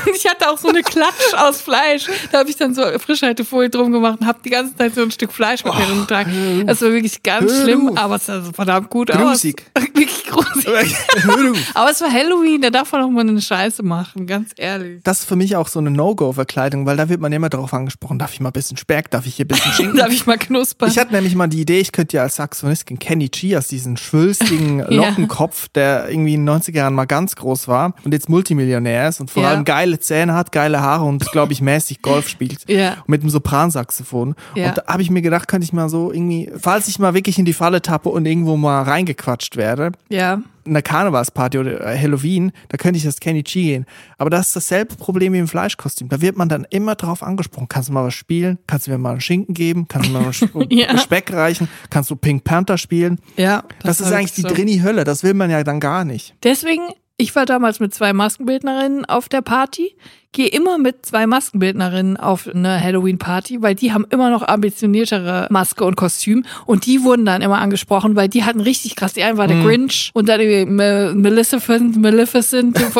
Und 0.06 0.14
ich 0.16 0.26
hatte 0.28 0.48
auch 0.50 0.58
so 0.58 0.68
eine 0.68 0.82
Klatsch 0.82 1.34
aus 1.36 1.60
Fleisch. 1.60 2.06
Da 2.32 2.38
habe 2.40 2.50
ich 2.50 2.56
dann 2.56 2.74
so 2.74 2.82
Frischhaltefolie 2.98 3.70
drum 3.70 3.92
gemacht 3.92 4.18
und 4.20 4.26
habe 4.26 4.38
die 4.44 4.50
ganze 4.50 4.76
Zeit 4.76 4.94
so 4.94 5.02
ein 5.02 5.10
Stück 5.10 5.32
Fleisch 5.32 5.64
mit 5.64 5.74
mir 5.74 5.84
rumgetragen. 5.84 6.66
Das 6.66 6.80
war 6.82 6.90
wirklich 6.92 7.22
ganz 7.22 7.50
Hör 7.52 7.62
schlimm, 7.62 7.88
auf. 7.90 7.98
aber 7.98 8.16
es 8.16 8.26
sah 8.26 8.40
so 8.42 8.52
verdammt 8.52 8.90
gut 8.90 9.10
Grusig. 9.10 9.62
aus. 9.74 9.82
Wirklich 10.00 10.24
grusig. 10.24 10.96
Aber 11.74 11.90
es 11.90 12.00
war 12.00 12.10
Halloween, 12.10 12.62
da 12.62 12.70
darf 12.70 12.90
man 12.92 13.02
auch 13.02 13.10
mal 13.10 13.20
eine 13.20 13.40
Scheiße 13.40 13.82
machen, 13.82 14.26
ganz 14.26 14.52
ehrlich. 14.56 15.02
Das 15.04 15.20
ist 15.20 15.24
für 15.28 15.36
mich 15.36 15.56
auch 15.56 15.68
so 15.68 15.78
eine 15.78 15.90
No-Go-Verkleidung, 15.90 16.86
weil 16.86 16.96
da 16.96 17.08
wird 17.10 17.20
man 17.20 17.32
immer 17.32 17.50
darauf 17.50 17.74
angesprochen, 17.74 18.18
darf 18.18 18.32
ich 18.32 18.40
mal 18.40 18.48
ein 18.48 18.52
bisschen 18.52 18.76
Speck, 18.78 19.10
darf 19.10 19.26
ich 19.26 19.34
hier 19.34 19.44
ein 19.44 19.48
bisschen 19.48 19.72
Schinken? 19.76 19.96
Darf 19.98 20.10
ich 20.10 20.24
mal 20.26 20.38
knuspern? 20.38 20.88
Ich 20.88 20.98
hatte 20.98 21.12
nämlich 21.12 21.34
mal 21.34 21.48
die 21.48 21.60
Idee, 21.60 21.80
ich 21.80 21.92
könnte 21.92 22.16
ja 22.16 22.22
als 22.22 22.36
Saxophonistin 22.36 22.98
Kenny 22.98 23.28
G 23.28 23.56
aus 23.56 23.66
diesen 23.66 23.96
schwülstigen 23.98 24.78
Ja. 24.78 24.86
Lockenkopf, 24.88 25.68
der 25.68 26.08
irgendwie 26.08 26.34
in 26.34 26.46
den 26.46 26.56
90er 26.60 26.76
Jahren 26.76 26.94
mal 26.94 27.06
ganz 27.06 27.36
groß 27.36 27.68
war 27.68 27.94
und 28.04 28.12
jetzt 28.12 28.28
Multimillionär 28.30 29.08
ist 29.08 29.20
und 29.20 29.30
vor 29.40 29.48
Ja. 29.48 29.50
allem 29.57 29.64
geile 29.64 29.98
Zähne 29.98 30.35
hat, 30.35 30.53
geile 30.53 30.81
Haare 30.81 31.05
und 31.05 31.31
glaube 31.33 31.53
ich 31.53 31.61
mäßig 31.61 32.03
Golf 32.03 32.29
spielt. 32.29 32.68
Ja. 32.68 32.96
Mit 33.07 33.22
einem 33.22 33.31
Sopransaxophon. 33.31 34.35
Ja. 34.55 34.68
Und 34.68 34.79
da 34.79 34.85
habe 34.87 35.03
ich 35.03 35.11
mir 35.11 35.22
gedacht, 35.22 35.48
könnte 35.48 35.64
ich 35.64 35.72
mal 35.72 35.88
so 35.88 36.12
irgendwie, 36.12 36.50
falls 36.59 36.88
ich 36.88 36.98
mal 36.98 37.14
wirklich 37.14 37.38
in 37.38 37.44
die 37.44 37.53
Falle 37.53 37.83
tappe 37.83 38.09
und 38.09 38.26
irgendwo 38.26 38.57
mal 38.57 38.83
reingequatscht 38.83 39.57
werde, 39.57 39.92
ja. 40.09 40.35
in 40.64 40.72
einer 40.72 40.83
Karnevalsparty 40.83 41.59
oder 41.59 41.81
äh, 41.87 41.98
Halloween, 41.98 42.53
da 42.68 42.76
könnte 42.76 42.98
ich 42.98 43.07
als 43.07 43.20
Kenny 43.20 43.42
G 43.42 43.62
gehen. 43.62 43.87
Aber 44.18 44.31
das 44.31 44.48
ist 44.48 44.57
dasselbe 44.57 44.94
Problem 44.96 45.33
wie 45.33 45.38
im 45.38 45.48
Fleischkostüm. 45.48 46.09
Da 46.09 46.20
wird 46.20 46.37
man 46.37 46.48
dann 46.48 46.66
immer 46.70 46.94
drauf 46.94 47.22
angesprochen. 47.22 47.68
Kannst 47.68 47.88
du 47.88 47.92
mal 47.92 48.05
was 48.05 48.14
spielen? 48.14 48.59
Kannst 48.66 48.87
du 48.87 48.90
mir 48.90 48.98
mal 48.98 49.12
einen 49.12 49.20
Schinken 49.20 49.55
geben? 49.55 49.87
Kannst 49.88 50.09
du 50.09 50.12
mir 50.12 50.20
mal 50.20 50.33
Ja. 50.70 50.96
Speck 50.98 51.33
reichen? 51.33 51.68
Kannst 51.90 52.11
du 52.11 52.16
Pink 52.16 52.44
Panther 52.44 52.79
spielen? 52.79 53.18
Ja. 53.37 53.64
Das, 53.83 54.00
ist 54.00 54.11
war 54.11 54.18
eigentlich 54.18 54.33
die. 54.33 54.42
Drini-Hölle. 54.42 55.05
Das 55.05 55.22
will 55.22 55.35
man 55.35 55.50
ja 55.50 55.62
dann 55.64 55.81
gar 55.81 56.05
nicht. 56.05 56.35
Deswegen, 56.42 56.83
ich 57.20 57.37
war 57.37 57.44
damals 57.44 57.80
mit 57.80 57.92
zwei 57.92 58.12
Maskenbildnerinnen 58.12 59.04
auf 59.04 59.28
der 59.28 59.42
Party, 59.42 59.94
gehe 60.33 60.47
immer 60.49 60.79
mit 60.79 61.05
zwei 61.07 61.27
Maskenbildnerinnen 61.27 62.16
auf 62.16 62.47
eine 62.47 62.81
Halloween-Party, 62.83 63.62
weil 63.62 63.75
die 63.75 63.93
haben 63.93 64.07
immer 64.11 64.31
noch 64.31 64.47
ambitioniertere 64.47 65.49
Maske 65.51 65.85
und 65.85 65.97
Kostüm 65.97 66.45
und 66.66 66.87
die 66.87 67.03
wurden 67.03 67.25
dann 67.25 67.43
immer 67.43 67.59
angesprochen, 67.59 68.14
weil 68.14 68.29
die 68.29 68.45
hatten 68.45 68.61
richtig 68.61 68.95
krass. 68.97 69.12
Die 69.14 69.23
eine 69.25 69.37
war 69.38 69.49
der 69.49 69.57
Mhm. 69.57 69.64
Grinch 69.64 70.11
und 70.14 70.29
dann 70.29 70.40
die 70.40 70.66
Me 70.66 71.12
Maleficent, 71.14 71.97
Maleficent, 71.97 72.79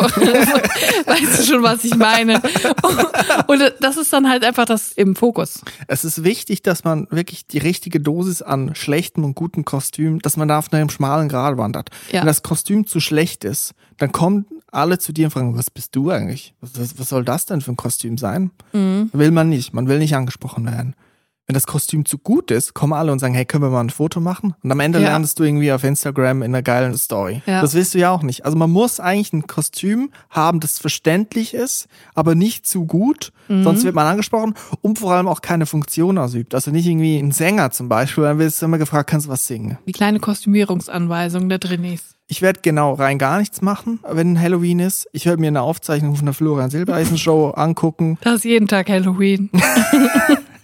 weißt 1.05 1.39
du 1.39 1.43
schon, 1.43 1.63
was 1.63 1.83
ich 1.83 1.95
meine? 1.95 2.41
Und 3.47 3.73
das 3.79 3.97
ist 3.97 4.11
dann 4.11 4.29
halt 4.29 4.43
einfach 4.43 4.65
das 4.65 4.91
im 4.91 5.15
Fokus. 5.15 5.61
Es 5.87 6.03
ist 6.03 6.23
wichtig, 6.23 6.61
dass 6.61 6.83
man 6.83 7.07
wirklich 7.11 7.47
die 7.47 7.57
richtige 7.59 7.99
Dosis 7.99 8.41
an 8.41 8.75
schlechtem 8.75 9.23
und 9.23 9.35
gutem 9.35 9.65
Kostüm, 9.65 10.19
dass 10.19 10.37
man 10.37 10.47
da 10.47 10.59
auf 10.59 10.71
einem 10.73 10.89
schmalen 10.89 11.29
Grat 11.29 11.57
wandert. 11.57 11.89
Ja. 12.11 12.19
Wenn 12.21 12.27
das 12.27 12.43
Kostüm 12.43 12.85
zu 12.85 12.99
schlecht 12.99 13.43
ist, 13.43 13.73
dann 13.97 14.11
kommen 14.11 14.45
alle 14.71 14.97
zu 14.99 15.11
dir 15.11 15.25
und 15.25 15.31
fragen, 15.31 15.57
was 15.57 15.69
bist 15.69 15.95
du 15.95 16.09
eigentlich? 16.09 16.53
Was, 16.61 16.79
was, 16.79 16.97
was 16.99 17.13
soll 17.21 17.25
das 17.25 17.45
denn 17.45 17.61
für 17.61 17.71
ein 17.71 17.77
Kostüm 17.77 18.17
sein? 18.17 18.51
Mhm. 18.73 19.09
Will 19.13 19.31
man 19.31 19.49
nicht. 19.49 19.73
Man 19.73 19.87
will 19.87 19.99
nicht 19.99 20.15
angesprochen 20.15 20.65
werden. 20.65 20.95
Wenn 21.47 21.53
das 21.55 21.67
Kostüm 21.67 22.05
zu 22.05 22.17
gut 22.17 22.49
ist, 22.51 22.73
kommen 22.75 22.93
alle 22.93 23.11
und 23.11 23.19
sagen, 23.19 23.33
hey, 23.33 23.45
können 23.45 23.63
wir 23.63 23.71
mal 23.71 23.81
ein 23.81 23.89
Foto 23.89 24.19
machen? 24.21 24.53
Und 24.63 24.71
am 24.71 24.79
Ende 24.79 24.99
Ja. 24.99 25.09
lernst 25.09 25.37
du 25.39 25.43
irgendwie 25.43 25.71
auf 25.73 25.83
Instagram 25.83 26.43
in 26.43 26.51
einer 26.51 26.61
geilen 26.61 26.95
Story. 26.97 27.41
Ja. 27.45 27.61
Das 27.61 27.73
willst 27.73 27.93
du 27.93 27.97
ja 27.99 28.11
auch 28.11 28.21
nicht. 28.23 28.45
Also 28.45 28.55
man 28.57 28.69
muss 28.71 28.99
eigentlich 28.99 29.33
ein 29.33 29.47
Kostüm 29.47 30.11
haben, 30.29 30.59
das 30.61 30.79
verständlich 30.79 31.53
ist, 31.53 31.87
aber 32.15 32.35
nicht 32.35 32.65
zu 32.67 32.85
gut, 32.85 33.33
Mhm. 33.49 33.63
sonst 33.63 33.83
wird 33.83 33.95
man 33.95 34.07
angesprochen 34.07 34.53
und 34.81 34.99
vor 34.99 35.11
allem 35.13 35.27
auch 35.27 35.41
keine 35.41 35.65
Funktion 35.65 36.17
ausübt. 36.17 36.53
Also 36.55 36.71
nicht 36.71 36.85
irgendwie 36.87 37.17
ein 37.17 37.31
Sänger 37.31 37.71
zum 37.71 37.89
Beispiel, 37.89 38.23
dann 38.23 38.39
wirst 38.39 38.61
du 38.61 38.67
immer 38.67 38.77
gefragt, 38.77 39.09
kannst 39.09 39.25
du 39.27 39.31
was 39.31 39.45
singen? 39.47 39.77
Die 39.87 39.91
kleine 39.91 40.19
Kostümierungsanweisung 40.19 41.49
der 41.49 41.57
Drinis. 41.59 42.15
Ich 42.27 42.41
werde 42.41 42.61
genau 42.61 42.93
rein 42.93 43.17
gar 43.17 43.39
nichts 43.39 43.61
machen, 43.61 43.99
wenn 44.09 44.39
Halloween 44.39 44.79
ist. 44.79 45.09
Ich 45.11 45.25
werde 45.25 45.41
mir 45.41 45.47
eine 45.47 45.63
Aufzeichnung 45.63 46.15
von 46.15 46.25
der 46.27 46.33
Florian 46.33 46.69
Silbereisen 46.69 47.17
Show 47.17 47.49
angucken. 47.49 48.17
Das 48.21 48.35
ist 48.35 48.43
jeden 48.45 48.69
Tag 48.69 48.87
Halloween. 48.89 49.49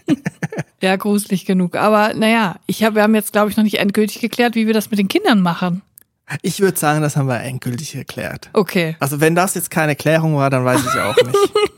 ja, 0.81 0.95
gruselig 0.95 1.45
genug. 1.45 1.75
Aber 1.75 2.13
naja, 2.13 2.55
ich 2.67 2.83
hab, 2.83 2.95
wir 2.95 3.03
haben 3.03 3.15
jetzt, 3.15 3.31
glaube 3.31 3.49
ich, 3.49 3.57
noch 3.57 3.63
nicht 3.63 3.79
endgültig 3.79 4.19
geklärt, 4.19 4.55
wie 4.55 4.67
wir 4.67 4.73
das 4.73 4.89
mit 4.89 4.99
den 4.99 5.07
Kindern 5.07 5.41
machen. 5.41 5.81
Ich 6.41 6.59
würde 6.59 6.77
sagen, 6.77 7.01
das 7.01 7.15
haben 7.15 7.27
wir 7.27 7.39
endgültig 7.39 7.93
geklärt. 7.93 8.49
Okay. 8.53 8.97
Also 8.99 9.21
wenn 9.21 9.33
das 9.33 9.55
jetzt 9.55 9.69
keine 9.69 9.95
Klärung 9.95 10.35
war, 10.35 10.49
dann 10.49 10.65
weiß 10.65 10.81
ich 10.81 10.99
auch 10.99 11.15
nicht. 11.15 11.37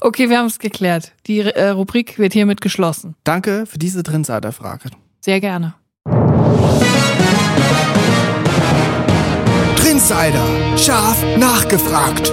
Okay, 0.00 0.30
wir 0.30 0.38
haben 0.38 0.46
es 0.46 0.58
geklärt. 0.58 1.12
Die 1.26 1.40
äh, 1.40 1.68
Rubrik 1.68 2.18
wird 2.18 2.32
hiermit 2.32 2.60
geschlossen. 2.60 3.16
Danke 3.24 3.66
für 3.66 3.78
diese 3.78 4.02
Drinsider-Frage. 4.02 4.90
Sehr 5.20 5.40
gerne. 5.40 5.74
Drinsider, 9.76 10.78
scharf 10.78 11.24
nachgefragt. 11.36 12.32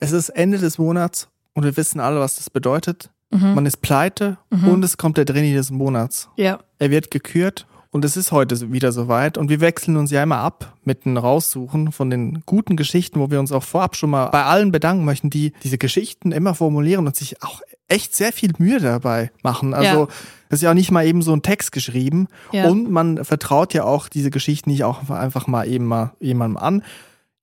Es 0.00 0.12
ist 0.12 0.28
Ende 0.30 0.58
des 0.58 0.78
Monats 0.78 1.28
und 1.54 1.64
wir 1.64 1.76
wissen 1.76 2.00
alle, 2.00 2.20
was 2.20 2.36
das 2.36 2.50
bedeutet. 2.50 3.10
Man 3.30 3.66
ist 3.66 3.82
pleite 3.82 4.38
und 4.50 4.82
es 4.82 4.96
kommt 4.96 5.18
der 5.18 5.26
Drini 5.26 5.52
des 5.52 5.70
Monats. 5.70 6.30
Ja. 6.36 6.60
Er 6.78 6.90
wird 6.90 7.10
gekürt 7.10 7.66
und 7.90 8.02
es 8.06 8.16
ist 8.16 8.32
heute 8.32 8.56
so- 8.56 8.72
wieder 8.72 8.90
soweit 8.90 9.36
und 9.36 9.50
wir 9.50 9.60
wechseln 9.60 9.98
uns 9.98 10.10
ja 10.10 10.22
immer 10.22 10.38
ab 10.38 10.72
mit 10.82 11.04
einem 11.04 11.18
Raussuchen 11.18 11.92
von 11.92 12.08
den 12.08 12.42
guten 12.46 12.74
Geschichten, 12.76 13.20
wo 13.20 13.30
wir 13.30 13.38
uns 13.38 13.52
auch 13.52 13.64
vorab 13.64 13.96
schon 13.96 14.08
mal 14.08 14.26
bei 14.30 14.44
allen 14.44 14.72
bedanken 14.72 15.04
möchten, 15.04 15.28
die 15.28 15.52
diese 15.62 15.76
Geschichten 15.76 16.32
immer 16.32 16.54
formulieren 16.54 17.06
und 17.06 17.16
sich 17.16 17.42
auch 17.42 17.60
echt 17.86 18.16
sehr 18.16 18.32
viel 18.32 18.52
Mühe 18.56 18.80
dabei 18.80 19.30
machen. 19.42 19.74
Also 19.74 20.00
Ja. 20.00 20.06
das 20.48 20.60
ist 20.60 20.62
ja 20.62 20.70
auch 20.70 20.74
nicht 20.74 20.90
mal 20.90 21.04
eben 21.06 21.20
so 21.20 21.34
ein 21.34 21.42
Text 21.42 21.70
geschrieben 21.72 22.28
Ja. 22.52 22.66
und 22.68 22.90
man 22.90 23.22
vertraut 23.26 23.74
ja 23.74 23.84
auch 23.84 24.08
diese 24.08 24.30
Geschichten 24.30 24.70
nicht 24.70 24.84
auch 24.84 25.10
einfach 25.10 25.46
mal 25.46 25.68
eben 25.68 25.84
mal 25.84 26.12
jemandem 26.18 26.56
an. 26.56 26.82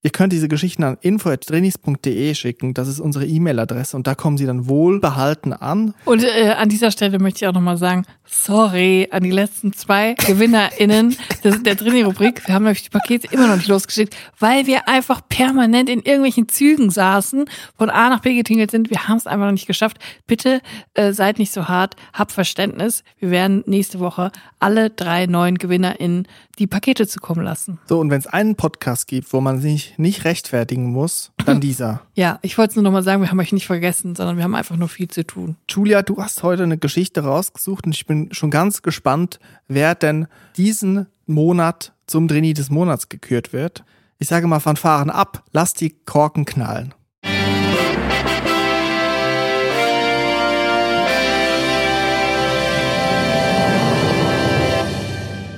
Ihr 0.06 0.12
könnt 0.12 0.32
diese 0.32 0.46
Geschichten 0.46 0.84
an 0.84 0.98
info.drinis.de 1.00 2.32
schicken, 2.36 2.74
das 2.74 2.86
ist 2.86 3.00
unsere 3.00 3.26
E-Mail-Adresse 3.26 3.96
und 3.96 4.06
da 4.06 4.14
kommen 4.14 4.38
sie 4.38 4.46
dann 4.46 4.68
wohlbehalten 4.68 5.52
an 5.52 5.94
Und 6.04 6.22
äh, 6.22 6.54
an 6.56 6.68
dieser 6.68 6.92
Stelle 6.92 7.18
möchte 7.18 7.44
ich 7.44 7.48
auch 7.48 7.52
nochmal 7.52 7.76
sagen, 7.76 8.04
sorry 8.24 9.08
an 9.10 9.24
die 9.24 9.32
letzten 9.32 9.72
zwei 9.72 10.14
GewinnerInnen 10.14 11.16
des, 11.42 11.60
der 11.64 11.74
Drini-Rubrik. 11.74 12.46
Wir 12.46 12.54
haben 12.54 12.66
euch 12.68 12.84
die 12.84 12.90
Pakete 12.90 13.26
immer 13.32 13.48
noch 13.48 13.56
nicht 13.56 13.66
losgeschickt, 13.66 14.16
weil 14.38 14.68
wir 14.68 14.88
einfach 14.88 15.22
permanent 15.28 15.88
in 15.88 16.02
irgendwelchen 16.02 16.48
Zügen 16.48 16.90
saßen, 16.90 17.46
von 17.76 17.90
A 17.90 18.08
nach 18.08 18.20
B 18.20 18.36
getingelt 18.36 18.70
sind. 18.70 18.90
Wir 18.90 19.08
haben 19.08 19.16
es 19.16 19.26
einfach 19.26 19.46
noch 19.46 19.52
nicht 19.52 19.66
geschafft. 19.66 19.98
Bitte 20.28 20.60
äh, 20.94 21.12
seid 21.14 21.40
nicht 21.40 21.52
so 21.52 21.66
hart, 21.66 21.96
habt 22.12 22.30
Verständnis. 22.30 23.02
Wir 23.18 23.32
werden 23.32 23.64
nächste 23.66 23.98
Woche 23.98 24.30
alle 24.60 24.90
drei 24.90 25.26
neuen 25.26 25.58
GewinnerInnen 25.58 26.28
die 26.58 26.66
Pakete 26.66 27.06
zukommen 27.06 27.44
lassen. 27.44 27.78
So, 27.86 28.00
und 28.00 28.10
wenn 28.10 28.18
es 28.18 28.26
einen 28.26 28.56
Podcast 28.56 29.08
gibt, 29.08 29.32
wo 29.32 29.40
man 29.40 29.60
sich 29.60 29.94
nicht 29.98 30.24
rechtfertigen 30.24 30.90
muss, 30.92 31.32
dann 31.44 31.60
dieser. 31.60 32.02
Ja, 32.14 32.38
ich 32.42 32.56
wollte 32.56 32.70
es 32.70 32.76
nur 32.76 32.82
nochmal 32.82 33.02
sagen, 33.02 33.20
wir 33.22 33.30
haben 33.30 33.40
euch 33.40 33.52
nicht 33.52 33.66
vergessen, 33.66 34.14
sondern 34.14 34.36
wir 34.36 34.44
haben 34.44 34.54
einfach 34.54 34.76
nur 34.76 34.88
viel 34.88 35.08
zu 35.08 35.24
tun. 35.24 35.56
Julia, 35.68 36.02
du 36.02 36.22
hast 36.22 36.42
heute 36.42 36.62
eine 36.62 36.78
Geschichte 36.78 37.24
rausgesucht 37.24 37.86
und 37.86 37.94
ich 37.94 38.06
bin 38.06 38.32
schon 38.32 38.50
ganz 38.50 38.82
gespannt, 38.82 39.38
wer 39.68 39.94
denn 39.94 40.26
diesen 40.56 41.06
Monat 41.26 41.92
zum 42.06 42.28
Drini 42.28 42.54
des 42.54 42.70
Monats 42.70 43.08
gekürt 43.08 43.52
wird. 43.52 43.84
Ich 44.18 44.28
sage 44.28 44.46
mal 44.46 44.60
Fanfaren 44.60 45.10
ab, 45.10 45.44
lass 45.52 45.74
die 45.74 45.90
Korken 45.90 46.46
knallen. 46.46 46.94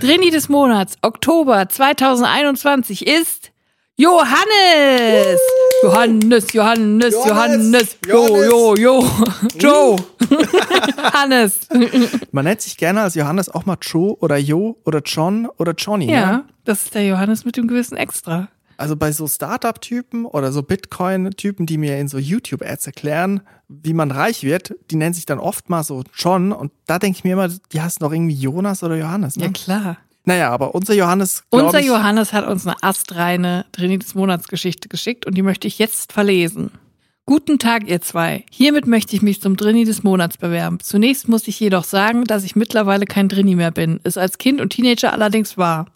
Drini 0.01 0.31
des 0.31 0.49
Monats, 0.49 0.97
Oktober 1.03 1.69
2021 1.69 3.07
ist 3.07 3.51
Johannes! 4.01 5.41
Johannes, 5.83 6.53
Johannes, 6.53 7.15
Johannes, 7.15 7.97
Jo, 8.07 8.45
Jo, 8.45 8.75
Jo, 8.77 9.05
Joe, 9.59 9.97
Hannes. 11.13 11.61
Man 12.33 12.45
nennt 12.45 12.61
sich 12.61 12.77
gerne 12.77 13.01
als 13.03 13.17
Johannes 13.17 13.49
auch 13.49 13.67
mal 13.67 13.77
Joe 13.83 14.15
oder 14.21 14.37
Jo 14.37 14.77
oder 14.85 15.01
John 15.05 15.49
oder 15.57 15.73
Johnny. 15.77 16.07
ne? 16.07 16.13
Ja, 16.13 16.45
das 16.65 16.85
ist 16.85 16.95
der 16.95 17.07
Johannes 17.07 17.45
mit 17.45 17.57
dem 17.57 17.67
gewissen 17.67 17.97
Extra. 17.97 18.47
Also 18.77 18.95
bei 18.95 19.11
so 19.11 19.27
Startup-Typen 19.27 20.27
oder 20.27 20.53
so 20.53 20.63
Bitcoin-Typen, 20.63 21.67
die 21.67 21.79
mir 21.79 21.99
in 21.99 22.07
so 22.07 22.19
YouTube-Ads 22.19 22.87
erklären, 22.87 23.41
wie 23.67 23.95
man 23.95 24.13
reich 24.13 24.45
wird, 24.45 24.77
die 24.93 24.97
nennen 24.97 25.15
sich 25.15 25.27
dann 25.27 25.41
oft 25.41 25.71
mal 25.71 25.83
so 25.83 26.05
John 26.15 26.53
und 26.53 26.71
da 26.87 27.01
denke 27.01 27.19
ich 27.19 27.25
mir 27.25 27.33
immer, 27.33 27.49
die 27.49 27.81
heißen 27.81 27.99
doch 27.99 28.13
irgendwie 28.13 28.37
Jonas 28.37 28.85
oder 28.85 28.95
Johannes. 28.97 29.35
Ne? 29.35 29.47
Ja, 29.47 29.51
klar. 29.51 29.97
Naja, 30.25 30.51
aber 30.51 30.75
unser 30.75 30.95
Johannes, 30.95 31.45
Unser 31.51 31.81
ich, 31.81 31.87
Johannes 31.87 32.33
hat 32.33 32.47
uns 32.47 32.67
eine 32.67 32.77
astreine 32.83 33.65
Drini 33.73 33.99
des 33.99 34.15
Monats 34.15 34.49
Geschichte 34.49 34.89
geschickt 34.89 35.27
und 35.27 35.37
die 35.37 35.43
möchte 35.43 35.67
ich 35.67 35.79
jetzt 35.79 36.13
verlesen. 36.13 36.71
Guten 37.25 37.59
Tag, 37.59 37.89
ihr 37.89 38.01
zwei. 38.01 38.45
Hiermit 38.51 38.87
möchte 38.87 39.15
ich 39.15 39.21
mich 39.21 39.43
zum 39.43 39.57
Drini 39.57 39.85
des 39.85 40.03
Monats 40.03 40.39
bewerben. 40.39 40.81
Zunächst 40.81 41.29
muss 41.29 41.47
ich 41.47 41.61
jedoch 41.61 41.85
sagen, 41.85 42.25
dass 42.25 42.43
ich 42.43 42.57
mittlerweile 42.57 43.05
kein 43.05 43.29
Drini 43.29 43.55
mehr 43.55 43.71
bin, 43.71 44.01
es 44.03 44.17
als 44.17 44.39
Kind 44.39 44.61
und 44.63 44.71
Teenager 44.71 45.13
allerdings 45.13 45.59
war. 45.59 45.87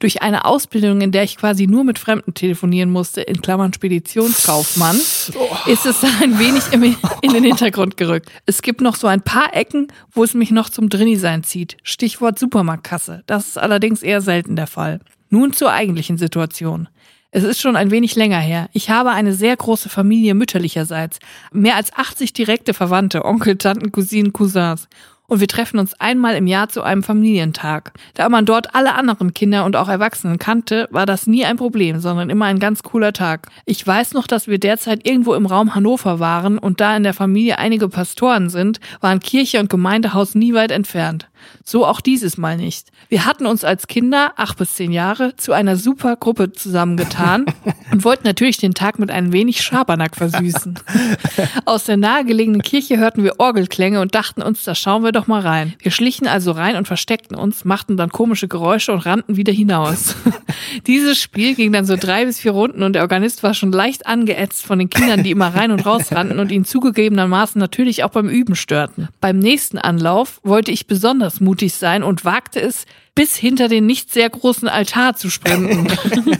Durch 0.00 0.22
eine 0.22 0.44
Ausbildung, 0.44 1.00
in 1.00 1.12
der 1.12 1.22
ich 1.22 1.36
quasi 1.36 1.66
nur 1.66 1.84
mit 1.84 1.98
Fremden 1.98 2.34
telefonieren 2.34 2.90
musste, 2.90 3.20
in 3.20 3.40
Klammern 3.40 3.72
Speditionskaufmann, 3.72 4.96
ist 4.96 5.86
es 5.86 6.04
ein 6.22 6.38
wenig 6.38 6.64
im, 6.72 6.82
in 7.22 7.32
den 7.32 7.44
Hintergrund 7.44 7.96
gerückt. 7.96 8.30
Es 8.46 8.62
gibt 8.62 8.80
noch 8.80 8.96
so 8.96 9.06
ein 9.06 9.22
paar 9.22 9.54
Ecken, 9.54 9.88
wo 10.12 10.24
es 10.24 10.34
mich 10.34 10.50
noch 10.50 10.68
zum 10.68 10.88
Drini-Sein 10.88 11.44
zieht. 11.44 11.76
Stichwort 11.82 12.38
Supermarktkasse. 12.38 13.22
Das 13.26 13.48
ist 13.48 13.58
allerdings 13.58 14.02
eher 14.02 14.20
selten 14.20 14.56
der 14.56 14.66
Fall. 14.66 15.00
Nun 15.30 15.52
zur 15.52 15.72
eigentlichen 15.72 16.18
Situation. 16.18 16.88
Es 17.36 17.42
ist 17.42 17.60
schon 17.60 17.74
ein 17.74 17.90
wenig 17.90 18.14
länger 18.14 18.38
her. 18.38 18.68
Ich 18.72 18.90
habe 18.90 19.10
eine 19.10 19.34
sehr 19.34 19.56
große 19.56 19.88
Familie 19.88 20.34
mütterlicherseits. 20.34 21.18
Mehr 21.52 21.74
als 21.74 21.92
80 21.92 22.32
direkte 22.32 22.74
Verwandte, 22.74 23.24
Onkel, 23.24 23.56
Tanten, 23.56 23.90
Cousinen, 23.90 24.32
Cousins. 24.32 24.88
Und 25.26 25.40
wir 25.40 25.48
treffen 25.48 25.78
uns 25.78 25.98
einmal 25.98 26.36
im 26.36 26.46
Jahr 26.46 26.68
zu 26.68 26.82
einem 26.82 27.02
Familientag. 27.02 27.92
Da 28.12 28.28
man 28.28 28.44
dort 28.44 28.74
alle 28.74 28.94
anderen 28.94 29.32
Kinder 29.32 29.64
und 29.64 29.74
auch 29.74 29.88
Erwachsenen 29.88 30.38
kannte, 30.38 30.86
war 30.90 31.06
das 31.06 31.26
nie 31.26 31.46
ein 31.46 31.56
Problem, 31.56 31.98
sondern 31.98 32.28
immer 32.28 32.44
ein 32.44 32.58
ganz 32.58 32.82
cooler 32.82 33.14
Tag. 33.14 33.48
Ich 33.64 33.86
weiß 33.86 34.12
noch, 34.12 34.26
dass 34.26 34.48
wir 34.48 34.58
derzeit 34.58 35.06
irgendwo 35.08 35.32
im 35.32 35.46
Raum 35.46 35.74
Hannover 35.74 36.20
waren 36.20 36.58
und 36.58 36.80
da 36.82 36.94
in 36.94 37.04
der 37.04 37.14
Familie 37.14 37.58
einige 37.58 37.88
Pastoren 37.88 38.50
sind, 38.50 38.80
waren 39.00 39.20
Kirche 39.20 39.60
und 39.60 39.70
Gemeindehaus 39.70 40.34
nie 40.34 40.52
weit 40.52 40.70
entfernt. 40.70 41.28
So 41.64 41.86
auch 41.86 42.00
dieses 42.00 42.36
Mal 42.36 42.56
nicht. 42.56 42.90
Wir 43.08 43.26
hatten 43.26 43.46
uns 43.46 43.64
als 43.64 43.86
Kinder, 43.86 44.32
acht 44.36 44.58
bis 44.58 44.74
zehn 44.74 44.92
Jahre, 44.92 45.36
zu 45.36 45.52
einer 45.52 45.76
super 45.76 46.16
Gruppe 46.16 46.52
zusammengetan 46.52 47.46
und 47.92 48.04
wollten 48.04 48.26
natürlich 48.26 48.58
den 48.58 48.74
Tag 48.74 48.98
mit 48.98 49.10
ein 49.10 49.32
wenig 49.32 49.62
Schabernack 49.62 50.16
versüßen. 50.16 50.78
Aus 51.64 51.84
der 51.84 51.96
nahegelegenen 51.96 52.62
Kirche 52.62 52.98
hörten 52.98 53.24
wir 53.24 53.40
Orgelklänge 53.40 54.00
und 54.00 54.14
dachten 54.14 54.42
uns, 54.42 54.64
da 54.64 54.74
schauen 54.74 55.04
wir 55.04 55.12
doch 55.12 55.23
mal 55.26 55.40
rein. 55.40 55.74
Wir 55.78 55.90
schlichen 55.90 56.26
also 56.26 56.52
rein 56.52 56.76
und 56.76 56.86
versteckten 56.86 57.36
uns, 57.36 57.64
machten 57.64 57.96
dann 57.96 58.10
komische 58.10 58.48
Geräusche 58.48 58.92
und 58.92 59.06
rannten 59.06 59.36
wieder 59.36 59.52
hinaus. 59.52 60.16
Dieses 60.86 61.20
Spiel 61.20 61.54
ging 61.54 61.72
dann 61.72 61.86
so 61.86 61.96
drei 61.96 62.24
bis 62.24 62.38
vier 62.38 62.52
Runden 62.52 62.82
und 62.82 62.94
der 62.94 63.02
Organist 63.02 63.42
war 63.42 63.54
schon 63.54 63.72
leicht 63.72 64.06
angeätzt 64.06 64.64
von 64.64 64.78
den 64.78 64.90
Kindern, 64.90 65.22
die 65.22 65.30
immer 65.30 65.54
rein 65.54 65.70
und 65.70 65.84
raus 65.86 66.12
rannten 66.12 66.38
und 66.38 66.50
ihn 66.50 66.64
zugegebenermaßen 66.64 67.58
natürlich 67.58 68.04
auch 68.04 68.10
beim 68.10 68.28
Üben 68.28 68.56
störten. 68.56 69.08
Beim 69.20 69.38
nächsten 69.38 69.78
Anlauf 69.78 70.40
wollte 70.42 70.70
ich 70.70 70.86
besonders 70.86 71.40
mutig 71.40 71.74
sein 71.74 72.02
und 72.02 72.24
wagte 72.24 72.60
es, 72.60 72.86
bis 73.14 73.36
hinter 73.36 73.68
den 73.68 73.86
nicht 73.86 74.12
sehr 74.12 74.28
großen 74.28 74.68
Altar 74.68 75.14
zu 75.14 75.30
sprinten. 75.30 75.86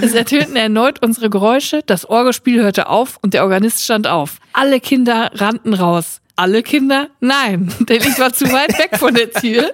es 0.00 0.14
ertönten 0.14 0.56
erneut 0.56 1.02
unsere 1.02 1.28
Geräusche, 1.28 1.82
das 1.84 2.06
Orgelspiel 2.06 2.62
hörte 2.62 2.88
auf 2.88 3.18
und 3.22 3.34
der 3.34 3.42
Organist 3.42 3.84
stand 3.84 4.06
auf. 4.06 4.38
Alle 4.52 4.80
Kinder 4.80 5.30
rannten 5.34 5.74
raus. 5.74 6.20
Alle 6.38 6.62
Kinder? 6.62 7.08
Nein, 7.20 7.72
denn 7.88 8.02
ich 8.02 8.18
war 8.18 8.30
zu 8.30 8.52
weit 8.52 8.78
weg 8.78 8.98
von 8.98 9.14
der 9.14 9.30
Tür 9.30 9.72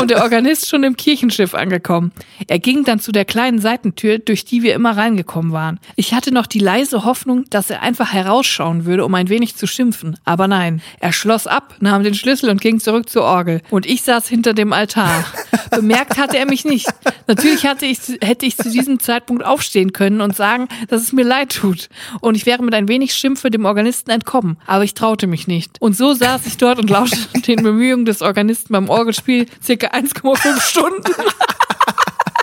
und 0.00 0.12
der 0.12 0.22
Organist 0.22 0.68
schon 0.68 0.84
im 0.84 0.96
Kirchenschiff 0.96 1.54
angekommen. 1.54 2.12
Er 2.46 2.60
ging 2.60 2.84
dann 2.84 3.00
zu 3.00 3.10
der 3.10 3.24
kleinen 3.24 3.58
Seitentür, 3.58 4.20
durch 4.20 4.44
die 4.44 4.62
wir 4.62 4.74
immer 4.74 4.96
reingekommen 4.96 5.50
waren. 5.50 5.80
Ich 5.96 6.14
hatte 6.14 6.32
noch 6.32 6.46
die 6.46 6.60
leise 6.60 7.04
Hoffnung, 7.04 7.46
dass 7.50 7.68
er 7.70 7.82
einfach 7.82 8.12
herausschauen 8.12 8.84
würde, 8.84 9.04
um 9.04 9.12
ein 9.16 9.28
wenig 9.28 9.56
zu 9.56 9.66
schimpfen. 9.66 10.16
Aber 10.24 10.46
nein, 10.46 10.82
er 11.00 11.12
schloss 11.12 11.48
ab, 11.48 11.74
nahm 11.80 12.04
den 12.04 12.14
Schlüssel 12.14 12.48
und 12.48 12.60
ging 12.60 12.78
zurück 12.78 13.08
zur 13.08 13.22
Orgel. 13.22 13.60
Und 13.70 13.84
ich 13.84 14.02
saß 14.02 14.28
hinter 14.28 14.54
dem 14.54 14.72
Altar. 14.72 15.24
Bemerkt 15.70 16.16
hatte 16.16 16.38
er 16.38 16.46
mich 16.46 16.64
nicht. 16.64 16.88
Natürlich 17.26 17.66
hatte 17.66 17.86
ich, 17.86 17.98
hätte 18.22 18.46
ich 18.46 18.56
zu 18.56 18.70
diesem 18.70 19.00
Zeitpunkt 19.00 19.44
aufstehen 19.44 19.92
können 19.92 20.20
und 20.20 20.36
sagen, 20.36 20.68
dass 20.86 21.02
es 21.02 21.12
mir 21.12 21.24
leid 21.24 21.56
tut. 21.56 21.88
Und 22.20 22.36
ich 22.36 22.46
wäre 22.46 22.62
mit 22.62 22.74
ein 22.74 22.86
wenig 22.86 23.14
Schimpfe 23.14 23.50
dem 23.50 23.64
Organisten 23.64 24.10
entkommen. 24.10 24.58
Aber 24.66 24.84
ich 24.84 24.94
traute 24.94 25.26
mich 25.26 25.48
nicht. 25.48 25.80
Und 25.80 25.87
so 25.94 26.14
saß 26.14 26.46
ich 26.46 26.56
dort 26.56 26.78
und 26.78 26.90
lauschte 26.90 27.40
den 27.46 27.62
Bemühungen 27.62 28.04
des 28.04 28.22
Organisten 28.22 28.72
beim 28.72 28.88
Orgelspiel 28.88 29.46
circa 29.62 29.88
1,5 29.88 30.60
Stunden. 30.60 31.12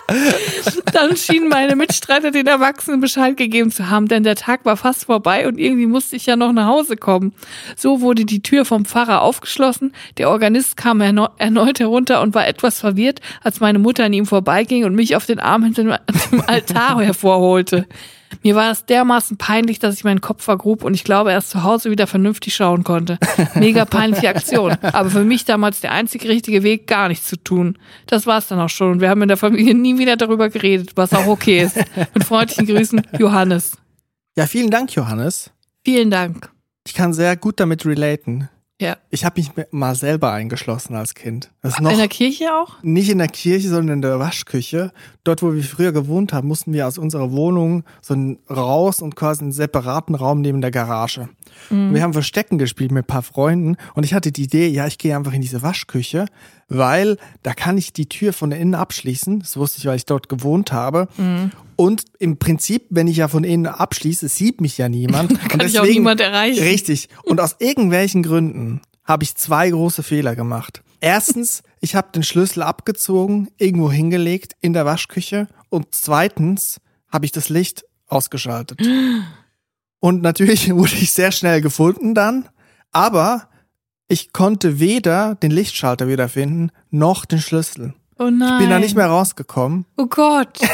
Dann 0.92 1.16
schienen 1.16 1.48
meine 1.48 1.74
Mitstreiter 1.74 2.30
den 2.30 2.46
Erwachsenen 2.46 3.00
Bescheid 3.00 3.36
gegeben 3.36 3.70
zu 3.70 3.90
haben, 3.90 4.06
denn 4.08 4.22
der 4.22 4.36
Tag 4.36 4.64
war 4.64 4.76
fast 4.76 5.06
vorbei 5.06 5.48
und 5.48 5.58
irgendwie 5.58 5.86
musste 5.86 6.16
ich 6.16 6.26
ja 6.26 6.36
noch 6.36 6.52
nach 6.52 6.68
Hause 6.68 6.96
kommen. 6.96 7.32
So 7.76 8.00
wurde 8.00 8.24
die 8.24 8.42
Tür 8.42 8.64
vom 8.64 8.84
Pfarrer 8.84 9.22
aufgeschlossen, 9.22 9.92
der 10.18 10.30
Organist 10.30 10.76
kam 10.76 11.00
erneut 11.00 11.80
herunter 11.80 12.20
und 12.22 12.34
war 12.34 12.46
etwas 12.46 12.78
verwirrt, 12.80 13.20
als 13.42 13.60
meine 13.60 13.78
Mutter 13.78 14.04
an 14.04 14.12
ihm 14.12 14.26
vorbeiging 14.26 14.84
und 14.84 14.94
mich 14.94 15.16
auf 15.16 15.26
den 15.26 15.40
Arm 15.40 15.64
hinter 15.64 15.82
dem 15.82 16.40
Altar 16.46 17.02
hervorholte. 17.02 17.86
Mir 18.42 18.54
war 18.54 18.70
es 18.70 18.84
dermaßen 18.84 19.36
peinlich, 19.36 19.78
dass 19.78 19.94
ich 19.94 20.04
meinen 20.04 20.20
Kopf 20.20 20.42
vergrub 20.42 20.84
und 20.84 20.94
ich 20.94 21.04
glaube 21.04 21.30
erst 21.32 21.50
zu 21.50 21.62
Hause 21.62 21.90
wieder 21.90 22.06
vernünftig 22.06 22.54
schauen 22.54 22.84
konnte. 22.84 23.18
Mega 23.54 23.84
peinliche 23.84 24.28
Aktion. 24.28 24.76
Aber 24.82 25.10
für 25.10 25.24
mich 25.24 25.44
damals 25.44 25.80
der 25.80 25.92
einzig 25.92 26.26
richtige 26.26 26.62
Weg, 26.62 26.86
gar 26.86 27.08
nichts 27.08 27.26
zu 27.26 27.36
tun. 27.36 27.78
Das 28.06 28.26
war's 28.26 28.48
dann 28.48 28.60
auch 28.60 28.68
schon. 28.68 28.92
Und 28.92 29.00
wir 29.00 29.08
haben 29.08 29.22
in 29.22 29.28
der 29.28 29.36
Familie 29.36 29.74
nie 29.74 29.98
wieder 29.98 30.16
darüber 30.16 30.48
geredet, 30.48 30.92
was 30.96 31.12
auch 31.12 31.26
okay 31.26 31.62
ist. 31.62 31.76
Mit 32.14 32.24
freundlichen 32.24 32.66
Grüßen, 32.66 33.02
Johannes. 33.18 33.72
Ja, 34.36 34.46
vielen 34.46 34.70
Dank, 34.70 34.94
Johannes. 34.94 35.50
Vielen 35.84 36.10
Dank. 36.10 36.50
Ich 36.86 36.94
kann 36.94 37.12
sehr 37.12 37.36
gut 37.36 37.58
damit 37.58 37.86
relaten. 37.86 38.48
Ja. 38.78 38.98
Ich 39.08 39.24
habe 39.24 39.40
mich 39.40 39.50
mal 39.70 39.94
selber 39.94 40.32
eingeschlossen 40.32 40.96
als 40.96 41.14
Kind. 41.14 41.50
Das 41.62 41.78
In 41.78 41.84
der 41.84 42.08
Kirche 42.08 42.54
auch? 42.54 42.82
nicht 42.82 43.08
in 43.08 43.16
der 43.18 43.28
Kirche, 43.28 43.68
sondern 43.68 43.98
in 43.98 44.02
der 44.02 44.18
Waschküche. 44.18 44.92
Dort, 45.24 45.42
wo 45.42 45.54
wir 45.54 45.62
früher 45.62 45.92
gewohnt 45.92 46.34
haben, 46.34 46.46
mussten 46.46 46.74
wir 46.74 46.86
aus 46.86 46.98
unserer 46.98 47.32
Wohnung 47.32 47.84
so 48.02 48.12
ein 48.12 48.38
raus 48.50 49.00
und 49.00 49.16
quasi 49.16 49.42
einen 49.42 49.52
separaten 49.52 50.14
Raum 50.14 50.42
neben 50.42 50.60
der 50.60 50.70
Garage. 50.70 51.30
Und 51.70 51.94
wir 51.94 52.02
haben 52.02 52.12
Verstecken 52.12 52.58
gespielt 52.58 52.92
mit 52.92 53.04
ein 53.04 53.06
paar 53.06 53.22
Freunden 53.22 53.76
und 53.94 54.04
ich 54.04 54.12
hatte 54.12 54.30
die 54.30 54.44
Idee, 54.44 54.68
ja, 54.68 54.86
ich 54.86 54.98
gehe 54.98 55.16
einfach 55.16 55.32
in 55.32 55.40
diese 55.40 55.62
Waschküche, 55.62 56.26
weil 56.68 57.16
da 57.42 57.54
kann 57.54 57.78
ich 57.78 57.92
die 57.92 58.08
Tür 58.08 58.32
von 58.32 58.52
innen 58.52 58.74
abschließen. 58.74 59.40
Das 59.40 59.56
wusste 59.56 59.78
ich, 59.78 59.86
weil 59.86 59.96
ich 59.96 60.06
dort 60.06 60.28
gewohnt 60.28 60.72
habe. 60.72 61.08
Und 61.76 62.04
im 62.18 62.38
Prinzip, 62.38 62.86
wenn 62.90 63.06
ich 63.06 63.18
ja 63.18 63.28
von 63.28 63.44
innen 63.44 63.66
abschließe, 63.66 64.28
sieht 64.28 64.60
mich 64.60 64.78
ja 64.78 64.88
niemand. 64.88 65.30
und 65.42 65.48
Kann 65.48 65.60
ich 65.60 65.78
auch 65.78 65.84
niemand 65.84 66.20
erreichen. 66.20 66.62
Richtig. 66.62 67.08
Und 67.22 67.40
aus 67.40 67.56
irgendwelchen 67.58 68.22
Gründen 68.22 68.80
habe 69.04 69.22
ich 69.24 69.36
zwei 69.36 69.70
große 69.70 70.02
Fehler 70.02 70.34
gemacht. 70.34 70.82
Erstens, 71.00 71.62
ich 71.80 71.94
habe 71.94 72.08
den 72.12 72.22
Schlüssel 72.22 72.62
abgezogen, 72.62 73.48
irgendwo 73.58 73.92
hingelegt 73.92 74.56
in 74.60 74.72
der 74.72 74.86
Waschküche. 74.86 75.46
Und 75.68 75.88
zweitens 75.94 76.80
habe 77.12 77.26
ich 77.26 77.32
das 77.32 77.48
Licht 77.48 77.84
ausgeschaltet. 78.08 78.80
Und 80.00 80.22
natürlich 80.22 80.70
wurde 80.74 80.94
ich 80.94 81.12
sehr 81.12 81.32
schnell 81.32 81.60
gefunden 81.60 82.14
dann. 82.14 82.48
Aber 82.90 83.48
ich 84.08 84.32
konnte 84.32 84.78
weder 84.78 85.34
den 85.36 85.50
Lichtschalter 85.50 86.08
wiederfinden, 86.08 86.70
noch 86.90 87.24
den 87.24 87.40
Schlüssel. 87.40 87.94
Oh 88.18 88.30
nein. 88.30 88.58
Bin 88.58 88.70
da 88.70 88.78
nicht 88.78 88.96
mehr 88.96 89.08
rausgekommen. 89.08 89.84
Oh 89.96 90.06
Gott. 90.06 90.60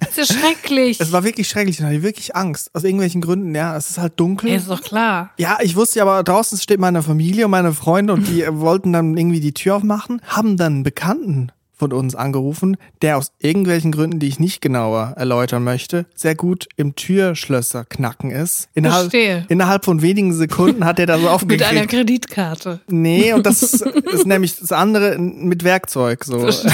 Das 0.00 0.26
ist 0.26 0.32
ja 0.32 0.40
schrecklich. 0.40 1.00
Es 1.00 1.12
war 1.12 1.22
wirklich 1.22 1.48
schrecklich. 1.48 1.78
Ich 1.78 1.84
hatte 1.84 2.02
wirklich 2.02 2.34
Angst. 2.34 2.74
Aus 2.74 2.82
irgendwelchen 2.82 3.20
Gründen. 3.20 3.54
Ja, 3.54 3.76
es 3.76 3.90
ist 3.90 3.98
halt 3.98 4.18
dunkel. 4.18 4.50
Ja, 4.50 4.56
ist 4.56 4.70
doch 4.70 4.82
klar. 4.82 5.30
Ja, 5.36 5.58
ich 5.60 5.76
wusste 5.76 6.00
aber 6.00 6.24
draußen 6.24 6.58
steht 6.58 6.80
meine 6.80 7.02
Familie 7.02 7.44
und 7.44 7.50
meine 7.50 7.72
Freunde 7.72 8.14
und 8.14 8.26
die 8.26 8.44
wollten 8.50 8.92
dann 8.92 9.16
irgendwie 9.16 9.40
die 9.40 9.52
Tür 9.52 9.76
aufmachen, 9.76 10.22
haben 10.26 10.56
dann 10.56 10.72
einen 10.76 10.82
Bekannten 10.82 11.52
von 11.78 11.92
uns 11.92 12.14
angerufen, 12.14 12.76
der 13.02 13.16
aus 13.16 13.32
irgendwelchen 13.38 13.92
Gründen, 13.92 14.18
die 14.18 14.28
ich 14.28 14.40
nicht 14.40 14.60
genauer 14.60 15.14
erläutern 15.16 15.64
möchte, 15.64 16.06
sehr 16.14 16.34
gut 16.34 16.68
im 16.76 16.94
Türschlösser 16.96 17.84
knacken 17.84 18.30
ist. 18.30 18.68
Innerhalb, 18.74 19.10
Verstehe. 19.10 19.46
innerhalb 19.48 19.84
von 19.84 20.02
wenigen 20.02 20.32
Sekunden 20.34 20.84
hat 20.84 20.98
er 20.98 21.06
das 21.06 21.18
Mit 21.46 21.62
einer. 21.62 21.86
Kreditkarte. 21.86 22.80
Nee, 22.88 23.32
und 23.32 23.46
das 23.46 23.62
ist, 23.62 23.82
ist 23.82 24.26
nämlich 24.26 24.58
das 24.58 24.72
andere 24.72 25.18
mit 25.18 25.64
Werkzeug 25.64 26.24
so. 26.24 26.40
Verstehe. 26.40 26.72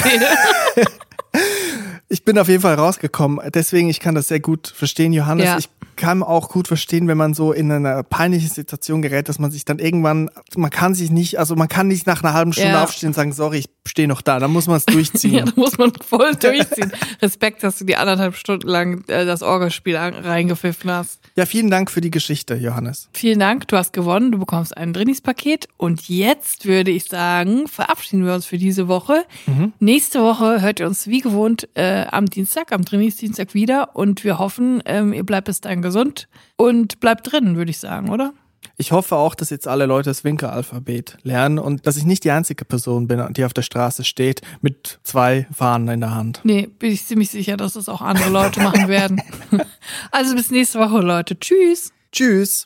Ich 2.07 2.23
bin 2.23 2.37
auf 2.37 2.47
jeden 2.47 2.61
Fall 2.61 2.75
rausgekommen. 2.75 3.39
Deswegen, 3.53 3.89
ich 3.89 3.99
kann 3.99 4.13
das 4.15 4.27
sehr 4.27 4.39
gut 4.39 4.67
verstehen, 4.67 5.11
Johannes. 5.11 5.45
Ja. 5.45 5.57
Ich 5.57 5.69
kann 5.95 6.21
auch 6.23 6.49
gut 6.49 6.67
verstehen, 6.67 7.07
wenn 7.07 7.17
man 7.17 7.33
so 7.33 7.51
in 7.53 7.71
einer 7.71 8.03
peinlichen 8.03 8.49
Situation 8.49 9.01
gerät, 9.01 9.29
dass 9.29 9.39
man 9.39 9.49
sich 9.49 9.65
dann 9.65 9.79
irgendwann, 9.79 10.29
man 10.55 10.69
kann 10.69 10.93
sich 10.93 11.09
nicht, 11.09 11.39
also 11.39 11.55
man 11.55 11.67
kann 11.69 11.87
nicht 11.87 12.05
nach 12.05 12.21
einer 12.21 12.33
halben 12.33 12.53
Stunde 12.53 12.71
Ja. 12.71 12.83
aufstehen 12.83 13.07
und 13.07 13.13
sagen, 13.13 13.31
sorry, 13.33 13.59
ich 13.59 13.69
stehe 13.87 14.07
noch 14.07 14.21
da. 14.21 14.39
Dann 14.39 14.51
muss 14.51 14.67
man 14.67 14.77
es 14.77 14.85
Ja, 14.89 14.93
durchziehen. 14.93 15.45
da 15.45 15.51
muss 15.55 15.77
man 15.77 15.93
voll 16.07 16.35
durchziehen. 16.35 16.91
Respekt, 17.21 17.63
dass 17.63 17.77
du 17.79 17.85
die 17.85 17.95
anderthalb 17.95 18.35
Stunden 18.35 18.67
lang 18.67 19.03
äh, 19.07 19.25
das 19.25 19.41
Orgelspiel 19.41 19.95
reingepfiffen 19.97 20.91
hast. 20.91 21.19
Ja, 21.37 21.45
vielen 21.45 21.69
Dank 21.69 21.91
für 21.91 21.99
die 21.99 22.11
Geschichte, 22.11 22.55
Johannes. 22.55 23.09
Vielen 23.13 23.39
Dank, 23.39 23.67
du 23.67 23.75
hast 23.75 23.91
gewonnen, 23.91 24.31
du 24.31 24.39
bekommst 24.39 24.77
ein 24.77 24.93
Drinnies-Paket. 24.93 25.67
Und 25.75 26.07
jetzt 26.07 26.65
würde 26.65 26.91
ich 26.91 27.05
sagen, 27.05 27.67
verabschieden 27.67 28.25
wir 28.25 28.33
uns 28.33 28.45
für 28.45 28.57
diese 28.57 28.87
Woche. 28.87 29.25
Nächste 29.79 30.21
Woche 30.21 30.61
hört 30.61 30.79
ihr 30.79 30.87
uns 30.87 31.07
wie 31.07 31.19
gewohnt 31.19 31.67
äh, 31.73 32.05
am 32.09 32.27
Dienstag, 32.27 32.71
am 32.71 32.85
Drinnies-Dienstag 32.85 33.53
wieder. 33.53 33.97
Und 33.97 34.23
wir 34.23 34.39
hoffen, 34.39 34.81
ähm, 34.85 35.11
ihr 35.11 35.25
bleibt 35.25 35.47
bis 35.47 35.59
dahin 35.59 35.81
gesund 35.81 36.29
und 36.55 37.01
bleibt 37.01 37.29
drin, 37.29 37.57
würde 37.57 37.71
ich 37.71 37.79
sagen, 37.79 38.09
oder? 38.11 38.33
Ich 38.77 38.91
hoffe 38.91 39.15
auch, 39.15 39.35
dass 39.35 39.49
jetzt 39.49 39.67
alle 39.67 39.85
Leute 39.85 40.09
das 40.09 40.23
Winker-Alphabet 40.23 41.17
lernen 41.23 41.59
und 41.59 41.87
dass 41.87 41.97
ich 41.97 42.05
nicht 42.05 42.23
die 42.23 42.31
einzige 42.31 42.65
Person 42.65 43.07
bin, 43.07 43.25
die 43.33 43.45
auf 43.45 43.53
der 43.53 43.61
Straße 43.61 44.03
steht 44.03 44.41
mit 44.61 44.99
zwei 45.03 45.47
Fahnen 45.53 45.87
in 45.89 45.99
der 46.01 46.13
Hand. 46.13 46.41
Nee, 46.43 46.67
bin 46.67 46.91
ich 46.91 47.05
ziemlich 47.05 47.29
sicher, 47.29 47.57
dass 47.57 47.73
das 47.73 47.89
auch 47.89 48.01
andere 48.01 48.29
Leute 48.29 48.59
machen 48.61 48.87
werden. 48.87 49.21
Also 50.11 50.35
bis 50.35 50.49
nächste 50.49 50.79
Woche, 50.79 50.99
Leute. 50.99 51.39
Tschüss. 51.39 51.91
Tschüss. 52.11 52.65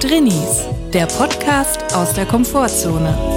Drinnies, 0.00 0.66
der 0.92 1.06
Podcast 1.06 1.94
aus 1.94 2.12
der 2.12 2.26
Komfortzone. 2.26 3.36